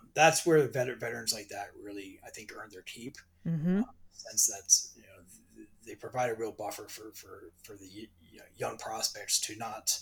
um, 0.00 0.08
that's 0.14 0.46
where 0.46 0.66
vet- 0.68 0.98
veterans 0.98 1.32
like 1.32 1.48
that 1.48 1.70
really, 1.80 2.20
I 2.26 2.30
think, 2.30 2.52
earn 2.54 2.70
their 2.70 2.82
keep. 2.82 3.16
Mm-hmm. 3.46 3.80
Uh, 3.80 3.84
sense 4.12 4.46
that 4.46 5.00
you 5.00 5.06
know 5.06 5.64
they 5.86 5.94
provide 5.94 6.30
a 6.30 6.34
real 6.34 6.52
buffer 6.52 6.86
for 6.88 7.12
for 7.14 7.50
for 7.62 7.74
the 7.76 7.86
you 7.86 8.08
know, 8.38 8.44
young 8.56 8.76
prospects 8.76 9.40
to 9.40 9.56
not 9.56 9.98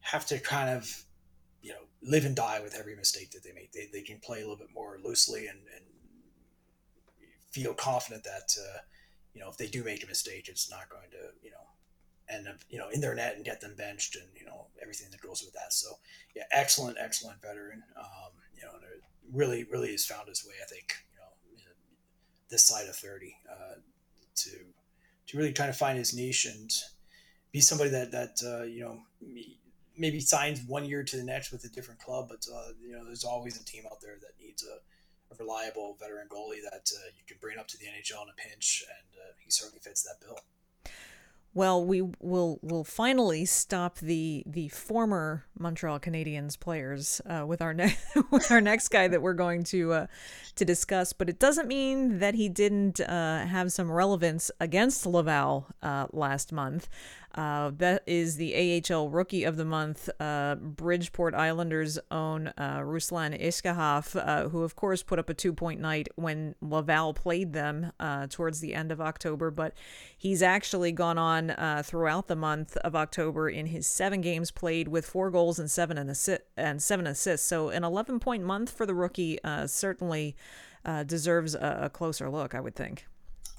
have 0.00 0.26
to 0.26 0.38
kind 0.40 0.70
of 0.70 1.04
you 1.62 1.70
know 1.70 1.86
live 2.02 2.24
and 2.24 2.36
die 2.36 2.60
with 2.60 2.74
every 2.74 2.96
mistake 2.96 3.30
that 3.30 3.42
they 3.42 3.52
make. 3.52 3.72
They, 3.72 3.88
they 3.92 4.02
can 4.02 4.18
play 4.18 4.38
a 4.38 4.42
little 4.42 4.56
bit 4.56 4.72
more 4.74 4.98
loosely 5.02 5.46
and, 5.46 5.58
and 5.74 5.84
feel 7.50 7.74
confident 7.74 8.24
that 8.24 8.56
uh, 8.58 8.78
you 9.34 9.40
know 9.40 9.48
if 9.48 9.56
they 9.56 9.66
do 9.66 9.84
make 9.84 10.02
a 10.02 10.06
mistake, 10.06 10.48
it's 10.48 10.70
not 10.70 10.88
going 10.88 11.10
to 11.10 11.44
you 11.44 11.50
know 11.50 11.56
end 12.28 12.48
up 12.48 12.56
you 12.68 12.78
know 12.78 12.88
in 12.90 13.00
their 13.00 13.14
net 13.14 13.36
and 13.36 13.44
get 13.44 13.60
them 13.60 13.74
benched 13.76 14.16
and 14.16 14.26
you 14.38 14.46
know 14.46 14.66
everything 14.80 15.08
that 15.10 15.20
goes 15.20 15.42
with 15.42 15.54
that. 15.54 15.72
So 15.72 15.98
yeah, 16.34 16.44
excellent, 16.52 16.96
excellent 17.00 17.40
veteran. 17.42 17.82
Um, 17.96 18.32
really, 19.32 19.64
really 19.64 19.92
has 19.92 20.04
found 20.04 20.28
his 20.28 20.44
way. 20.44 20.54
I 20.62 20.66
think 20.66 20.94
you 21.56 21.64
know 21.64 21.72
this 22.50 22.64
side 22.64 22.88
of 22.88 22.96
thirty 22.96 23.36
uh, 23.50 23.76
to 24.36 24.50
to 25.28 25.36
really 25.36 25.52
kind 25.52 25.70
of 25.70 25.76
find 25.76 25.98
his 25.98 26.14
niche 26.14 26.46
and 26.46 26.70
be 27.52 27.60
somebody 27.60 27.90
that 27.90 28.12
that 28.12 28.40
uh, 28.44 28.64
you 28.64 28.80
know 28.80 29.00
maybe 29.98 30.20
signs 30.20 30.62
one 30.62 30.84
year 30.84 31.02
to 31.02 31.16
the 31.16 31.24
next 31.24 31.50
with 31.50 31.64
a 31.64 31.68
different 31.68 32.00
club, 32.00 32.28
but 32.28 32.46
uh, 32.54 32.72
you 32.80 32.92
know, 32.92 33.04
there's 33.04 33.24
always 33.24 33.60
a 33.60 33.64
team 33.64 33.84
out 33.90 34.00
there 34.00 34.16
that 34.20 34.32
needs 34.40 34.64
a, 34.64 35.34
a 35.34 35.36
reliable 35.38 35.96
veteran 36.00 36.28
goalie 36.28 36.62
that 36.70 36.88
uh, 36.94 37.10
you 37.16 37.24
can 37.26 37.36
bring 37.40 37.58
up 37.58 37.66
to 37.68 37.78
the 37.78 37.86
NHL 37.86 38.22
in 38.22 38.28
a 38.30 38.36
pinch, 38.36 38.84
and 38.88 39.20
uh, 39.20 39.32
he 39.44 39.50
certainly 39.50 39.80
fits 39.80 40.02
that 40.04 40.24
bill. 40.24 40.38
Well, 41.58 41.84
we 41.84 42.02
will 42.20 42.60
will 42.62 42.84
finally 42.84 43.44
stop 43.44 43.98
the 43.98 44.44
the 44.46 44.68
former 44.68 45.44
Montreal 45.58 45.98
Canadiens 45.98 46.56
players 46.56 47.20
uh, 47.26 47.44
with 47.48 47.60
our 47.60 47.74
next 47.74 47.98
with 48.30 48.52
our 48.52 48.60
next 48.60 48.90
guy 48.90 49.08
that 49.08 49.22
we're 49.22 49.32
going 49.34 49.64
to 49.64 49.92
uh, 49.92 50.06
to 50.54 50.64
discuss. 50.64 51.12
But 51.12 51.28
it 51.28 51.40
doesn't 51.40 51.66
mean 51.66 52.20
that 52.20 52.36
he 52.36 52.48
didn't 52.48 53.00
uh, 53.00 53.44
have 53.44 53.72
some 53.72 53.90
relevance 53.90 54.52
against 54.60 55.04
Laval 55.04 55.66
uh, 55.82 56.06
last 56.12 56.52
month. 56.52 56.88
Uh, 57.34 57.70
that 57.76 58.02
is 58.06 58.36
the 58.36 58.82
AHL 58.90 59.10
Rookie 59.10 59.44
of 59.44 59.56
the 59.56 59.64
Month, 59.64 60.08
uh, 60.18 60.54
Bridgeport 60.56 61.34
Islanders' 61.34 61.98
own 62.10 62.48
uh, 62.56 62.80
Ruslan 62.80 63.38
Iskhakov, 63.40 64.16
uh, 64.16 64.48
who 64.48 64.62
of 64.62 64.74
course 64.74 65.02
put 65.02 65.18
up 65.18 65.28
a 65.28 65.34
two-point 65.34 65.80
night 65.80 66.08
when 66.16 66.54
Laval 66.62 67.12
played 67.12 67.52
them 67.52 67.92
uh, 68.00 68.26
towards 68.28 68.60
the 68.60 68.74
end 68.74 68.90
of 68.90 69.00
October. 69.00 69.50
But 69.50 69.74
he's 70.16 70.42
actually 70.42 70.90
gone 70.90 71.18
on 71.18 71.50
uh, 71.50 71.82
throughout 71.84 72.28
the 72.28 72.36
month 72.36 72.76
of 72.78 72.96
October 72.96 73.48
in 73.48 73.66
his 73.66 73.86
seven 73.86 74.20
games 74.20 74.50
played 74.50 74.88
with 74.88 75.04
four 75.04 75.30
goals 75.30 75.58
and 75.58 75.70
seven 75.70 75.98
and, 75.98 76.08
assi- 76.08 76.40
and 76.56 76.82
seven 76.82 77.06
assists. 77.06 77.46
So 77.46 77.68
an 77.68 77.82
11-point 77.82 78.42
month 78.42 78.70
for 78.70 78.86
the 78.86 78.94
rookie 78.94 79.38
certainly 79.66 80.34
deserves 81.06 81.54
a, 81.54 81.80
a, 81.82 81.90
closer 81.90 82.30
look, 82.30 82.54
I 82.54 82.60
would 82.60 82.74
think. 82.74 83.06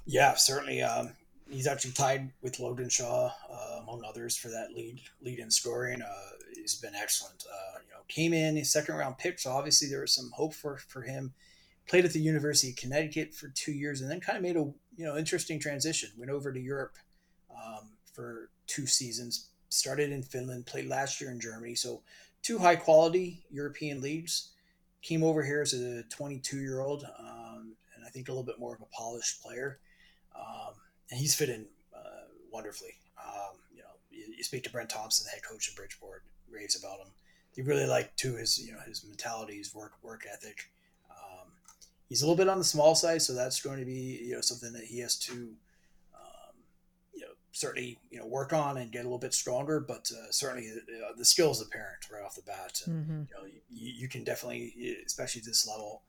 Yeah, 0.05 0.33
certainly. 0.33 0.81
Um 0.81 1.13
he's 1.49 1.67
actually 1.67 1.91
tied 1.91 2.31
with 2.41 2.59
Logan 2.59 2.89
Shaw, 2.89 3.31
uh, 3.51 3.79
among 3.81 4.03
others, 4.07 4.37
for 4.37 4.49
that 4.49 4.71
lead 4.75 5.01
lead 5.21 5.39
in 5.39 5.51
scoring. 5.51 6.01
Uh, 6.01 6.29
he's 6.55 6.75
been 6.75 6.95
excellent. 6.95 7.43
Uh, 7.51 7.79
you 7.85 7.91
know, 7.91 8.01
came 8.07 8.33
in 8.33 8.55
his 8.55 8.71
second 8.71 8.95
round 8.95 9.17
pick, 9.17 9.39
so 9.39 9.51
obviously 9.51 9.89
there 9.89 10.01
was 10.01 10.13
some 10.13 10.31
hope 10.33 10.53
for 10.53 10.77
for 10.77 11.01
him. 11.01 11.33
Played 11.87 12.05
at 12.05 12.13
the 12.13 12.19
University 12.19 12.69
of 12.71 12.77
Connecticut 12.77 13.33
for 13.33 13.47
two 13.49 13.71
years, 13.71 14.01
and 14.01 14.11
then 14.11 14.19
kind 14.19 14.37
of 14.37 14.43
made 14.43 14.57
a 14.57 14.71
you 14.95 15.05
know 15.05 15.17
interesting 15.17 15.59
transition. 15.59 16.09
Went 16.17 16.31
over 16.31 16.53
to 16.53 16.59
Europe 16.59 16.97
um, 17.51 17.89
for 18.13 18.49
two 18.67 18.85
seasons. 18.85 19.49
Started 19.69 20.11
in 20.11 20.23
Finland, 20.23 20.65
played 20.65 20.87
last 20.87 21.21
year 21.21 21.31
in 21.31 21.39
Germany. 21.39 21.75
So 21.75 22.01
two 22.41 22.57
high 22.57 22.75
quality 22.75 23.45
European 23.49 24.01
leagues. 24.01 24.51
Came 25.01 25.23
over 25.23 25.43
here 25.43 25.61
as 25.61 25.73
a 25.73 26.03
22 26.09 26.57
year 26.57 26.81
old, 26.81 27.05
um, 27.19 27.73
and 27.95 28.05
I 28.05 28.09
think 28.09 28.27
a 28.27 28.31
little 28.31 28.43
bit 28.43 28.59
more 28.59 28.75
of 28.75 28.81
a 28.81 28.85
polished 28.85 29.41
player. 29.41 29.79
Um, 30.35 30.73
and 31.09 31.19
he's 31.19 31.35
fit 31.35 31.49
in 31.49 31.65
uh, 31.95 32.27
wonderfully. 32.51 32.95
Um, 33.23 33.57
you 33.73 33.81
know, 33.81 33.89
you, 34.11 34.33
you, 34.37 34.43
speak 34.43 34.63
to 34.63 34.71
Brent 34.71 34.89
Thompson, 34.89 35.25
the 35.25 35.31
head 35.31 35.43
coach 35.43 35.69
of 35.69 35.75
Bridgeport, 35.75 36.23
raves 36.49 36.77
about 36.77 36.99
him. 36.99 37.11
He 37.55 37.61
really 37.61 37.85
liked 37.85 38.17
too 38.17 38.35
his 38.35 38.59
you 38.59 38.71
know 38.71 38.79
his 38.87 39.03
mentality, 39.03 39.57
his 39.57 39.73
work 39.73 39.93
work 40.01 40.25
ethic. 40.31 40.69
Um, 41.09 41.47
he's 42.07 42.21
a 42.21 42.25
little 42.25 42.37
bit 42.37 42.49
on 42.49 42.57
the 42.57 42.63
small 42.63 42.95
side, 42.95 43.21
so 43.21 43.33
that's 43.33 43.61
going 43.61 43.79
to 43.79 43.85
be 43.85 44.21
you 44.23 44.35
know 44.35 44.41
something 44.41 44.73
that 44.73 44.83
he 44.83 44.99
has 44.99 45.17
to 45.19 45.33
um, 46.13 46.55
you 47.13 47.21
know 47.21 47.33
certainly 47.51 47.99
you 48.11 48.19
know 48.19 48.25
work 48.25 48.53
on 48.53 48.77
and 48.77 48.91
get 48.91 49.01
a 49.01 49.03
little 49.03 49.17
bit 49.17 49.33
stronger. 49.33 49.79
But 49.79 50.09
uh, 50.11 50.31
certainly 50.31 50.69
uh, 50.69 51.13
the 51.17 51.25
skill 51.25 51.51
is 51.51 51.61
apparent 51.61 52.05
right 52.11 52.23
off 52.23 52.35
the 52.35 52.43
bat. 52.43 52.81
And, 52.85 53.03
mm-hmm. 53.03 53.21
You 53.29 53.35
know, 53.35 53.51
you, 53.69 53.93
you 54.01 54.07
can 54.07 54.23
definitely, 54.23 54.97
especially 55.05 55.41
this 55.41 55.67
level 55.67 56.03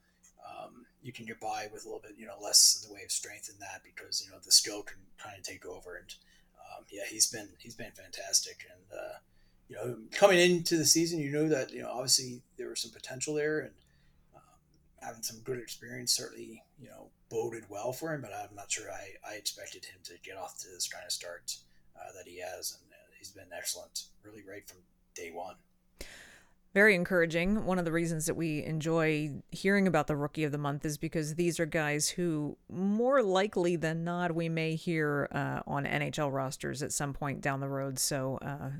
you 1.02 1.12
can 1.12 1.24
get 1.24 1.40
by 1.40 1.68
with 1.72 1.84
a 1.84 1.86
little 1.86 2.02
bit, 2.02 2.12
you 2.18 2.26
know, 2.26 2.34
less 2.42 2.80
in 2.82 2.88
the 2.88 2.94
way 2.94 3.02
of 3.04 3.10
strength 3.10 3.48
in 3.48 3.58
that 3.60 3.82
because 3.84 4.22
you 4.24 4.30
know 4.30 4.38
the 4.44 4.52
skill 4.52 4.82
can 4.82 4.98
kind 5.22 5.36
of 5.38 5.44
take 5.44 5.64
over. 5.64 5.96
And 5.96 6.14
um, 6.58 6.84
yeah, 6.90 7.04
he's 7.08 7.26
been 7.26 7.48
he's 7.58 7.74
been 7.74 7.92
fantastic. 7.92 8.64
And 8.70 8.98
uh, 8.98 9.18
you 9.68 9.76
know, 9.76 9.96
coming 10.12 10.38
into 10.38 10.76
the 10.76 10.84
season, 10.84 11.20
you 11.20 11.30
know 11.30 11.48
that 11.48 11.72
you 11.72 11.82
know 11.82 11.90
obviously 11.90 12.42
there 12.56 12.68
was 12.68 12.80
some 12.80 12.90
potential 12.90 13.34
there, 13.34 13.60
and 13.60 13.72
um, 14.34 14.42
having 15.00 15.22
some 15.22 15.40
good 15.40 15.58
experience 15.58 16.12
certainly 16.12 16.62
you 16.78 16.88
know 16.88 17.08
boded 17.30 17.64
well 17.68 17.92
for 17.92 18.14
him. 18.14 18.20
But 18.20 18.32
I'm 18.34 18.54
not 18.54 18.70
sure 18.70 18.90
I 18.90 19.14
I 19.28 19.34
expected 19.34 19.84
him 19.84 20.00
to 20.04 20.12
get 20.22 20.36
off 20.36 20.58
to 20.58 20.68
this 20.68 20.88
kind 20.88 21.06
of 21.06 21.12
start 21.12 21.56
uh, 21.96 22.12
that 22.16 22.28
he 22.28 22.40
has, 22.40 22.76
and 22.78 22.92
uh, 22.92 23.08
he's 23.18 23.30
been 23.30 23.48
excellent, 23.56 24.04
really 24.22 24.42
right 24.46 24.68
from 24.68 24.78
day 25.14 25.30
one 25.32 25.56
very 26.72 26.94
encouraging. 26.94 27.64
One 27.64 27.80
of 27.80 27.84
the 27.84 27.90
reasons 27.90 28.26
that 28.26 28.34
we 28.34 28.64
enjoy 28.64 29.30
hearing 29.50 29.88
about 29.88 30.06
the 30.06 30.16
rookie 30.16 30.44
of 30.44 30.52
the 30.52 30.58
month 30.58 30.84
is 30.84 30.98
because 30.98 31.34
these 31.34 31.58
are 31.58 31.66
guys 31.66 32.08
who, 32.08 32.56
more 32.68 33.22
likely 33.22 33.74
than 33.74 34.04
not, 34.04 34.34
we 34.34 34.48
may 34.48 34.76
hear 34.76 35.28
uh, 35.32 35.60
on 35.66 35.84
NHL 35.84 36.32
rosters 36.32 36.82
at 36.82 36.92
some 36.92 37.12
point 37.12 37.40
down 37.40 37.58
the 37.58 37.68
road. 37.68 37.98
So, 37.98 38.38
uh, 38.42 38.70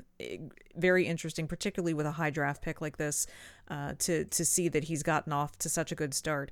very 0.75 1.05
interesting, 1.05 1.47
particularly 1.47 1.93
with 1.93 2.05
a 2.05 2.13
high 2.13 2.29
draft 2.29 2.61
pick 2.61 2.79
like 2.79 2.95
this, 2.95 3.27
uh, 3.69 3.93
to 3.99 4.23
to 4.25 4.45
see 4.45 4.69
that 4.69 4.85
he's 4.85 5.03
gotten 5.03 5.33
off 5.33 5.57
to 5.57 5.69
such 5.69 5.91
a 5.91 5.95
good 5.95 6.13
start. 6.13 6.51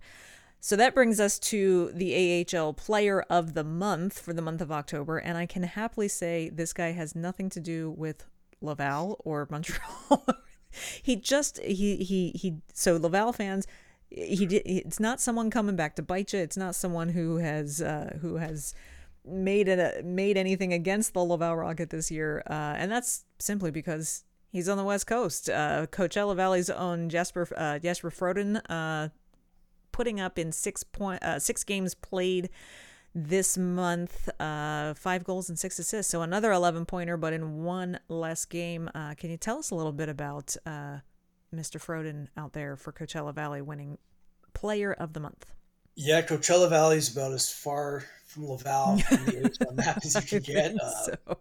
So 0.61 0.75
that 0.75 0.93
brings 0.93 1.21
us 1.21 1.39
to 1.39 1.89
the 1.93 2.45
AHL 2.53 2.73
Player 2.73 3.21
of 3.29 3.53
the 3.53 3.63
Month 3.63 4.19
for 4.19 4.33
the 4.33 4.41
month 4.41 4.59
of 4.59 4.73
October, 4.73 5.17
and 5.17 5.37
I 5.37 5.45
can 5.45 5.63
happily 5.63 6.09
say 6.09 6.49
this 6.49 6.73
guy 6.73 6.91
has 6.91 7.15
nothing 7.15 7.49
to 7.51 7.61
do 7.61 7.91
with 7.91 8.25
Laval 8.61 9.21
or 9.23 9.47
Montreal 9.49 10.25
he 11.03 11.15
just 11.15 11.59
he 11.61 11.97
he 11.97 12.32
he 12.36 12.57
so 12.74 12.97
Laval 12.97 13.34
fans 13.34 13.67
he 14.09 14.45
did 14.45 14.63
it's 14.65 14.99
not 14.99 15.22
someone 15.22 15.49
coming 15.49 15.76
back 15.76 15.95
to 15.95 16.01
bite 16.01 16.34
you. 16.34 16.39
It's 16.39 16.57
not 16.57 16.76
someone 16.76 17.09
who 17.09 17.38
has 17.38 17.82
uh 17.82 18.17
who 18.22 18.36
has 18.36 18.74
made 19.26 19.67
it 19.67 20.05
made 20.05 20.38
anything 20.38 20.74
against 20.74 21.13
the 21.13 21.20
Laval 21.20 21.55
Rocket 21.55 21.89
this 21.89 22.09
year 22.09 22.43
uh 22.49 22.76
and 22.78 22.91
that's 22.91 23.26
simply 23.39 23.72
because 23.72 24.24
he's 24.51 24.70
on 24.70 24.78
the 24.78 24.84
west 24.84 25.07
coast. 25.07 25.49
Uh 25.49 25.86
Coachella 25.88 26.36
Valley's 26.36 26.70
own 26.70 27.09
Jasper 27.09 27.47
uh 27.55 27.80
Jesper 27.80 28.09
Froden 28.09 28.61
uh 28.70 29.09
putting 29.91 30.20
up 30.20 30.39
in 30.39 30.51
6 30.51 30.84
point 30.84 31.22
uh 31.24 31.39
6 31.39 31.63
games 31.63 31.93
played 31.93 32.49
this 33.16 33.57
month, 33.57 34.30
uh, 34.39 34.93
five 34.93 35.24
goals 35.24 35.49
and 35.49 35.57
six 35.57 35.80
assists. 35.80 36.12
So 36.12 36.22
another 36.22 36.51
11 36.51 36.86
pointer, 36.86 37.18
but 37.18 37.34
in 37.34 37.64
one 37.64 37.99
less 38.07 38.45
game. 38.45 38.89
Uh, 38.93 39.16
can 39.16 39.30
you 39.30 39.38
tell 39.38 39.57
us 39.57 39.72
a 39.72 39.76
little 39.76 39.91
bit 39.91 40.10
about 40.10 40.55
uh, 40.66 40.97
Mr. 41.53 41.80
Froden 41.84 42.28
out 42.38 42.53
there 42.53 42.76
for 42.76 42.91
Coachella 42.91 43.34
Valley 43.34 43.62
winning 43.62 43.97
Player 44.53 44.93
of 44.93 45.14
the 45.14 45.20
Month? 45.20 45.51
Yeah, 45.95 46.22
Coachella 46.22 46.70
Valley 46.70 46.97
is 46.97 47.12
about 47.12 47.34
as 47.34 47.51
far 47.51 48.05
from 48.26 48.47
Laval 48.47 48.97
from 49.07 49.26
the 49.26 49.74
map 49.74 49.97
as 50.05 50.16
you 50.16 50.22
can 50.22 50.53
get. 50.53 50.76
Uh, 50.80 51.03
so. 51.03 51.38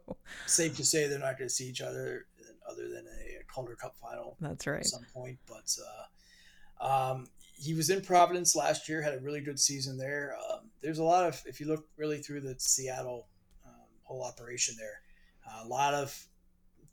Safe 0.47 0.77
to 0.77 0.85
say 0.85 1.07
they're 1.07 1.19
not 1.19 1.39
going 1.39 1.49
to 1.49 1.55
see 1.55 1.69
each 1.69 1.81
other 1.81 2.27
other 2.69 2.89
than 2.89 3.05
a 3.07 3.45
Calder 3.47 3.75
Cup 3.75 3.95
final. 4.01 4.37
That's 4.41 4.66
right. 4.66 4.81
At 4.81 4.87
some 4.87 5.07
point, 5.14 5.39
but 5.47 5.77
uh, 6.83 7.12
um, 7.12 7.27
he 7.55 7.75
was 7.75 7.91
in 7.91 8.01
Providence 8.03 8.55
last 8.55 8.89
year, 8.89 9.03
had 9.03 9.14
a 9.14 9.21
really 9.21 9.41
good 9.41 9.59
season 9.59 9.99
there. 9.99 10.37
Um, 10.51 10.68
there's 10.83 10.99
a 10.99 11.05
lot 11.05 11.26
of, 11.26 11.43
if 11.47 11.61
you 11.61 11.66
look 11.66 11.87
really 11.97 12.18
through 12.18 12.41
the 12.41 12.55
Seattle 12.59 13.29
um, 13.66 13.72
whole 14.05 14.22
operation 14.22 14.74
there, 14.79 15.01
uh, 15.47 15.64
a 15.64 15.68
lot 15.68 15.95
of 15.95 16.16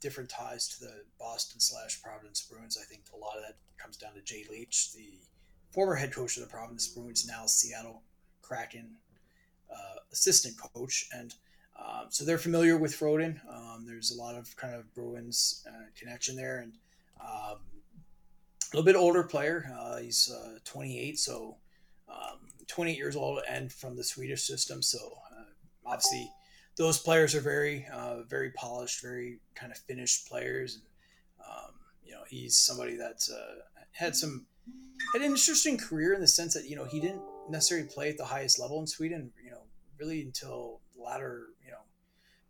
different 0.00 0.30
ties 0.30 0.68
to 0.68 0.80
the 0.80 1.04
Boston 1.18 1.60
slash 1.60 2.02
Providence 2.02 2.42
Bruins. 2.42 2.78
I 2.80 2.84
think 2.84 3.04
a 3.14 3.16
lot 3.16 3.36
of 3.36 3.42
that 3.42 3.56
comes 3.78 3.96
down 3.96 4.14
to 4.14 4.22
Jay 4.22 4.44
Leach, 4.50 4.92
the 4.92 5.18
former 5.70 5.94
head 5.94 6.12
coach 6.12 6.36
of 6.36 6.42
the 6.42 6.48
Providence 6.48 6.88
Bruins, 6.88 7.26
now 7.26 7.46
Seattle 7.46 8.02
Kraken 8.42 8.96
uh, 9.70 10.00
assistant 10.12 10.56
coach, 10.58 11.08
and 11.12 11.34
um, 11.78 12.06
so 12.08 12.24
they're 12.24 12.38
familiar 12.38 12.78
with 12.78 12.98
Froden. 12.98 13.38
Um, 13.48 13.84
there's 13.86 14.10
a 14.10 14.20
lot 14.20 14.34
of 14.34 14.56
kind 14.56 14.74
of 14.74 14.92
Bruins 14.94 15.66
uh, 15.68 15.86
connection 15.98 16.36
there, 16.36 16.60
and 16.60 16.72
um, 17.20 17.58
a 18.72 18.76
little 18.76 18.84
bit 18.84 18.96
older 18.96 19.22
player. 19.22 19.70
Uh, 19.78 19.98
he's 19.98 20.30
uh, 20.32 20.58
28, 20.64 21.18
so 21.18 21.56
um, 22.08 22.38
28 22.68 22.96
years 22.96 23.16
old, 23.16 23.40
and 23.48 23.72
from 23.72 23.96
the 23.96 24.04
Swedish 24.04 24.42
system. 24.42 24.82
So 24.82 24.98
uh, 25.32 25.44
obviously, 25.84 26.30
those 26.76 26.98
players 26.98 27.34
are 27.34 27.40
very, 27.40 27.86
uh, 27.92 28.22
very 28.22 28.50
polished, 28.50 29.02
very 29.02 29.40
kind 29.54 29.72
of 29.72 29.78
finished 29.78 30.28
players. 30.28 30.74
And, 30.76 30.84
um, 31.46 31.74
you 32.04 32.12
know, 32.12 32.22
he's 32.28 32.56
somebody 32.56 32.96
that 32.96 33.26
uh, 33.32 33.82
had 33.92 34.14
some 34.14 34.46
had 35.12 35.22
an 35.22 35.30
interesting 35.30 35.78
career 35.78 36.12
in 36.14 36.20
the 36.20 36.28
sense 36.28 36.54
that 36.54 36.68
you 36.68 36.76
know 36.76 36.84
he 36.84 37.00
didn't 37.00 37.22
necessarily 37.48 37.88
play 37.88 38.10
at 38.10 38.18
the 38.18 38.24
highest 38.24 38.58
level 38.58 38.80
in 38.80 38.86
Sweden. 38.86 39.32
You 39.42 39.52
know, 39.52 39.62
really 39.98 40.22
until 40.22 40.80
the 40.94 41.02
latter, 41.02 41.48
you 41.64 41.70
know, 41.70 41.78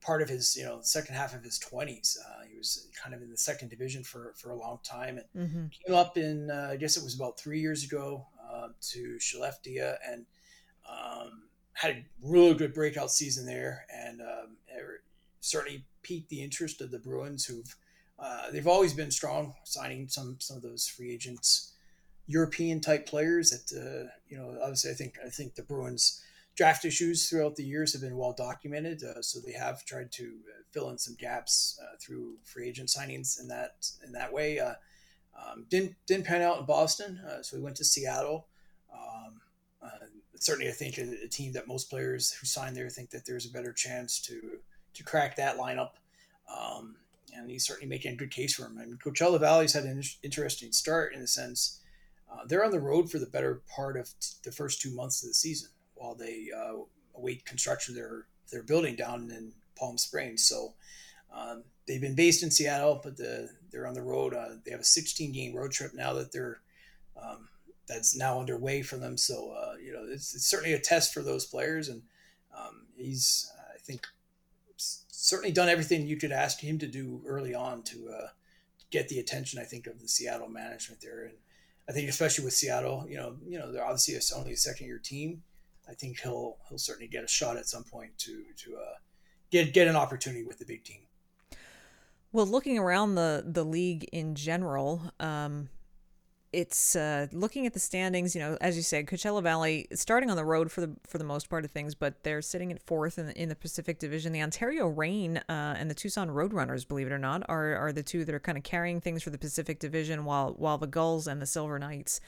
part 0.01 0.23
of 0.23 0.29
his, 0.29 0.57
you 0.57 0.65
know, 0.65 0.79
second 0.83 1.15
half 1.15 1.35
of 1.35 1.43
his 1.43 1.59
twenties. 1.59 2.19
Uh, 2.25 2.45
he 2.51 2.57
was 2.57 2.89
kind 3.01 3.15
of 3.15 3.23
in 3.23 3.31
the 3.31 3.37
second 3.37 3.69
division 3.69 4.03
for 4.03 4.35
for 4.37 4.51
a 4.51 4.57
long 4.57 4.79
time, 4.83 5.19
and 5.19 5.49
mm-hmm. 5.49 5.67
came 5.87 5.97
up 5.97 6.17
in, 6.17 6.51
uh, 6.51 6.71
I 6.73 6.77
guess 6.77 6.97
it 6.97 7.05
was 7.05 7.15
about 7.15 7.39
three 7.39 7.61
years 7.61 7.85
ago, 7.85 8.27
uh, 8.71 8.73
to 8.81 9.19
Skellefteå, 9.19 9.97
and 10.09 10.27
um, 10.89 11.43
had 11.75 11.91
a 11.91 12.05
really 12.23 12.55
good 12.55 12.75
breakout 12.75 13.11
season 13.11 13.47
there, 13.47 13.87
and 13.95 14.21
um, 14.21 14.57
certainly 15.41 15.85
piqued 16.03 16.29
the 16.29 16.43
interest 16.43 16.81
of 16.81 16.91
the 16.91 16.99
Bruins, 16.99 17.45
who've 17.45 17.77
uh, 18.19 18.51
they've 18.51 18.67
always 18.67 18.95
been 18.95 19.11
strong, 19.11 19.55
signing 19.65 20.09
some 20.09 20.37
some 20.41 20.57
of 20.57 20.63
those 20.63 20.87
free 20.87 21.13
agents. 21.13 21.73
European 22.29 22.81
type 22.81 23.07
players 23.07 23.51
that 23.51 23.79
uh, 23.79 24.11
you 24.29 24.37
know 24.37 24.59
obviously 24.61 24.91
I 24.91 24.95
think 24.95 25.15
I 25.25 25.29
think 25.29 25.55
the 25.55 25.63
Bruins 25.63 26.21
draft 26.57 26.85
issues 26.85 27.29
throughout 27.29 27.55
the 27.55 27.63
years 27.63 27.93
have 27.93 28.03
been 28.03 28.17
well 28.17 28.33
documented. 28.33 29.03
Uh, 29.05 29.23
so 29.23 29.39
they 29.39 29.53
have 29.53 29.85
tried 29.85 30.11
to 30.11 30.25
uh, 30.25 30.63
fill 30.73 30.91
in 30.91 30.99
some 30.99 31.15
gaps 31.15 31.79
uh, 31.81 31.97
through 32.01 32.35
free 32.43 32.69
agent 32.69 32.89
signings 32.89 33.39
in 33.41 33.47
that 33.49 33.91
in 34.05 34.13
that 34.13 34.33
way. 34.33 34.59
Uh, 34.59 34.75
um, 35.39 35.67
didn't 35.69 35.95
didn't 36.07 36.27
pan 36.27 36.43
out 36.43 36.59
in 36.59 36.67
Boston, 36.67 37.21
so 37.43 37.57
we 37.57 37.63
went 37.63 37.77
to 37.77 37.85
Seattle. 37.85 38.49
Um, 38.97 39.41
uh, 39.83 40.07
certainly, 40.37 40.71
I 40.71 40.73
think 40.73 40.99
a, 40.99 41.25
a, 41.25 41.29
team 41.29 41.53
that 41.53 41.69
most 41.69 41.91
players 41.91 42.33
who 42.33 42.47
sign 42.47 42.75
there 42.75 42.89
think 42.89 43.11
that 43.11 43.27
there's 43.27 43.47
a 43.47 43.53
better 43.53 43.73
chance 43.73 44.21
to 44.23 44.59
to 44.95 45.05
crack 45.05 45.37
that 45.37 45.59
lineup. 45.59 45.91
Um, 46.51 46.97
and 47.35 47.51
he's 47.51 47.67
certainly 47.67 47.89
making 47.89 48.13
a 48.13 48.17
good 48.17 48.31
case 48.31 48.55
for 48.55 48.65
him. 48.65 48.79
I 48.81 48.87
mean, 48.87 48.99
Coachella 49.05 49.39
Valley's 49.39 49.75
had 49.75 49.85
an 49.85 50.03
interesting 50.23 50.73
start 50.73 51.13
in 51.13 51.21
the 51.21 51.27
sense 51.27 51.81
they're 52.47 52.65
on 52.65 52.71
the 52.71 52.81
road 52.81 53.11
for 53.11 53.19
the 53.19 53.27
better 53.27 53.63
part 53.75 53.97
of 53.97 54.09
t- 54.21 54.37
the 54.45 54.53
first 54.53 54.81
two 54.81 54.95
months 54.95 55.23
of 55.23 55.29
the 55.29 55.35
season 55.35 55.71
while 55.95 56.15
they 56.15 56.49
uh, 56.57 56.75
await 57.17 57.45
construction 57.45 57.93
of 57.93 57.97
their 57.97 58.27
their 58.53 58.63
building 58.63 58.95
down 58.95 59.31
in 59.31 59.53
Palm 59.77 59.99
Springs. 59.99 60.49
So 60.49 60.75
um, 61.35 61.65
they've 61.87 62.01
been 62.01 62.15
based 62.15 62.45
in 62.45 62.51
Seattle, 62.51 63.01
but 63.03 63.17
the, 63.17 63.49
they're 63.73 63.89
on 63.89 63.95
the 63.95 64.03
road. 64.03 64.35
Uh, 64.35 64.51
they 64.65 64.71
have 64.71 64.81
a 64.81 64.85
16 64.85 65.33
game 65.33 65.55
road 65.55 65.73
trip 65.73 65.93
now 65.95 66.13
that 66.13 66.31
they're 66.31 66.61
um, 67.21 67.49
that's 67.87 68.17
now 68.17 68.41
underway 68.41 68.83
for 68.83 68.97
them. 68.97 69.17
So 69.17 69.53
uh, 69.53 69.75
you 69.83 69.93
know 69.93 70.05
it's, 70.09 70.35
it's, 70.35 70.47
certainly 70.47 70.75
a 70.75 70.79
test 70.79 71.15
for 71.15 71.23
those 71.23 71.47
players, 71.47 71.89
and 71.89 72.03
um, 72.57 72.87
he's 72.97 73.51
I 73.75 73.79
think 73.79 74.07
certainly 74.79 75.53
done 75.53 75.69
everything 75.69 76.07
you 76.07 76.17
could 76.17 76.33
ask 76.33 76.61
him 76.61 76.79
to 76.79 76.87
do 76.87 77.21
early 77.27 77.55
on 77.55 77.83
to 77.83 78.09
uh, 78.09 78.29
get 78.91 79.09
the 79.09 79.19
attention 79.19 79.59
I 79.59 79.65
think 79.65 79.87
of 79.87 80.01
the 80.01 80.09
Seattle 80.09 80.49
management 80.49 81.01
there. 81.01 81.25
And 81.25 81.35
I 81.89 81.93
think 81.93 82.09
especially 82.09 82.45
with 82.45 82.55
Seattle, 82.55 83.05
you 83.09 83.17
know, 83.17 83.37
you 83.45 83.59
know 83.59 83.73
they're 83.73 83.85
obviously 83.85 84.17
only 84.37 84.53
a 84.53 84.57
second 84.57 84.87
year 84.87 84.99
team. 84.99 85.43
I 85.89 85.95
think 85.95 86.21
he'll 86.21 86.57
he'll 86.69 86.79
certainly 86.79 87.09
get 87.09 87.25
a 87.25 87.29
shot 87.29 87.57
at 87.57 87.67
some 87.67 87.85
point 87.85 88.19
to 88.19 88.45
to 88.57 88.77
uh, 88.77 88.95
get 89.51 89.73
get 89.73 89.89
an 89.89 89.97
opportunity 89.97 90.45
with 90.45 90.59
the 90.59 90.65
big 90.65 90.85
team. 90.85 91.03
Well, 92.33 92.47
looking 92.47 92.79
around 92.79 93.15
the 93.15 93.45
the 93.47 93.65
league 93.65 94.05
in 94.13 94.35
general, 94.35 95.13
um, 95.21 95.69
it's 96.57 96.97
uh, 96.97 97.27
looking 97.33 97.67
at 97.67 97.75
the 97.75 97.79
standings. 97.79 98.35
You 98.35 98.41
know, 98.41 98.57
as 98.63 98.77
you 98.77 98.83
said, 98.83 99.07
Coachella 99.07 99.43
Valley 99.43 99.87
starting 99.93 100.31
on 100.31 100.37
the 100.37 100.45
road 100.45 100.73
for 100.73 100.81
the 100.81 100.91
for 101.07 101.19
the 101.19 101.25
most 101.25 101.51
part 101.51 101.67
of 101.67 101.71
things, 101.71 101.95
but 101.95 102.23
they're 102.23 102.41
sitting 102.41 102.73
at 102.73 102.83
fourth 102.83 103.19
in 103.19 103.27
the, 103.27 103.41
in 103.41 103.51
the 103.51 103.55
Pacific 103.55 103.99
Division. 103.99 104.33
The 104.33 104.41
Ontario 104.41 104.87
Reign 104.89 105.37
uh, 105.51 105.77
and 105.79 105.91
the 105.91 105.95
Tucson 105.95 106.31
Roadrunners, 106.31 106.89
believe 106.89 107.09
it 107.09 107.13
or 107.13 107.19
not, 107.19 107.43
are 107.51 107.77
are 107.77 107.93
the 107.93 108.03
two 108.03 108.25
that 108.25 108.35
are 108.35 108.41
kind 108.41 108.57
of 108.57 108.65
carrying 108.65 109.03
things 109.03 109.23
for 109.23 109.29
the 109.29 109.37
Pacific 109.37 109.79
Division, 109.79 110.25
while 110.25 110.55
while 110.55 110.79
the 110.79 110.87
Gulls 110.87 111.27
and 111.27 111.43
the 111.43 111.47
Silver 111.47 111.79
Knights 111.79 112.21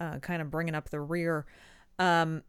uh, 0.00 0.18
kind 0.20 0.40
of 0.40 0.50
bringing 0.50 0.74
up 0.74 0.88
the 0.88 1.00
rear. 1.00 1.44
Um, 1.98 2.42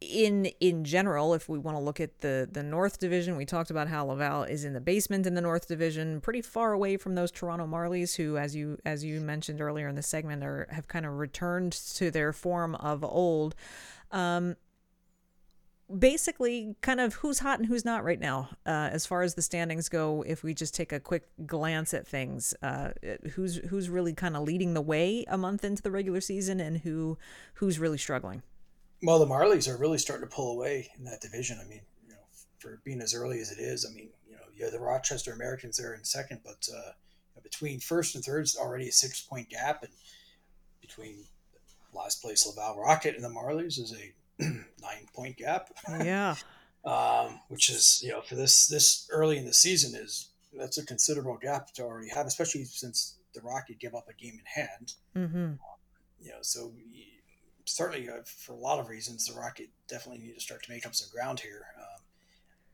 in 0.00 0.46
in 0.60 0.84
general, 0.84 1.34
if 1.34 1.48
we 1.48 1.58
want 1.58 1.76
to 1.76 1.82
look 1.82 2.00
at 2.00 2.20
the 2.20 2.48
the 2.50 2.62
North 2.62 2.98
Division, 2.98 3.36
we 3.36 3.44
talked 3.44 3.70
about 3.70 3.88
how 3.88 4.06
Laval 4.06 4.44
is 4.44 4.64
in 4.64 4.72
the 4.72 4.80
basement 4.80 5.26
in 5.26 5.34
the 5.34 5.40
North 5.40 5.66
Division, 5.66 6.20
pretty 6.20 6.42
far 6.42 6.72
away 6.72 6.96
from 6.96 7.14
those 7.14 7.30
Toronto 7.30 7.66
Marlies, 7.66 8.16
who, 8.16 8.36
as 8.36 8.54
you 8.54 8.78
as 8.84 9.04
you 9.04 9.20
mentioned 9.20 9.60
earlier 9.60 9.88
in 9.88 9.96
the 9.96 10.02
segment, 10.02 10.44
are 10.44 10.68
have 10.70 10.88
kind 10.88 11.04
of 11.04 11.14
returned 11.18 11.72
to 11.72 12.10
their 12.10 12.32
form 12.32 12.74
of 12.76 13.02
old. 13.02 13.54
Um, 14.12 14.56
basically, 15.96 16.76
kind 16.80 17.00
of 17.00 17.14
who's 17.14 17.40
hot 17.40 17.58
and 17.58 17.66
who's 17.66 17.84
not 17.84 18.04
right 18.04 18.20
now, 18.20 18.50
uh, 18.66 18.90
as 18.92 19.04
far 19.04 19.22
as 19.22 19.34
the 19.34 19.42
standings 19.42 19.88
go. 19.88 20.22
If 20.26 20.44
we 20.44 20.54
just 20.54 20.74
take 20.74 20.92
a 20.92 21.00
quick 21.00 21.28
glance 21.44 21.92
at 21.92 22.06
things, 22.06 22.54
uh, 22.62 22.90
who's 23.32 23.56
who's 23.56 23.90
really 23.90 24.14
kind 24.14 24.36
of 24.36 24.44
leading 24.44 24.74
the 24.74 24.80
way 24.80 25.24
a 25.26 25.36
month 25.36 25.64
into 25.64 25.82
the 25.82 25.90
regular 25.90 26.20
season, 26.20 26.60
and 26.60 26.78
who 26.78 27.18
who's 27.54 27.80
really 27.80 27.98
struggling. 27.98 28.42
Well, 29.02 29.18
the 29.18 29.26
Marlies 29.26 29.68
are 29.68 29.76
really 29.76 29.98
starting 29.98 30.28
to 30.28 30.34
pull 30.34 30.52
away 30.52 30.90
in 30.98 31.04
that 31.04 31.20
division. 31.20 31.58
I 31.60 31.68
mean, 31.68 31.82
you 32.06 32.14
know, 32.14 32.20
for 32.58 32.80
being 32.84 33.00
as 33.00 33.14
early 33.14 33.40
as 33.40 33.52
it 33.52 33.60
is, 33.60 33.86
I 33.88 33.94
mean, 33.94 34.08
you 34.28 34.34
know, 34.34 34.42
yeah, 34.56 34.70
the 34.70 34.80
Rochester 34.80 35.32
Americans 35.32 35.76
there 35.76 35.94
in 35.94 36.04
second, 36.04 36.40
but 36.44 36.68
uh, 36.74 36.92
between 37.42 37.80
first 37.80 38.14
and 38.14 38.24
third 38.24 38.44
is 38.44 38.56
already 38.56 38.88
a 38.88 38.92
six 38.92 39.20
point 39.20 39.48
gap, 39.48 39.82
and 39.82 39.92
between 40.80 41.24
last 41.94 42.20
place 42.22 42.46
Laval 42.46 42.80
Rocket 42.80 43.14
and 43.14 43.24
the 43.24 43.28
Marlies 43.28 43.78
is 43.78 43.94
a 43.94 44.42
nine 44.42 45.06
point 45.14 45.36
gap. 45.36 45.70
Yeah. 45.88 46.34
um, 46.84 47.40
which 47.48 47.70
is 47.70 48.00
you 48.04 48.10
know 48.10 48.22
for 48.22 48.34
this 48.34 48.66
this 48.66 49.08
early 49.12 49.36
in 49.36 49.44
the 49.44 49.52
season 49.52 49.98
is 50.00 50.28
that's 50.56 50.78
a 50.78 50.86
considerable 50.86 51.38
gap 51.40 51.72
to 51.74 51.82
already 51.82 52.08
have, 52.08 52.26
especially 52.26 52.64
since 52.64 53.18
the 53.34 53.40
Rocket 53.42 53.78
give 53.78 53.94
up 53.94 54.08
a 54.08 54.14
game 54.14 54.40
in 54.40 54.62
hand. 54.62 54.94
Mm-hmm. 55.14 55.44
Um, 55.44 55.58
you 56.20 56.30
know, 56.30 56.38
so 56.40 56.72
certainly 57.68 58.08
uh, 58.08 58.22
for 58.24 58.52
a 58.52 58.58
lot 58.58 58.78
of 58.78 58.88
reasons, 58.88 59.26
the 59.26 59.38
Rocket 59.38 59.68
definitely 59.88 60.22
need 60.22 60.34
to 60.34 60.40
start 60.40 60.62
to 60.64 60.72
make 60.72 60.86
up 60.86 60.94
some 60.94 61.08
ground 61.12 61.40
here. 61.40 61.66
Um, 61.78 62.02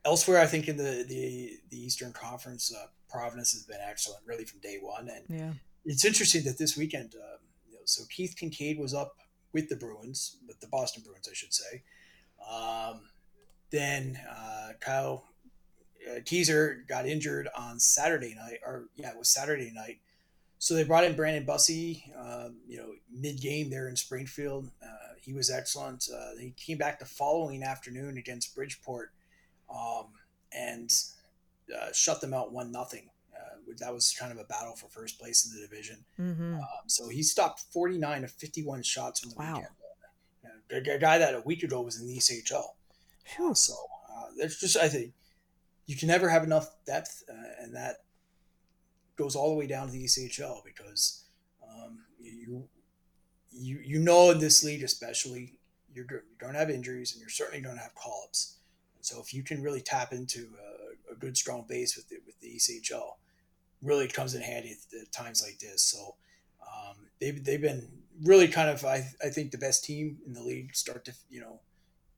elsewhere, 0.05 0.39
I 0.39 0.45
think 0.45 0.67
in 0.67 0.77
the 0.77 1.05
the, 1.07 1.59
the 1.69 1.77
Eastern 1.77 2.13
Conference, 2.13 2.73
uh, 2.73 2.87
Providence 3.09 3.53
has 3.53 3.63
been 3.63 3.79
excellent, 3.87 4.25
really 4.25 4.45
from 4.45 4.59
day 4.59 4.77
one. 4.81 5.09
And 5.09 5.25
yeah. 5.29 5.53
it's 5.85 6.05
interesting 6.05 6.43
that 6.45 6.57
this 6.57 6.77
weekend, 6.77 7.15
uh, 7.15 7.37
you 7.67 7.75
know, 7.75 7.81
so 7.85 8.03
Keith 8.09 8.35
Kinkaid 8.39 8.79
was 8.79 8.93
up 8.93 9.15
with 9.53 9.69
the 9.69 9.75
Bruins, 9.75 10.37
with 10.47 10.59
the 10.59 10.67
Boston 10.67 11.03
Bruins, 11.05 11.29
I 11.29 11.33
should 11.33 11.53
say. 11.53 11.83
Um, 12.51 13.01
then 13.71 14.19
uh, 14.29 14.69
Kyle 14.79 15.25
uh, 16.09 16.19
Keyser 16.19 16.87
got 16.87 17.07
injured 17.07 17.47
on 17.57 17.79
Saturday 17.79 18.35
night, 18.35 18.59
or 18.65 18.85
yeah, 18.95 19.11
it 19.11 19.17
was 19.17 19.29
Saturday 19.29 19.71
night 19.73 19.99
so 20.59 20.73
they 20.73 20.83
brought 20.83 21.03
in 21.03 21.15
Brandon 21.15 21.45
Bussi, 21.45 22.03
uh, 22.17 22.49
you 22.67 22.77
know, 22.77 22.91
mid 23.11 23.41
game 23.41 23.69
there 23.69 23.87
in 23.87 23.95
Springfield. 23.95 24.69
Uh, 24.81 25.13
he 25.21 25.33
was 25.33 25.51
excellent. 25.51 26.07
Uh, 26.13 26.37
he 26.39 26.53
came 26.57 26.77
back 26.77 26.99
the 26.99 27.05
following 27.05 27.63
afternoon 27.63 28.17
against 28.17 28.55
Bridgeport 28.55 29.11
um, 29.69 30.07
and 30.53 30.91
uh, 31.75 31.91
shut 31.93 32.21
them 32.21 32.33
out 32.33 32.53
one 32.53 32.71
nothing. 32.71 33.09
Uh, 33.35 33.73
that 33.79 33.93
was 33.93 34.15
kind 34.17 34.31
of 34.31 34.37
a 34.37 34.45
battle 34.45 34.75
for 34.75 34.87
first 34.87 35.19
place 35.19 35.45
in 35.45 35.59
the 35.59 35.67
division. 35.67 36.05
Mm-hmm. 36.19 36.55
Um, 36.55 36.87
so 36.87 37.09
he 37.09 37.21
stopped 37.21 37.63
49 37.71 38.23
of 38.23 38.31
51 38.31 38.83
shots 38.83 39.19
from 39.19 39.31
the 39.31 39.35
wow. 39.37 39.53
weekend. 39.55 40.95
A, 40.95 40.97
guy 40.97 41.19
that 41.19 41.35
a 41.35 41.41
week 41.41 41.61
ago 41.63 41.81
was 41.81 41.99
in 41.99 42.07
the 42.07 42.17
ECHL. 42.17 42.69
So 43.53 43.75
there's 44.37 44.59
just 44.59 44.77
I 44.77 44.87
think 44.87 45.13
you 45.85 45.95
can 45.95 46.07
never 46.07 46.29
have 46.29 46.43
enough 46.43 46.69
depth, 46.87 47.23
and 47.59 47.75
that 47.75 48.04
goes 49.15 49.35
all 49.35 49.49
the 49.49 49.55
way 49.55 49.67
down 49.67 49.87
to 49.87 49.91
the 49.91 50.03
ECHL 50.03 50.63
because 50.63 51.23
um, 51.63 51.99
you 52.19 52.67
you 53.51 53.79
you 53.83 53.99
know 53.99 54.31
in 54.31 54.39
this 54.39 54.63
league 54.63 54.83
especially 54.83 55.53
you're, 55.93 56.05
you're 56.09 56.23
going 56.37 56.55
have 56.55 56.69
injuries 56.69 57.13
and 57.13 57.21
you're 57.21 57.29
certainly 57.29 57.61
don't 57.61 57.77
have 57.77 57.95
call-ups. 57.95 58.57
So 59.01 59.21
if 59.21 59.33
you 59.33 59.43
can 59.43 59.61
really 59.61 59.81
tap 59.81 60.11
into 60.11 60.49
a, 61.09 61.13
a 61.13 61.15
good 61.15 61.37
strong 61.37 61.65
base 61.67 61.95
with 61.95 62.09
the, 62.09 62.17
with 62.25 62.39
the 62.41 62.55
ECHL, 62.55 63.13
really 63.81 64.07
comes 64.07 64.35
in 64.35 64.41
handy 64.41 64.71
at, 64.71 64.99
at 64.99 65.11
times 65.11 65.43
like 65.43 65.59
this. 65.59 65.81
So 65.83 66.15
um, 66.61 66.97
they've, 67.21 67.41
they've 67.43 67.61
been 67.61 67.87
really 68.23 68.47
kind 68.47 68.69
of 68.69 68.83
I, 68.85 69.07
I 69.23 69.29
think 69.29 69.51
the 69.51 69.57
best 69.57 69.83
team 69.83 70.17
in 70.25 70.33
the 70.33 70.41
league 70.41 70.75
start 70.75 71.05
to 71.05 71.13
you 71.29 71.41
know 71.41 71.59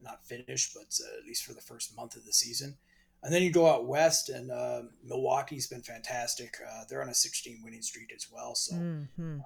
not 0.01 0.23
finish 0.25 0.71
but 0.73 0.99
uh, 1.01 1.19
at 1.19 1.25
least 1.25 1.43
for 1.43 1.53
the 1.53 1.61
first 1.61 1.95
month 1.95 2.15
of 2.15 2.25
the 2.25 2.33
season 2.33 2.75
and 3.23 3.33
then 3.33 3.41
you 3.41 3.51
go 3.51 3.67
out 3.67 3.85
west 3.85 4.29
and 4.29 4.51
uh, 4.51 4.83
milwaukee's 5.03 5.67
been 5.67 5.81
fantastic 5.81 6.57
uh, 6.69 6.83
they're 6.89 7.01
on 7.01 7.09
a 7.09 7.13
16 7.13 7.61
winning 7.63 7.81
streak 7.81 8.11
as 8.15 8.27
well 8.31 8.55
so 8.55 8.75
mm-hmm. 8.75 9.35
um, 9.35 9.41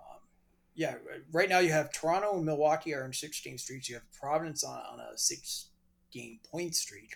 yeah 0.76 0.95
right 1.32 1.49
now 1.49 1.59
you 1.59 1.72
have 1.72 1.91
toronto 1.91 2.36
and 2.36 2.45
milwaukee 2.45 2.93
are 2.93 3.05
in 3.05 3.13
16 3.13 3.57
streaks 3.57 3.89
you 3.89 3.95
have 3.95 4.11
providence 4.11 4.63
on, 4.63 4.80
on 4.91 4.99
a 4.99 5.17
six 5.17 5.67
game 6.11 6.39
point 6.49 6.76
streak 6.76 7.15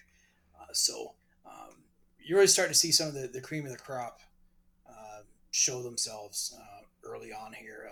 uh, 0.60 0.74
so 0.74 1.14
um, 1.46 1.76
you're 2.24 2.38
really 2.38 2.48
starting 2.48 2.74
to 2.74 2.80
see 2.80 2.92
some 2.92 3.08
of 3.08 3.14
the, 3.14 3.28
the 3.28 3.42
cream 3.42 3.66
of 3.66 3.72
the 3.72 3.78
crop 3.78 4.22
uh, 4.90 5.22
show 5.52 5.82
themselves 5.84 6.58
uh, 6.58 7.10
early 7.10 7.32
on 7.32 7.54
here 7.54 7.90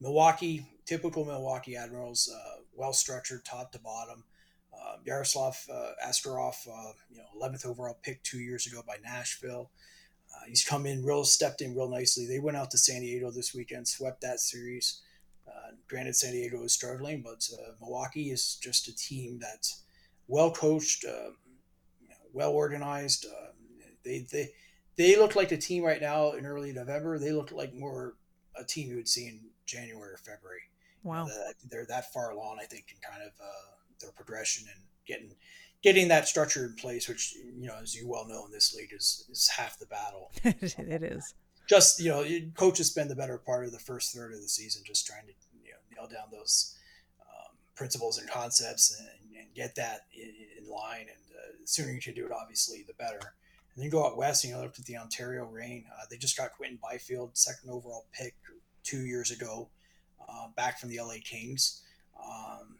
Milwaukee, 0.00 0.66
typical 0.84 1.24
Milwaukee 1.24 1.76
Admirals, 1.76 2.30
uh, 2.32 2.60
well 2.74 2.92
structured 2.92 3.44
top 3.44 3.72
to 3.72 3.78
bottom. 3.78 4.24
Uh, 4.78 4.96
Yaroslav 5.04 5.56
uh, 5.72 5.90
Askarov, 6.06 6.54
uh, 6.68 6.92
you 7.10 7.18
know, 7.18 7.24
11th 7.40 7.66
overall 7.66 7.98
pick 8.02 8.22
two 8.22 8.38
years 8.38 8.66
ago 8.66 8.82
by 8.86 8.96
Nashville. 9.02 9.70
Uh, 10.34 10.46
he's 10.48 10.64
come 10.64 10.86
in 10.86 11.04
real, 11.04 11.24
stepped 11.24 11.62
in 11.62 11.74
real 11.74 11.88
nicely. 11.88 12.26
They 12.26 12.38
went 12.38 12.56
out 12.56 12.70
to 12.72 12.78
San 12.78 13.00
Diego 13.00 13.30
this 13.30 13.54
weekend, 13.54 13.88
swept 13.88 14.20
that 14.20 14.40
series. 14.40 15.00
Uh, 15.46 15.72
granted, 15.88 16.16
San 16.16 16.32
Diego 16.32 16.62
is 16.64 16.72
struggling, 16.72 17.22
but 17.22 17.48
uh, 17.54 17.72
Milwaukee 17.80 18.30
is 18.30 18.56
just 18.56 18.88
a 18.88 18.96
team 18.96 19.38
that's 19.40 19.82
well 20.26 20.50
coached, 20.50 21.04
well 22.32 22.50
organized. 22.50 23.26
they 24.04 24.26
they 24.30 24.50
they 24.96 25.16
look 25.16 25.36
like 25.36 25.52
a 25.52 25.56
team 25.56 25.84
right 25.84 26.00
now 26.00 26.32
in 26.32 26.44
early 26.44 26.72
November. 26.72 27.18
They 27.18 27.32
look 27.32 27.52
like 27.52 27.72
more 27.72 28.14
a 28.58 28.64
team 28.64 28.90
you 28.90 28.96
would 28.96 29.08
see 29.08 29.28
in 29.28 29.40
January 29.66 30.12
or 30.12 30.16
February. 30.16 30.62
Wow, 31.04 31.26
you 31.26 31.30
know, 31.30 31.52
they're 31.70 31.86
that 31.86 32.12
far 32.12 32.30
along. 32.30 32.58
I 32.60 32.64
think 32.64 32.86
in 32.90 32.98
kind 33.08 33.22
of 33.22 33.32
uh, 33.40 33.75
their 34.00 34.12
progression 34.12 34.66
and 34.72 34.82
getting 35.06 35.34
getting 35.82 36.08
that 36.08 36.26
structure 36.26 36.64
in 36.64 36.74
place, 36.74 37.08
which 37.08 37.34
you 37.36 37.66
know, 37.66 37.76
as 37.80 37.94
you 37.94 38.08
well 38.08 38.26
know 38.26 38.44
in 38.46 38.52
this 38.52 38.74
league, 38.74 38.92
is 38.92 39.26
is 39.30 39.48
half 39.56 39.78
the 39.78 39.86
battle. 39.86 40.32
it 40.44 41.02
is. 41.02 41.34
Just 41.68 42.00
you 42.00 42.10
know, 42.10 42.24
coaches 42.54 42.88
spend 42.88 43.10
the 43.10 43.16
better 43.16 43.38
part 43.38 43.64
of 43.64 43.72
the 43.72 43.78
first 43.78 44.14
third 44.14 44.32
of 44.32 44.40
the 44.40 44.48
season 44.48 44.82
just 44.84 45.06
trying 45.06 45.26
to 45.26 45.32
you 45.64 45.70
know 45.70 45.78
nail 45.96 46.08
down 46.08 46.28
those 46.32 46.76
um, 47.20 47.56
principles 47.74 48.18
and 48.18 48.28
concepts 48.28 48.98
and, 48.98 49.38
and 49.38 49.54
get 49.54 49.74
that 49.76 50.02
in, 50.14 50.32
in 50.58 50.70
line. 50.70 51.02
And 51.02 51.36
uh, 51.36 51.52
the 51.60 51.66
sooner 51.66 51.92
you 51.92 52.00
can 52.00 52.14
do 52.14 52.26
it, 52.26 52.32
obviously, 52.32 52.84
the 52.86 52.94
better. 52.94 53.20
And 53.74 53.82
then 53.82 53.90
go 53.90 54.06
out 54.06 54.16
west, 54.16 54.44
and 54.44 54.50
you 54.50 54.56
know, 54.56 54.62
look 54.62 54.78
at 54.78 54.84
the 54.86 54.96
Ontario 54.96 55.44
Reign. 55.44 55.84
Uh, 55.92 56.04
they 56.10 56.16
just 56.16 56.36
got 56.36 56.52
Quinton 56.52 56.78
Byfield, 56.82 57.36
second 57.36 57.70
overall 57.70 58.06
pick 58.12 58.34
two 58.82 59.00
years 59.00 59.30
ago, 59.30 59.68
uh, 60.26 60.48
back 60.56 60.80
from 60.80 60.88
the 60.88 60.98
LA 60.98 61.16
Kings. 61.22 61.82
Um, 62.18 62.76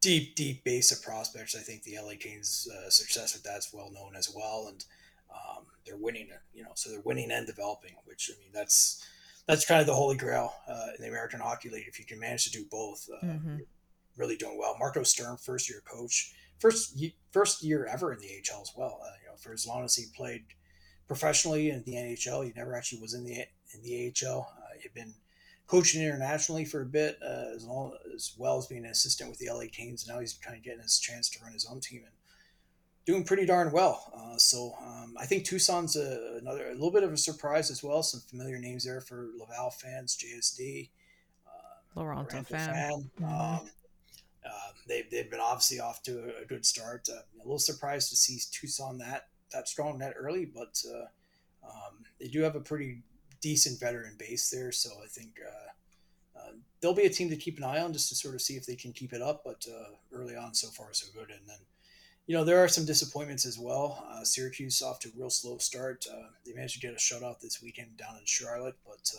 deep, 0.00 0.34
deep 0.34 0.64
base 0.64 0.92
of 0.92 1.02
prospects. 1.02 1.56
I 1.56 1.60
think 1.60 1.82
the 1.82 1.98
LA 2.00 2.12
Kings' 2.18 2.68
uh, 2.68 2.90
success 2.90 3.34
with 3.34 3.42
that's 3.42 3.72
well 3.72 3.90
known 3.92 4.14
as 4.16 4.32
well, 4.34 4.66
and 4.68 4.84
um, 5.30 5.64
they're 5.84 5.96
winning. 5.96 6.28
You 6.54 6.64
know, 6.64 6.72
so 6.74 6.90
they're 6.90 7.00
winning 7.00 7.30
and 7.30 7.46
developing, 7.46 7.94
which 8.04 8.30
I 8.34 8.38
mean 8.40 8.50
that's 8.52 9.06
that's 9.46 9.66
kind 9.66 9.80
of 9.80 9.86
the 9.86 9.94
holy 9.94 10.16
grail 10.16 10.52
uh, 10.68 10.88
in 10.96 11.02
the 11.02 11.08
American 11.08 11.40
Hockey 11.40 11.70
League. 11.70 11.86
If 11.88 11.98
you 11.98 12.04
can 12.04 12.20
manage 12.20 12.44
to 12.44 12.50
do 12.50 12.64
both, 12.70 13.08
uh, 13.10 13.24
mm-hmm. 13.24 13.56
really 14.16 14.36
doing 14.36 14.58
well. 14.58 14.76
Marco 14.78 15.02
Sturm, 15.02 15.36
first 15.36 15.68
year 15.68 15.82
coach, 15.90 16.34
first 16.58 17.02
first 17.32 17.62
year 17.62 17.86
ever 17.86 18.12
in 18.12 18.20
the 18.20 18.28
AHL 18.28 18.62
as 18.62 18.72
well. 18.76 19.00
Uh, 19.02 19.10
you 19.22 19.28
know, 19.28 19.36
for 19.36 19.52
as 19.52 19.66
long 19.66 19.84
as 19.84 19.94
he 19.94 20.06
played 20.14 20.44
professionally 21.06 21.70
in 21.70 21.82
the 21.84 21.94
NHL, 21.94 22.44
he 22.44 22.52
never 22.54 22.76
actually 22.76 23.00
was 23.00 23.14
in 23.14 23.24
the 23.24 23.46
in 23.74 23.82
the 23.82 24.12
AHL. 24.26 24.52
Uh, 24.58 24.78
he'd 24.80 24.94
been 24.94 25.14
coaching 25.68 26.02
internationally 26.02 26.64
for 26.64 26.80
a 26.80 26.86
bit, 26.86 27.18
uh, 27.22 27.54
as, 27.54 27.64
long, 27.64 27.92
as 28.14 28.32
well 28.36 28.58
as 28.58 28.66
being 28.66 28.84
an 28.84 28.90
assistant 28.90 29.30
with 29.30 29.38
the 29.38 29.50
LA 29.52 29.64
Kings. 29.70 30.04
And 30.06 30.14
now 30.14 30.20
he's 30.20 30.32
kind 30.32 30.56
of 30.56 30.64
getting 30.64 30.80
his 30.80 30.98
chance 30.98 31.28
to 31.30 31.44
run 31.44 31.52
his 31.52 31.66
own 31.70 31.78
team 31.80 32.02
and 32.04 32.12
doing 33.04 33.22
pretty 33.22 33.46
darn 33.46 33.70
well. 33.70 34.10
Uh, 34.16 34.38
so 34.38 34.72
um, 34.82 35.14
I 35.20 35.26
think 35.26 35.44
Tucson's 35.44 35.94
a, 35.94 36.38
another 36.40 36.68
a 36.68 36.72
little 36.72 36.90
bit 36.90 37.04
of 37.04 37.12
a 37.12 37.16
surprise 37.16 37.70
as 37.70 37.82
well. 37.84 38.02
Some 38.02 38.20
familiar 38.20 38.58
names 38.58 38.84
there 38.84 39.00
for 39.00 39.28
Laval 39.38 39.70
fans, 39.70 40.16
JS 40.16 40.56
Dea, 40.56 40.90
uh, 41.46 42.00
Laurent 42.00 42.28
Dauphin. 42.28 42.58
Mm-hmm. 42.58 43.24
Um, 43.24 43.70
uh, 44.44 44.70
they've, 44.88 45.08
they've 45.10 45.30
been 45.30 45.40
obviously 45.40 45.80
off 45.80 46.02
to 46.04 46.18
a, 46.18 46.42
a 46.42 46.46
good 46.46 46.64
start. 46.64 47.08
Uh, 47.10 47.20
a 47.36 47.44
little 47.44 47.58
surprised 47.58 48.08
to 48.08 48.16
see 48.16 48.40
Tucson 48.50 48.98
that 48.98 49.28
that 49.52 49.68
strong 49.68 49.98
that 49.98 50.14
early, 50.18 50.44
but 50.44 50.82
uh, 50.94 51.06
um, 51.66 52.04
they 52.20 52.28
do 52.28 52.42
have 52.42 52.54
a 52.54 52.60
pretty 52.60 53.02
decent 53.40 53.80
veteran 53.80 54.16
base 54.18 54.50
there. 54.50 54.72
So 54.72 54.90
I 55.02 55.06
think 55.06 55.30
uh, 55.46 56.38
uh, 56.38 56.52
they'll 56.80 56.94
be 56.94 57.06
a 57.06 57.10
team 57.10 57.30
to 57.30 57.36
keep 57.36 57.58
an 57.58 57.64
eye 57.64 57.80
on 57.80 57.92
just 57.92 58.08
to 58.10 58.14
sort 58.14 58.34
of 58.34 58.42
see 58.42 58.54
if 58.54 58.66
they 58.66 58.76
can 58.76 58.92
keep 58.92 59.12
it 59.12 59.22
up. 59.22 59.42
But 59.44 59.66
uh, 59.68 59.94
early 60.12 60.36
on, 60.36 60.54
so 60.54 60.68
far, 60.68 60.88
so 60.92 61.06
good. 61.12 61.30
And 61.30 61.46
then, 61.46 61.58
you 62.26 62.36
know, 62.36 62.44
there 62.44 62.62
are 62.62 62.68
some 62.68 62.84
disappointments 62.84 63.46
as 63.46 63.58
well. 63.58 64.06
Uh, 64.10 64.24
Syracuse 64.24 64.82
off 64.82 65.00
to 65.00 65.08
a 65.08 65.12
real 65.16 65.30
slow 65.30 65.58
start. 65.58 66.06
Uh, 66.10 66.28
they 66.44 66.52
managed 66.52 66.74
to 66.74 66.86
get 66.86 66.92
a 66.92 66.96
shutout 66.96 67.40
this 67.40 67.62
weekend 67.62 67.96
down 67.96 68.16
in 68.18 68.24
Charlotte, 68.24 68.76
but 68.86 69.10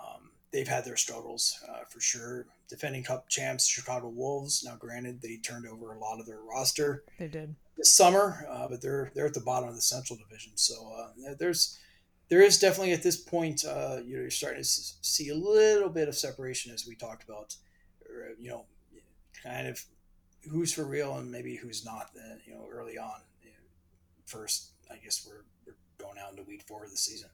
um, 0.00 0.30
they've 0.52 0.68
had 0.68 0.84
their 0.84 0.96
struggles 0.96 1.58
for 1.90 2.00
sure. 2.00 2.46
Defending 2.68 3.02
Cup 3.02 3.28
champs, 3.28 3.66
Chicago 3.66 4.08
Wolves. 4.08 4.64
Now, 4.64 4.76
granted, 4.76 5.20
they 5.20 5.36
turned 5.36 5.66
over 5.66 5.94
a 5.94 5.98
lot 5.98 6.20
of 6.20 6.26
their 6.26 6.40
roster. 6.40 7.04
They 7.18 7.28
did 7.28 7.54
this 7.76 7.94
summer, 7.94 8.46
uh, 8.50 8.68
but 8.68 8.80
they're 8.80 9.12
they're 9.14 9.26
at 9.26 9.34
the 9.34 9.40
bottom 9.40 9.68
of 9.68 9.74
the 9.74 9.80
Central 9.80 10.18
Division. 10.18 10.52
So 10.56 10.74
uh, 10.98 11.34
there's 11.38 11.78
there 12.28 12.42
is 12.42 12.58
definitely 12.58 12.92
at 12.92 13.02
this 13.02 13.16
point, 13.16 13.64
uh, 13.64 13.98
you 14.04 14.16
know, 14.16 14.22
you're 14.22 14.30
starting 14.30 14.62
to 14.62 14.68
see 14.68 15.28
a 15.28 15.34
little 15.34 15.88
bit 15.88 16.08
of 16.08 16.16
separation 16.16 16.72
as 16.72 16.86
we 16.86 16.94
talked 16.94 17.22
about, 17.22 17.54
you 18.40 18.50
know, 18.50 18.64
kind 19.42 19.68
of 19.68 19.84
who's 20.50 20.72
for 20.72 20.84
real 20.84 21.16
and 21.16 21.30
maybe 21.30 21.56
who's 21.56 21.84
not. 21.84 22.10
Uh, 22.16 22.36
you 22.44 22.54
know, 22.54 22.66
early 22.72 22.98
on, 22.98 23.20
first, 24.26 24.72
I 24.90 24.96
guess 24.96 25.26
we're, 25.26 25.44
we're 25.66 25.76
going 25.98 26.18
out 26.18 26.30
into 26.32 26.42
week 26.42 26.64
four 26.66 26.84
of 26.84 26.90
the 26.90 26.96
season. 26.96 27.30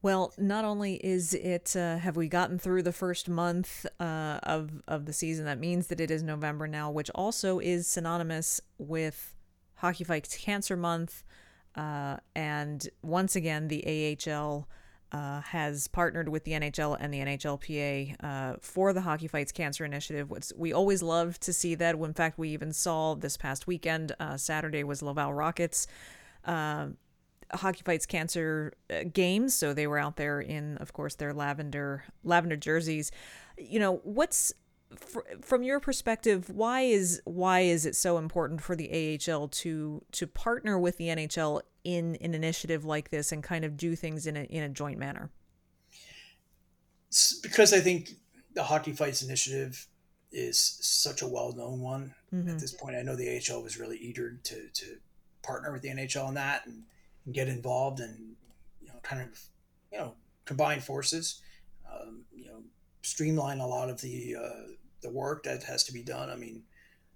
Well, 0.00 0.32
not 0.38 0.64
only 0.64 0.94
is 0.94 1.34
it 1.34 1.74
uh, 1.74 1.98
have 1.98 2.16
we 2.16 2.28
gotten 2.28 2.58
through 2.58 2.84
the 2.84 2.92
first 2.92 3.28
month 3.28 3.84
uh, 3.98 4.38
of 4.44 4.70
of 4.86 5.06
the 5.06 5.12
season, 5.12 5.44
that 5.46 5.58
means 5.58 5.88
that 5.88 5.98
it 5.98 6.10
is 6.10 6.22
November 6.22 6.68
now, 6.68 6.90
which 6.90 7.10
also 7.16 7.58
is 7.58 7.88
synonymous 7.88 8.60
with 8.78 9.34
Hockey 9.74 10.04
Fights 10.04 10.36
Cancer 10.36 10.76
Month. 10.76 11.24
Uh, 11.78 12.16
and 12.34 12.88
once 13.02 13.36
again, 13.36 13.68
the 13.68 14.16
AHL 14.26 14.68
uh, 15.12 15.40
has 15.40 15.86
partnered 15.88 16.28
with 16.28 16.42
the 16.42 16.52
NHL 16.52 16.96
and 16.98 17.14
the 17.14 17.20
NHLPA 17.20 18.16
uh, 18.22 18.56
for 18.60 18.92
the 18.92 19.02
Hockey 19.02 19.28
Fights 19.28 19.52
Cancer 19.52 19.84
Initiative. 19.84 20.28
Which 20.28 20.52
we 20.56 20.72
always 20.72 21.02
love 21.02 21.38
to 21.40 21.52
see 21.52 21.76
that. 21.76 21.94
In 21.94 22.12
fact, 22.14 22.36
we 22.36 22.48
even 22.50 22.72
saw 22.72 23.14
this 23.14 23.36
past 23.36 23.68
weekend. 23.68 24.12
Uh, 24.18 24.36
Saturday 24.36 24.82
was 24.82 25.02
Laval 25.02 25.32
Rockets. 25.32 25.86
Uh, 26.44 26.88
Hockey 27.54 27.82
Fights 27.84 28.06
Cancer 28.06 28.74
uh, 28.90 29.04
games, 29.10 29.54
so 29.54 29.72
they 29.72 29.86
were 29.86 29.98
out 29.98 30.16
there 30.16 30.40
in, 30.40 30.76
of 30.78 30.92
course, 30.92 31.14
their 31.14 31.32
lavender 31.32 32.04
lavender 32.24 32.56
jerseys. 32.56 33.12
You 33.56 33.78
know, 33.78 34.00
what's 34.02 34.52
from 34.96 35.62
your 35.62 35.80
perspective, 35.80 36.48
why 36.50 36.82
is 36.82 37.20
why 37.24 37.60
is 37.60 37.84
it 37.84 37.94
so 37.94 38.18
important 38.18 38.62
for 38.62 38.74
the 38.74 39.18
AHL 39.28 39.48
to 39.48 40.02
to 40.12 40.26
partner 40.26 40.78
with 40.78 40.96
the 40.96 41.08
NHL 41.08 41.62
in 41.84 42.16
an 42.20 42.34
initiative 42.34 42.84
like 42.84 43.10
this 43.10 43.32
and 43.32 43.42
kind 43.42 43.64
of 43.64 43.76
do 43.76 43.94
things 43.94 44.26
in 44.26 44.36
a 44.36 44.44
in 44.44 44.62
a 44.62 44.68
joint 44.68 44.98
manner? 44.98 45.30
Because 47.42 47.72
I 47.72 47.80
think 47.80 48.10
the 48.54 48.62
Hockey 48.62 48.92
Fights 48.92 49.22
initiative 49.22 49.86
is 50.32 50.58
such 50.58 51.22
a 51.22 51.28
well 51.28 51.52
known 51.52 51.80
one 51.80 52.14
mm-hmm. 52.32 52.48
at 52.48 52.58
this 52.58 52.72
point. 52.72 52.96
I 52.96 53.02
know 53.02 53.16
the 53.16 53.40
AHL 53.40 53.62
was 53.62 53.78
really 53.78 53.98
eager 53.98 54.38
to 54.44 54.68
to 54.68 54.96
partner 55.42 55.72
with 55.72 55.82
the 55.82 55.88
NHL 55.88 56.26
on 56.26 56.34
that 56.34 56.66
and, 56.66 56.82
and 57.26 57.34
get 57.34 57.48
involved 57.48 58.00
and 58.00 58.36
you 58.80 58.88
know 58.88 58.98
kind 59.02 59.20
of 59.20 59.38
you 59.92 59.98
know 59.98 60.14
combine 60.46 60.80
forces. 60.80 61.42
Um, 61.90 62.24
you 62.34 62.46
know 62.46 62.62
streamline 63.02 63.60
a 63.60 63.66
lot 63.66 63.88
of 63.88 64.00
the 64.00 64.36
uh, 64.36 64.72
the 65.02 65.10
work 65.10 65.44
that 65.44 65.62
has 65.64 65.84
to 65.84 65.92
be 65.92 66.02
done. 66.02 66.30
I 66.30 66.36
mean, 66.36 66.62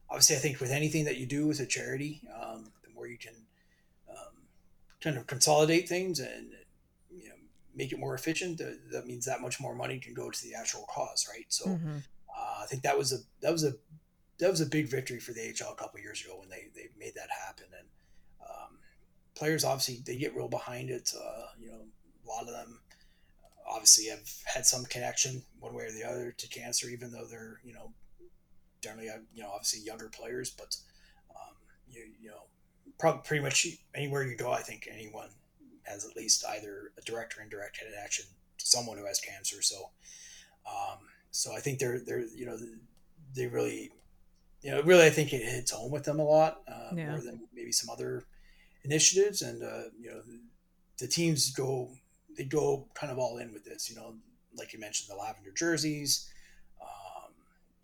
obviously, 0.08 0.36
I 0.36 0.38
think 0.38 0.60
with 0.60 0.70
anything 0.70 1.04
that 1.04 1.18
you 1.18 1.26
do 1.26 1.46
with 1.46 1.60
a 1.60 1.66
charity, 1.66 2.22
um, 2.40 2.70
the 2.84 2.92
more 2.94 3.06
you 3.06 3.18
can 3.18 3.34
um, 4.08 4.34
kind 5.00 5.16
of 5.16 5.26
consolidate 5.26 5.88
things 5.88 6.20
and 6.20 6.52
you 7.10 7.28
know 7.28 7.34
make 7.74 7.92
it 7.92 7.98
more 7.98 8.14
efficient, 8.14 8.60
that 8.90 9.06
means 9.06 9.24
that 9.26 9.40
much 9.40 9.60
more 9.60 9.74
money 9.74 9.98
can 9.98 10.14
go 10.14 10.30
to 10.30 10.42
the 10.42 10.54
actual 10.54 10.86
cause, 10.88 11.26
right? 11.30 11.46
So, 11.48 11.66
mm-hmm. 11.66 11.98
uh, 12.36 12.62
I 12.62 12.66
think 12.66 12.82
that 12.82 12.96
was 12.96 13.12
a 13.12 13.18
that 13.40 13.52
was 13.52 13.64
a 13.64 13.72
that 14.38 14.50
was 14.50 14.60
a 14.60 14.66
big 14.66 14.88
victory 14.88 15.20
for 15.20 15.32
the 15.32 15.40
HL 15.40 15.72
a 15.72 15.76
couple 15.76 16.00
years 16.00 16.24
ago 16.24 16.36
when 16.38 16.48
they 16.48 16.68
they 16.74 16.88
made 16.98 17.14
that 17.14 17.28
happen 17.46 17.66
and. 17.78 17.88
Um, 18.42 18.78
players 19.34 19.64
obviously 19.64 20.02
they 20.04 20.16
get 20.16 20.34
real 20.34 20.48
behind 20.48 20.90
it. 20.90 21.12
Uh, 21.16 21.46
you 21.58 21.68
know, 21.68 21.78
a 21.78 22.28
lot 22.28 22.42
of 22.42 22.48
them 22.48 22.80
obviously 23.68 24.06
have 24.06 24.28
had 24.44 24.66
some 24.66 24.84
connection 24.84 25.42
one 25.60 25.74
way 25.74 25.84
or 25.84 25.92
the 25.92 26.04
other 26.04 26.32
to 26.32 26.48
cancer, 26.48 26.88
even 26.88 27.10
though 27.12 27.24
they're 27.24 27.60
you 27.64 27.72
know 27.72 27.92
generally 28.82 29.08
you 29.34 29.42
know 29.42 29.50
obviously 29.50 29.80
younger 29.80 30.08
players, 30.08 30.50
but 30.50 30.76
um, 31.30 31.54
you 31.90 32.06
you 32.20 32.30
know 32.30 32.44
probably 32.98 33.22
pretty 33.24 33.42
much 33.42 33.66
anywhere 33.94 34.24
you 34.24 34.36
go, 34.36 34.52
I 34.52 34.62
think 34.62 34.88
anyone 34.90 35.28
has 35.84 36.04
at 36.04 36.16
least 36.16 36.44
either 36.48 36.92
a 36.96 37.02
direct 37.02 37.36
or 37.36 37.42
indirect 37.42 37.78
connection 37.78 38.26
to 38.58 38.66
someone 38.66 38.98
who 38.98 39.06
has 39.06 39.20
cancer. 39.20 39.62
So 39.62 39.90
Um, 40.66 40.98
so 41.30 41.54
I 41.54 41.60
think 41.60 41.78
they're 41.78 41.98
they're 41.98 42.20
you 42.20 42.46
know 42.46 42.58
they 43.34 43.46
really 43.46 43.90
you 44.62 44.70
know 44.70 44.82
really 44.82 45.06
I 45.06 45.10
think 45.10 45.32
it 45.32 45.42
hits 45.42 45.72
home 45.72 45.90
with 45.90 46.04
them 46.04 46.20
a 46.20 46.24
lot 46.24 46.62
uh, 46.68 46.94
yeah. 46.94 47.10
more 47.10 47.20
than 47.20 47.40
maybe 47.52 47.72
some 47.72 47.90
other 47.90 48.24
initiatives, 48.84 49.42
and 49.42 49.62
uh, 49.62 49.90
you 49.98 50.10
know 50.10 50.22
the 50.98 51.08
teams 51.08 51.50
go 51.50 51.90
they 52.36 52.44
go 52.44 52.86
kind 52.94 53.12
of 53.12 53.18
all 53.18 53.38
in 53.38 53.52
with 53.52 53.64
this. 53.64 53.90
You 53.90 53.96
know, 53.96 54.14
like 54.56 54.72
you 54.72 54.78
mentioned, 54.78 55.10
the 55.10 55.20
lavender 55.20 55.52
jerseys. 55.52 56.28
Um, 56.80 57.32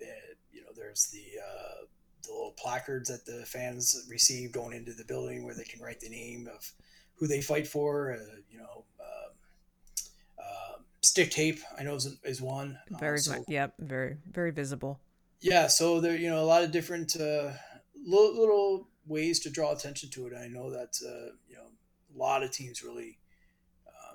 it, 0.00 0.38
you 0.52 0.60
know, 0.62 0.68
there's 0.76 1.06
the 1.06 1.40
uh, 1.40 1.86
the 2.24 2.32
little 2.32 2.54
placards 2.56 3.08
that 3.08 3.24
the 3.24 3.44
fans 3.46 4.06
receive 4.08 4.52
going 4.52 4.76
into 4.76 4.92
the 4.92 5.04
building 5.04 5.44
where 5.44 5.54
they 5.54 5.64
can 5.64 5.80
write 5.80 6.00
the 6.00 6.08
name 6.08 6.48
of 6.54 6.72
who 7.14 7.26
they 7.26 7.40
fight 7.40 7.66
for. 7.66 8.12
Uh, 8.12 8.36
you 8.50 8.58
know, 8.58 8.84
uh, 9.00 10.42
uh, 10.42 10.78
stick 11.00 11.30
tape 11.30 11.60
I 11.78 11.82
know 11.82 11.94
is, 11.94 12.16
is 12.24 12.40
one. 12.40 12.78
Uh, 12.94 12.98
very, 12.98 13.18
so, 13.18 13.44
yep, 13.48 13.74
very, 13.78 14.16
very 14.30 14.50
visible. 14.50 15.00
Yeah, 15.40 15.68
so 15.68 16.00
there, 16.00 16.16
you 16.16 16.28
know, 16.28 16.42
a 16.42 16.44
lot 16.44 16.64
of 16.64 16.72
different 16.72 17.14
uh, 17.14 17.52
little, 17.94 18.36
little 18.36 18.88
ways 19.06 19.40
to 19.40 19.50
draw 19.50 19.72
attention 19.72 20.10
to 20.10 20.26
it. 20.26 20.32
I 20.34 20.48
know 20.48 20.70
that 20.70 20.98
uh, 21.04 21.32
you 21.48 21.56
know 21.56 21.68
a 22.14 22.18
lot 22.18 22.42
of 22.42 22.50
teams 22.50 22.82
really. 22.82 23.18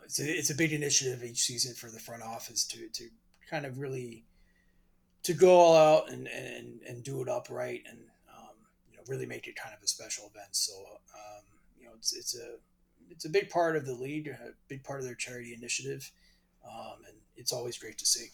It's 0.05 0.19
a, 0.19 0.23
it's 0.23 0.49
a 0.49 0.55
big 0.55 0.73
initiative 0.73 1.23
each 1.23 1.41
season 1.41 1.73
for 1.73 1.89
the 1.89 1.99
front 1.99 2.23
office 2.23 2.63
to 2.65 2.87
to 2.89 3.09
kind 3.49 3.65
of 3.65 3.79
really 3.79 4.23
to 5.23 5.33
go 5.33 5.55
all 5.55 5.75
out 5.75 6.11
and, 6.11 6.27
and, 6.27 6.81
and 6.87 7.03
do 7.03 7.21
it 7.21 7.29
upright 7.29 7.83
and 7.89 7.97
um, 8.29 8.55
you 8.91 8.97
know 8.97 9.03
really 9.07 9.25
make 9.25 9.47
it 9.47 9.55
kind 9.55 9.73
of 9.75 9.81
a 9.83 9.87
special 9.87 10.29
event. 10.33 10.49
So 10.51 10.73
um, 11.13 11.43
you 11.79 11.85
know 11.85 11.91
it's 11.95 12.13
it's 12.13 12.37
a 12.37 12.55
it's 13.09 13.25
a 13.25 13.29
big 13.29 13.49
part 13.49 13.75
of 13.75 13.85
the 13.85 13.93
league, 13.93 14.27
a 14.27 14.51
big 14.67 14.83
part 14.83 14.99
of 14.99 15.05
their 15.05 15.15
charity 15.15 15.53
initiative, 15.53 16.11
um, 16.65 16.97
and 17.07 17.15
it's 17.35 17.53
always 17.53 17.77
great 17.77 17.97
to 17.99 18.05
see. 18.05 18.27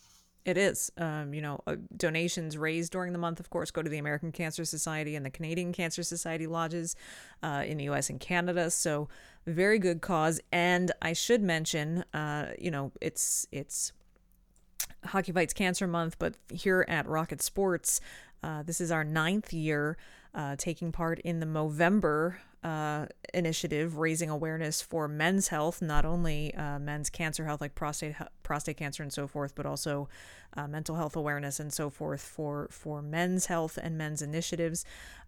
It 0.45 0.57
is. 0.57 0.91
Um, 0.97 1.33
you 1.33 1.41
know, 1.41 1.61
uh, 1.67 1.75
donations 1.95 2.57
raised 2.57 2.91
during 2.91 3.11
the 3.13 3.19
month, 3.19 3.39
of 3.39 3.49
course, 3.49 3.71
go 3.71 3.81
to 3.81 3.89
the 3.89 3.97
American 3.97 4.31
Cancer 4.31 4.63
Society 4.65 5.15
and 5.15 5.25
the 5.25 5.29
Canadian 5.29 5.73
Cancer 5.73 6.01
Society 6.01 6.47
lodges 6.47 6.95
uh, 7.43 7.63
in 7.65 7.77
the 7.77 7.83
U.S. 7.85 8.09
and 8.09 8.19
Canada. 8.19 8.71
So, 8.71 9.09
very 9.45 9.79
good 9.79 10.01
cause. 10.01 10.39
And 10.51 10.91
I 11.01 11.13
should 11.13 11.41
mention, 11.41 12.03
uh, 12.13 12.51
you 12.59 12.71
know, 12.71 12.91
it's 13.01 13.47
it's 13.51 13.91
Hockey 15.05 15.31
Fights 15.31 15.53
Cancer 15.53 15.87
Month, 15.87 16.17
but 16.19 16.35
here 16.51 16.85
at 16.87 17.07
Rocket 17.07 17.41
Sports, 17.41 18.01
uh, 18.43 18.63
this 18.63 18.81
is 18.81 18.91
our 18.91 19.03
ninth 19.03 19.53
year 19.53 19.97
uh, 20.33 20.55
taking 20.57 20.91
part 20.91 21.19
in 21.19 21.39
the 21.39 21.45
Movember 21.45 22.35
uh, 22.63 23.05
initiative 23.33 23.97
raising 23.97 24.29
awareness 24.29 24.81
for 24.81 25.07
men's 25.07 25.47
health, 25.47 25.81
not 25.81 26.05
only 26.05 26.53
uh, 26.55 26.79
men's 26.79 27.09
cancer 27.09 27.45
health 27.45 27.61
like 27.61 27.75
prostate 27.75 28.15
prostate 28.43 28.77
cancer 28.77 29.01
and 29.03 29.13
so 29.13 29.27
forth, 29.27 29.55
but 29.55 29.65
also 29.65 30.09
uh, 30.57 30.67
mental 30.67 30.95
health 30.95 31.15
awareness 31.15 31.59
and 31.59 31.71
so 31.71 31.89
forth 31.89 32.21
for 32.21 32.67
for 32.71 33.01
men's 33.01 33.45
health 33.45 33.79
and 33.81 33.97
men's 33.97 34.21
initiatives. 34.21 34.83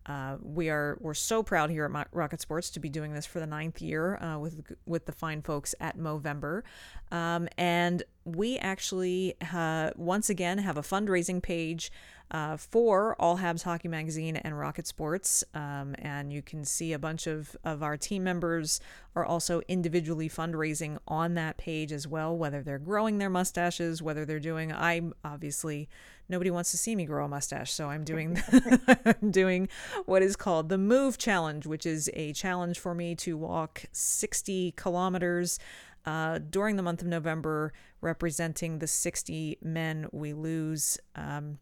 Uh, 0.08 0.36
we 0.42 0.70
are 0.70 0.98
we're 1.00 1.14
so 1.14 1.44
proud 1.44 1.70
here 1.70 1.86
at 1.86 2.08
Rocket 2.12 2.42
Sports 2.42 2.70
to 2.72 2.80
be 2.80 2.90
doing 2.90 3.14
this 3.14 3.26
for 3.26 3.40
the 3.40 3.46
ninth 3.48 3.82
year 3.82 4.18
uh, 4.18 4.38
with 4.38 4.76
with 4.86 5.06
the 5.06 5.12
fine 5.12 5.42
folks 5.42 5.76
at 5.80 5.98
Movember, 5.98 6.64
um, 7.12 7.48
and 7.58 8.04
we 8.26 8.58
actually 8.58 9.36
uh, 9.54 9.92
once 9.96 10.30
again 10.30 10.58
have 10.58 10.78
a 10.78 10.82
fundraising 10.82 11.42
page 11.42 11.92
uh, 12.32 12.56
for 12.56 13.16
All 13.20 13.38
Habs 13.38 13.64
Hockey 13.64 13.90
Magazine 13.90 14.38
and 14.38 14.58
Rocket 14.58 14.88
Sports. 14.88 15.44
Um, 15.54 15.96
and 16.00 16.32
you 16.32 16.42
can 16.42 16.64
see 16.64 16.94
a 16.94 17.00
bunch 17.00 17.28
of, 17.28 17.56
of 17.66 17.84
our 17.84 17.98
team 17.98 18.24
members 18.24 18.80
are 19.16 19.26
also 19.26 19.62
individually 19.68 20.30
fundraising 20.30 20.98
on 21.08 21.34
that 21.34 21.58
page 21.58 21.92
as 21.92 22.08
well, 22.08 22.36
whether 22.36 22.64
they're 22.64 22.80
growing 22.80 23.18
their 23.18 23.30
mustaches, 23.30 24.02
whether 24.02 24.24
they're 24.24 24.40
doing, 24.40 24.72
I'm 24.72 25.14
obviously, 25.26 25.90
nobody 26.30 26.50
wants 26.50 26.72
to 26.72 26.78
see 26.78 26.96
me 26.96 27.06
grow 27.06 27.26
a 27.26 27.28
mustache. 27.28 27.74
So 27.74 27.90
I'm 27.90 28.06
doing, 28.06 28.42
I'm 29.06 29.32
doing 29.32 29.68
what 30.06 30.24
is 30.24 30.38
called 30.38 30.70
the 30.70 30.78
Move 30.78 31.18
Challenge, 31.18 31.68
which 31.68 31.86
is 31.86 32.10
a 32.14 32.32
challenge 32.32 32.80
for 32.80 32.96
me 32.96 33.14
to 33.16 33.36
walk 33.38 33.84
60 33.92 34.74
kilometers. 34.78 35.60
Uh, 36.04 36.40
during 36.40 36.78
the 36.78 36.82
month 36.82 37.04
of 37.04 37.08
November, 37.08 37.74
representing 38.00 38.80
the 38.80 38.88
60 38.88 39.60
men 39.62 40.08
we 40.12 40.34
lose 40.34 40.98
um, 41.16 41.60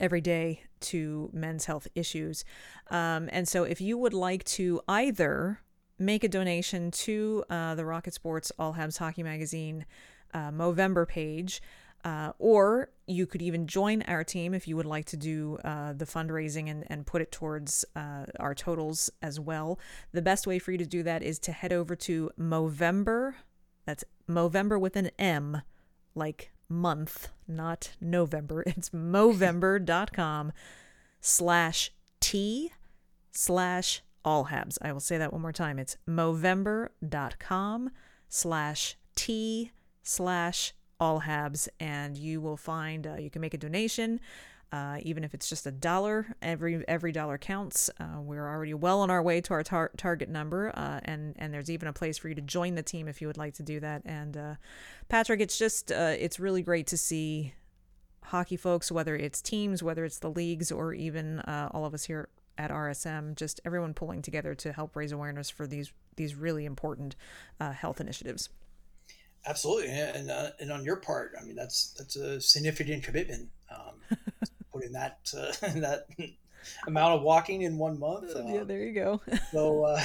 every 0.00 0.20
day 0.20 0.62
to 0.80 1.30
men's 1.32 1.66
health 1.66 1.86
issues. 1.94 2.44
Um, 2.90 3.28
and 3.32 3.46
so, 3.46 3.64
if 3.64 3.80
you 3.80 3.98
would 3.98 4.14
like 4.14 4.44
to 4.44 4.80
either 4.88 5.60
make 5.98 6.24
a 6.24 6.28
donation 6.28 6.90
to 6.90 7.44
uh, 7.50 7.74
the 7.74 7.84
Rocket 7.84 8.14
Sports 8.14 8.50
All 8.58 8.74
Habs 8.74 8.98
Hockey 8.98 9.22
Magazine 9.22 9.84
uh, 10.32 10.50
Movember 10.50 11.06
page, 11.06 11.60
uh, 12.04 12.32
or 12.38 12.90
you 13.06 13.26
could 13.26 13.42
even 13.42 13.66
join 13.66 14.02
our 14.02 14.24
team 14.24 14.54
if 14.54 14.66
you 14.66 14.76
would 14.76 14.86
like 14.86 15.04
to 15.04 15.16
do 15.16 15.58
uh, 15.64 15.92
the 15.92 16.06
fundraising 16.06 16.70
and, 16.70 16.84
and 16.86 17.06
put 17.06 17.20
it 17.20 17.30
towards 17.30 17.84
uh, 17.94 18.24
our 18.38 18.54
totals 18.54 19.10
as 19.20 19.38
well. 19.38 19.78
The 20.12 20.22
best 20.22 20.46
way 20.46 20.58
for 20.58 20.72
you 20.72 20.78
to 20.78 20.86
do 20.86 21.02
that 21.02 21.22
is 21.22 21.38
to 21.40 21.52
head 21.52 21.72
over 21.72 21.94
to 21.96 22.30
Movember. 22.38 23.34
That's 23.84 24.04
Movember 24.28 24.80
with 24.80 24.96
an 24.96 25.10
M, 25.18 25.60
like 26.14 26.52
month, 26.70 27.28
not 27.46 27.92
November. 28.00 28.62
It's 28.66 28.90
movember.com 28.90 30.52
slash 31.20 31.92
T 32.20 32.72
slash 33.32 34.02
all 34.24 34.46
habs. 34.46 34.78
I 34.80 34.92
will 34.92 35.00
say 35.00 35.18
that 35.18 35.32
one 35.32 35.42
more 35.42 35.52
time. 35.52 35.78
It's 35.78 35.96
movember.com 36.08 37.90
slash 38.28 38.96
T 39.16 39.72
slash 40.02 40.72
all 40.98 41.22
habs. 41.22 41.68
And 41.78 42.16
you 42.16 42.40
will 42.40 42.56
find, 42.56 43.06
uh, 43.06 43.16
you 43.16 43.30
can 43.30 43.40
make 43.40 43.54
a 43.54 43.58
donation. 43.58 44.20
Uh, 44.72 44.98
even 45.02 45.24
if 45.24 45.34
it's 45.34 45.48
just 45.48 45.66
a 45.66 45.72
dollar, 45.72 46.36
every 46.40 46.86
every 46.86 47.10
dollar 47.10 47.36
counts. 47.36 47.90
Uh, 47.98 48.20
we're 48.20 48.46
already 48.46 48.72
well 48.72 49.00
on 49.00 49.10
our 49.10 49.20
way 49.20 49.40
to 49.40 49.52
our 49.52 49.64
tar- 49.64 49.90
target 49.96 50.28
number, 50.28 50.70
uh, 50.76 51.00
and 51.04 51.34
and 51.38 51.52
there's 51.52 51.68
even 51.68 51.88
a 51.88 51.92
place 51.92 52.16
for 52.18 52.28
you 52.28 52.36
to 52.36 52.40
join 52.40 52.76
the 52.76 52.82
team 52.82 53.08
if 53.08 53.20
you 53.20 53.26
would 53.26 53.36
like 53.36 53.54
to 53.54 53.64
do 53.64 53.80
that. 53.80 54.02
And 54.04 54.36
uh, 54.36 54.54
Patrick, 55.08 55.40
it's 55.40 55.58
just 55.58 55.90
uh, 55.90 56.14
it's 56.16 56.38
really 56.38 56.62
great 56.62 56.86
to 56.88 56.96
see 56.96 57.52
hockey 58.22 58.56
folks, 58.56 58.92
whether 58.92 59.16
it's 59.16 59.42
teams, 59.42 59.82
whether 59.82 60.04
it's 60.04 60.20
the 60.20 60.30
leagues, 60.30 60.70
or 60.70 60.94
even 60.94 61.40
uh, 61.40 61.68
all 61.72 61.84
of 61.84 61.92
us 61.92 62.04
here 62.04 62.28
at 62.56 62.70
RSM, 62.70 63.34
just 63.34 63.60
everyone 63.64 63.92
pulling 63.92 64.22
together 64.22 64.54
to 64.54 64.72
help 64.72 64.94
raise 64.94 65.10
awareness 65.10 65.50
for 65.50 65.66
these 65.66 65.92
these 66.14 66.36
really 66.36 66.64
important 66.64 67.16
health 67.58 68.00
initiatives. 68.00 68.50
Absolutely, 69.46 69.88
and 69.88 70.30
and 70.30 70.70
on 70.70 70.84
your 70.84 70.96
part, 70.96 71.32
I 71.40 71.42
mean 71.42 71.56
that's 71.56 71.92
that's 71.98 72.14
a 72.14 72.40
significant 72.40 73.02
commitment. 73.02 73.48
Um, 73.70 74.18
putting 74.80 74.92
that 74.92 75.32
uh, 75.36 75.52
that 75.80 76.06
amount 76.86 77.14
of 77.14 77.22
walking 77.22 77.62
in 77.62 77.78
one 77.78 77.98
month. 77.98 78.34
Uh, 78.34 78.44
yeah, 78.46 78.64
there 78.64 78.82
you 78.82 78.94
go. 78.94 79.20
so 79.52 79.84
uh, 79.84 80.00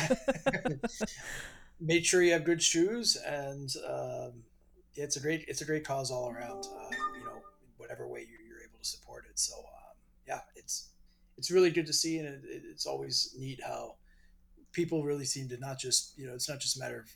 make 1.80 2.06
sure 2.06 2.22
you 2.22 2.34
have 2.34 2.44
good 2.44 2.62
shoes, 2.62 3.16
and 3.26 3.74
um, 3.88 4.44
it's 4.96 5.16
a 5.16 5.20
great 5.20 5.46
it's 5.48 5.62
a 5.62 5.66
great 5.66 5.86
cause 5.86 6.12
all 6.12 6.30
around. 6.30 6.66
Uh, 6.66 6.90
you 7.18 7.26
know, 7.26 7.42
whatever 7.78 8.08
way 8.08 8.22
you, 8.22 8.56
are 8.56 8.62
able 8.62 8.80
to 8.80 8.86
support 8.86 9.26
it. 9.30 9.40
So 9.40 9.58
um, 9.58 9.96
yeah, 10.28 10.42
it's 10.56 10.90
it's 11.38 11.52
really 11.52 11.72
good 11.72 11.88
to 11.88 11.94
see, 11.94 12.18
and 12.18 12.28
it, 12.28 12.44
it's 12.46 12.86
always 12.86 13.36
neat 13.38 13.60
how 13.66 13.96
people 14.72 15.04
really 15.04 15.26
seem 15.26 15.48
to 15.50 15.58
not 15.58 15.80
just 15.80 16.18
you 16.18 16.28
know 16.28 16.34
it's 16.34 16.50
not 16.50 16.60
just 16.60 16.78
a 16.78 16.80
matter 16.80 17.00
of 17.00 17.10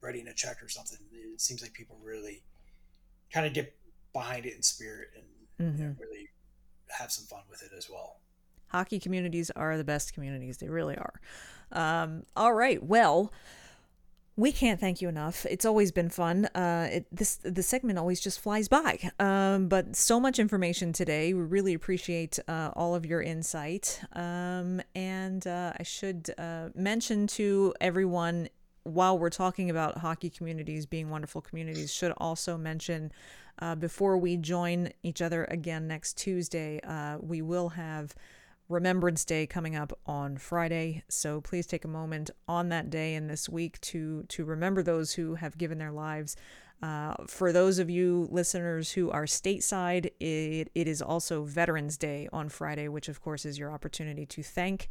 writing 0.00 0.28
a 0.28 0.34
check 0.34 0.62
or 0.62 0.68
something. 0.68 0.98
It 1.12 1.40
seems 1.40 1.62
like 1.62 1.72
people 1.72 1.98
really 2.02 2.42
kind 3.32 3.46
of 3.46 3.52
get 3.52 3.76
behind 4.12 4.44
it 4.44 4.54
in 4.56 4.62
spirit 4.62 5.08
and 5.14 5.70
mm-hmm. 5.70 5.82
you 5.82 5.88
know, 5.88 5.94
really 6.00 6.28
have 6.98 7.10
some 7.10 7.24
fun 7.26 7.42
with 7.50 7.62
it 7.62 7.70
as 7.76 7.88
well. 7.88 8.18
Hockey 8.68 8.98
communities 8.98 9.50
are 9.50 9.76
the 9.76 9.84
best 9.84 10.14
communities. 10.14 10.58
They 10.58 10.68
really 10.68 10.96
are. 10.96 11.20
Um, 11.72 12.24
all 12.36 12.52
right. 12.52 12.82
Well, 12.82 13.32
we 14.36 14.52
can't 14.52 14.80
thank 14.80 15.02
you 15.02 15.08
enough. 15.08 15.44
It's 15.50 15.64
always 15.66 15.92
been 15.92 16.08
fun. 16.08 16.46
Uh, 16.46 16.88
it, 16.90 17.06
this 17.12 17.36
the 17.36 17.62
segment 17.62 17.98
always 17.98 18.20
just 18.20 18.40
flies 18.40 18.68
by. 18.68 19.10
Um, 19.18 19.68
but 19.68 19.96
so 19.96 20.18
much 20.18 20.38
information 20.38 20.92
today. 20.92 21.34
We 21.34 21.42
really 21.42 21.74
appreciate 21.74 22.38
uh, 22.48 22.70
all 22.74 22.94
of 22.94 23.04
your 23.04 23.20
insight. 23.20 24.00
Um, 24.14 24.80
and 24.94 25.46
uh, 25.46 25.72
I 25.78 25.82
should 25.82 26.30
uh, 26.38 26.68
mention 26.74 27.26
to 27.28 27.74
everyone 27.80 28.48
while 28.84 29.18
we're 29.18 29.30
talking 29.30 29.70
about 29.70 29.98
hockey 29.98 30.30
communities 30.30 30.86
being 30.86 31.10
wonderful 31.10 31.40
communities, 31.40 31.92
should 31.92 32.12
also 32.16 32.56
mention 32.56 33.12
uh, 33.58 33.74
before 33.74 34.16
we 34.16 34.36
join 34.36 34.90
each 35.02 35.20
other 35.20 35.44
again 35.44 35.86
next 35.86 36.16
Tuesday, 36.16 36.80
uh, 36.84 37.18
we 37.20 37.42
will 37.42 37.70
have 37.70 38.14
Remembrance 38.68 39.24
Day 39.24 39.46
coming 39.46 39.74
up 39.74 39.92
on 40.06 40.36
Friday. 40.36 41.02
So 41.08 41.40
please 41.40 41.66
take 41.66 41.84
a 41.84 41.88
moment 41.88 42.30
on 42.46 42.68
that 42.68 42.88
day 42.88 43.14
and 43.14 43.28
this 43.28 43.48
week 43.48 43.80
to 43.82 44.24
to 44.28 44.44
remember 44.44 44.82
those 44.82 45.12
who 45.12 45.34
have 45.34 45.58
given 45.58 45.78
their 45.78 45.92
lives. 45.92 46.36
Uh, 46.82 47.14
for 47.26 47.52
those 47.52 47.78
of 47.78 47.90
you 47.90 48.26
listeners 48.30 48.92
who 48.92 49.10
are 49.10 49.24
stateside, 49.24 50.06
it, 50.18 50.70
it 50.74 50.88
is 50.88 51.02
also 51.02 51.44
Veterans 51.44 51.98
Day 51.98 52.26
on 52.32 52.48
Friday, 52.48 52.88
which 52.88 53.08
of 53.08 53.20
course 53.20 53.44
is 53.44 53.58
your 53.58 53.70
opportunity 53.70 54.24
to 54.24 54.42
thank 54.42 54.88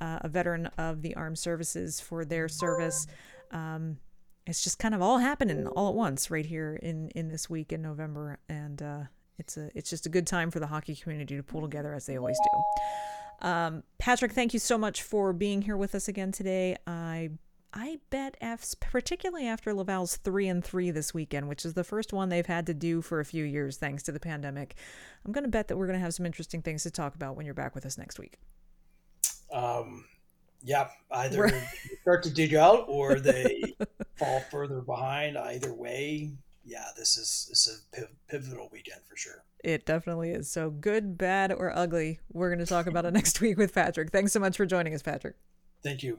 uh, 0.00 0.18
a 0.22 0.28
veteran 0.28 0.66
of 0.78 1.02
the 1.02 1.14
armed 1.16 1.38
services 1.38 2.00
for 2.00 2.24
their 2.24 2.48
service. 2.48 3.06
Um, 3.50 3.98
it's 4.46 4.62
just 4.62 4.78
kind 4.78 4.94
of 4.94 5.02
all 5.02 5.18
happening 5.18 5.66
all 5.66 5.88
at 5.90 5.94
once 5.94 6.30
right 6.30 6.46
here 6.46 6.78
in 6.82 7.10
in 7.10 7.28
this 7.28 7.50
week 7.50 7.72
in 7.72 7.82
November, 7.82 8.38
and 8.48 8.80
uh, 8.82 9.02
it's 9.38 9.56
a 9.56 9.70
it's 9.74 9.90
just 9.90 10.06
a 10.06 10.08
good 10.08 10.26
time 10.26 10.50
for 10.50 10.60
the 10.60 10.66
hockey 10.66 10.96
community 10.96 11.36
to 11.36 11.42
pull 11.42 11.62
together 11.62 11.92
as 11.94 12.06
they 12.06 12.16
always 12.16 12.38
do. 12.38 13.46
Um, 13.46 13.82
Patrick, 13.98 14.32
thank 14.32 14.52
you 14.52 14.58
so 14.58 14.76
much 14.76 15.02
for 15.02 15.32
being 15.32 15.62
here 15.62 15.76
with 15.76 15.94
us 15.94 16.08
again 16.08 16.32
today. 16.32 16.76
I 16.86 17.30
I 17.72 17.98
bet 18.08 18.36
F's, 18.40 18.74
particularly 18.74 19.46
after 19.46 19.74
Laval's 19.74 20.16
three 20.16 20.48
and 20.48 20.64
three 20.64 20.90
this 20.90 21.12
weekend, 21.12 21.48
which 21.48 21.66
is 21.66 21.74
the 21.74 21.84
first 21.84 22.12
one 22.12 22.28
they've 22.28 22.46
had 22.46 22.66
to 22.66 22.74
do 22.74 23.02
for 23.02 23.20
a 23.20 23.24
few 23.24 23.44
years 23.44 23.76
thanks 23.76 24.02
to 24.04 24.12
the 24.12 24.20
pandemic. 24.20 24.74
I'm 25.24 25.32
going 25.32 25.44
to 25.44 25.50
bet 25.50 25.68
that 25.68 25.76
we're 25.76 25.86
going 25.86 25.98
to 25.98 26.04
have 26.04 26.14
some 26.14 26.24
interesting 26.24 26.62
things 26.62 26.82
to 26.84 26.90
talk 26.90 27.14
about 27.14 27.36
when 27.36 27.44
you're 27.44 27.54
back 27.54 27.74
with 27.74 27.84
us 27.84 27.98
next 27.98 28.18
week. 28.18 28.38
Um, 29.52 30.04
yeah, 30.62 30.88
either 31.10 31.50
start 32.02 32.22
to 32.24 32.30
dig 32.30 32.54
out 32.54 32.84
or 32.88 33.20
they 33.20 33.74
fall 34.16 34.40
further 34.50 34.80
behind. 34.80 35.38
Either 35.38 35.72
way, 35.72 36.32
yeah, 36.64 36.86
this 36.96 37.16
is 37.16 37.46
this 37.48 37.66
is 37.66 37.84
a 37.96 38.30
pivotal 38.30 38.68
weekend 38.72 39.00
for 39.08 39.16
sure. 39.16 39.44
It 39.64 39.86
definitely 39.86 40.30
is. 40.30 40.50
So 40.50 40.70
good, 40.70 41.18
bad, 41.18 41.52
or 41.52 41.76
ugly, 41.76 42.20
we're 42.32 42.48
going 42.48 42.64
to 42.64 42.66
talk 42.66 42.86
about 42.86 43.04
it 43.04 43.12
next 43.12 43.40
week 43.40 43.56
with 43.56 43.74
Patrick. 43.74 44.10
Thanks 44.10 44.32
so 44.32 44.40
much 44.40 44.56
for 44.56 44.66
joining 44.66 44.94
us, 44.94 45.02
Patrick. 45.02 45.36
Thank 45.82 46.02
you. 46.02 46.18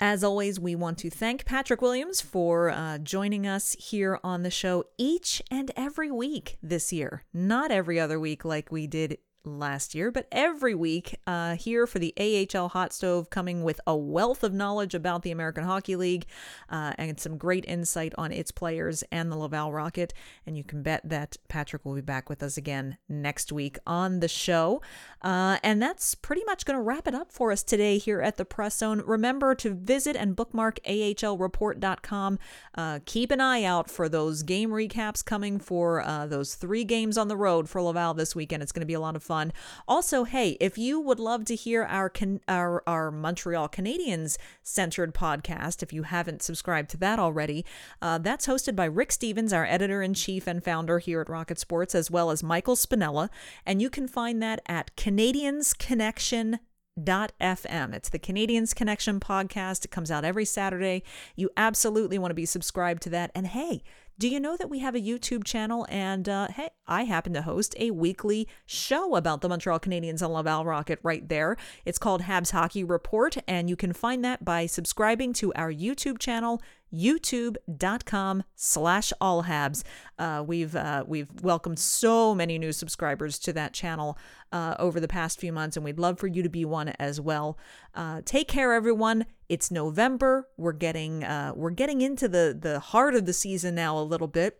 As 0.00 0.24
always, 0.24 0.58
we 0.58 0.74
want 0.74 0.98
to 0.98 1.10
thank 1.10 1.44
Patrick 1.44 1.80
Williams 1.80 2.20
for 2.20 2.70
uh, 2.70 2.98
joining 2.98 3.46
us 3.46 3.76
here 3.78 4.18
on 4.24 4.42
the 4.42 4.50
show 4.50 4.84
each 4.98 5.40
and 5.48 5.70
every 5.76 6.10
week 6.10 6.58
this 6.60 6.92
year. 6.92 7.24
Not 7.32 7.70
every 7.70 8.00
other 8.00 8.18
week 8.18 8.44
like 8.44 8.72
we 8.72 8.88
did 8.88 9.18
last 9.44 9.94
year, 9.94 10.10
but 10.10 10.26
every 10.30 10.74
week 10.74 11.18
uh, 11.26 11.56
here 11.56 11.86
for 11.86 11.98
the 11.98 12.14
AHL 12.18 12.68
Hot 12.68 12.92
Stove, 12.92 13.30
coming 13.30 13.62
with 13.62 13.80
a 13.86 13.96
wealth 13.96 14.44
of 14.44 14.52
knowledge 14.52 14.94
about 14.94 15.22
the 15.22 15.30
American 15.30 15.64
Hockey 15.64 15.96
League 15.96 16.26
uh, 16.70 16.92
and 16.98 17.18
some 17.18 17.36
great 17.36 17.64
insight 17.66 18.12
on 18.16 18.32
its 18.32 18.50
players 18.50 19.02
and 19.10 19.30
the 19.30 19.36
Laval 19.36 19.72
Rocket. 19.72 20.14
And 20.46 20.56
you 20.56 20.64
can 20.64 20.82
bet 20.82 21.08
that 21.08 21.36
Patrick 21.48 21.84
will 21.84 21.94
be 21.94 22.00
back 22.00 22.28
with 22.28 22.42
us 22.42 22.56
again 22.56 22.98
next 23.08 23.52
week 23.52 23.78
on 23.86 24.20
the 24.20 24.28
show. 24.28 24.80
Uh, 25.22 25.58
and 25.62 25.82
that's 25.82 26.14
pretty 26.14 26.44
much 26.44 26.64
going 26.64 26.78
to 26.78 26.82
wrap 26.82 27.08
it 27.08 27.14
up 27.14 27.32
for 27.32 27.52
us 27.52 27.62
today 27.62 27.98
here 27.98 28.20
at 28.20 28.36
the 28.36 28.44
Press 28.44 28.78
Zone. 28.78 29.02
Remember 29.04 29.54
to 29.56 29.74
visit 29.74 30.16
and 30.16 30.36
bookmark 30.36 30.78
ahlreport.com. 30.86 32.38
Uh, 32.74 33.00
keep 33.04 33.30
an 33.30 33.40
eye 33.40 33.64
out 33.64 33.90
for 33.90 34.08
those 34.08 34.42
game 34.42 34.70
recaps 34.70 35.24
coming 35.24 35.58
for 35.58 36.00
uh, 36.02 36.26
those 36.26 36.54
three 36.54 36.84
games 36.84 37.18
on 37.18 37.28
the 37.28 37.36
road 37.36 37.68
for 37.68 37.82
Laval 37.82 38.14
this 38.14 38.36
weekend. 38.36 38.62
It's 38.62 38.72
going 38.72 38.80
to 38.80 38.86
be 38.86 38.94
a 38.94 39.00
lot 39.00 39.16
of 39.16 39.22
fun 39.22 39.31
fun. 39.32 39.50
Also, 39.88 40.24
hey, 40.24 40.58
if 40.60 40.76
you 40.76 41.00
would 41.00 41.18
love 41.18 41.46
to 41.46 41.54
hear 41.54 41.84
our 41.84 42.12
our 42.48 42.82
our 42.86 43.10
Montreal 43.10 43.66
Canadiens 43.66 44.36
centered 44.62 45.14
podcast, 45.14 45.82
if 45.82 45.90
you 45.90 46.02
haven't 46.02 46.42
subscribed 46.42 46.90
to 46.90 46.98
that 46.98 47.18
already, 47.18 47.64
uh, 48.02 48.18
that's 48.18 48.46
hosted 48.46 48.76
by 48.76 48.84
Rick 48.84 49.10
Stephens, 49.10 49.54
our 49.54 49.64
editor 49.64 50.02
in 50.02 50.12
chief 50.12 50.46
and 50.46 50.62
founder 50.62 50.98
here 50.98 51.22
at 51.22 51.30
Rocket 51.30 51.58
Sports, 51.58 51.94
as 51.94 52.10
well 52.10 52.30
as 52.30 52.42
Michael 52.42 52.76
Spinella, 52.76 53.30
and 53.64 53.80
you 53.80 53.88
can 53.88 54.06
find 54.06 54.42
that 54.42 54.60
at 54.66 54.94
Canadiens 54.96 55.76
Connection 55.78 56.58
FM. 57.00 57.94
It's 57.94 58.10
the 58.10 58.18
Canadiens 58.18 58.74
Connection 58.74 59.18
podcast. 59.18 59.86
It 59.86 59.90
comes 59.90 60.10
out 60.10 60.26
every 60.26 60.44
Saturday. 60.44 61.04
You 61.36 61.48
absolutely 61.56 62.18
want 62.18 62.32
to 62.32 62.34
be 62.34 62.44
subscribed 62.44 63.02
to 63.04 63.10
that. 63.10 63.30
And 63.34 63.46
hey, 63.46 63.82
do 64.22 64.28
you 64.28 64.38
know 64.38 64.56
that 64.56 64.70
we 64.70 64.78
have 64.78 64.94
a 64.94 65.00
YouTube 65.00 65.42
channel? 65.42 65.84
And 65.88 66.28
uh, 66.28 66.46
hey, 66.46 66.70
I 66.86 67.02
happen 67.02 67.32
to 67.32 67.42
host 67.42 67.74
a 67.76 67.90
weekly 67.90 68.46
show 68.64 69.16
about 69.16 69.40
the 69.40 69.48
Montreal 69.48 69.80
Canadiens 69.80 70.22
and 70.22 70.32
Laval 70.32 70.64
Rocket 70.64 71.00
right 71.02 71.28
there. 71.28 71.56
It's 71.84 71.98
called 71.98 72.22
Habs 72.22 72.52
Hockey 72.52 72.84
Report, 72.84 73.36
and 73.48 73.68
you 73.68 73.74
can 73.74 73.92
find 73.92 74.24
that 74.24 74.44
by 74.44 74.66
subscribing 74.66 75.32
to 75.32 75.52
our 75.54 75.72
YouTube 75.72 76.20
channel 76.20 76.62
youtube.com 76.94 78.44
slash 78.54 79.12
allhabs. 79.20 79.82
Uh, 80.18 80.44
we've 80.46 80.76
uh, 80.76 81.04
we've 81.06 81.28
welcomed 81.42 81.78
so 81.78 82.34
many 82.34 82.58
new 82.58 82.72
subscribers 82.72 83.38
to 83.38 83.52
that 83.52 83.72
channel 83.72 84.18
uh, 84.52 84.76
over 84.78 85.00
the 85.00 85.08
past 85.08 85.40
few 85.40 85.52
months, 85.52 85.76
and 85.76 85.84
we'd 85.84 85.98
love 85.98 86.18
for 86.18 86.26
you 86.26 86.42
to 86.42 86.48
be 86.48 86.64
one 86.64 86.90
as 86.98 87.20
well. 87.20 87.58
Uh, 87.94 88.20
take 88.24 88.48
care, 88.48 88.72
everyone. 88.72 89.24
It's 89.52 89.70
November. 89.70 90.48
We're 90.56 90.72
getting 90.72 91.24
uh, 91.24 91.52
we're 91.54 91.72
getting 91.72 92.00
into 92.00 92.26
the 92.26 92.56
the 92.58 92.80
heart 92.80 93.14
of 93.14 93.26
the 93.26 93.34
season 93.34 93.74
now 93.74 93.98
a 93.98 94.00
little 94.00 94.26
bit. 94.26 94.56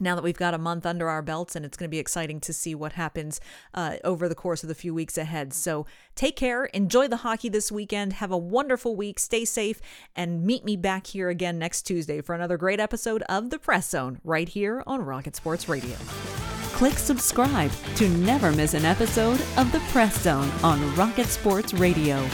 Now 0.00 0.16
that 0.16 0.24
we've 0.24 0.36
got 0.36 0.52
a 0.52 0.58
month 0.58 0.84
under 0.84 1.08
our 1.08 1.22
belts 1.22 1.54
and 1.54 1.64
it's 1.64 1.76
going 1.76 1.88
to 1.88 1.94
be 1.94 2.00
exciting 2.00 2.40
to 2.40 2.52
see 2.52 2.74
what 2.74 2.94
happens 2.94 3.40
uh, 3.72 3.98
over 4.02 4.28
the 4.28 4.34
course 4.34 4.64
of 4.64 4.68
the 4.68 4.74
few 4.74 4.92
weeks 4.92 5.16
ahead. 5.16 5.52
So 5.52 5.86
take 6.16 6.34
care. 6.34 6.64
Enjoy 6.64 7.06
the 7.06 7.18
hockey 7.18 7.48
this 7.48 7.70
weekend. 7.70 8.14
Have 8.14 8.32
a 8.32 8.36
wonderful 8.36 8.96
week. 8.96 9.20
Stay 9.20 9.44
safe 9.44 9.80
and 10.16 10.42
meet 10.44 10.64
me 10.64 10.76
back 10.76 11.06
here 11.06 11.28
again 11.28 11.56
next 11.56 11.82
tuesday 11.82 12.20
for 12.20 12.34
another 12.34 12.56
great 12.56 12.80
episode 12.80 13.22
of 13.28 13.50
the 13.50 13.60
press 13.60 13.88
zone 13.88 14.18
right 14.24 14.48
here 14.48 14.82
on 14.88 15.02
rocket 15.02 15.36
sports 15.36 15.68
radio. 15.68 15.94
Click 16.72 16.94
subscribe 16.94 17.70
to 17.94 18.08
never 18.08 18.50
miss 18.50 18.74
an 18.74 18.84
episode 18.84 19.40
of 19.56 19.70
the 19.70 19.80
press 19.92 20.20
zone 20.20 20.50
on 20.64 20.96
rocket 20.96 21.26
sports 21.26 21.72
radio 21.72 22.28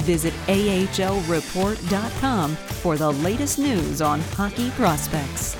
visit 0.00 0.32
ahlreport.com 0.46 2.56
for 2.56 2.96
the 2.96 3.12
latest 3.12 3.58
news 3.58 4.00
on 4.00 4.20
hockey 4.20 4.70
prospects 4.70 5.56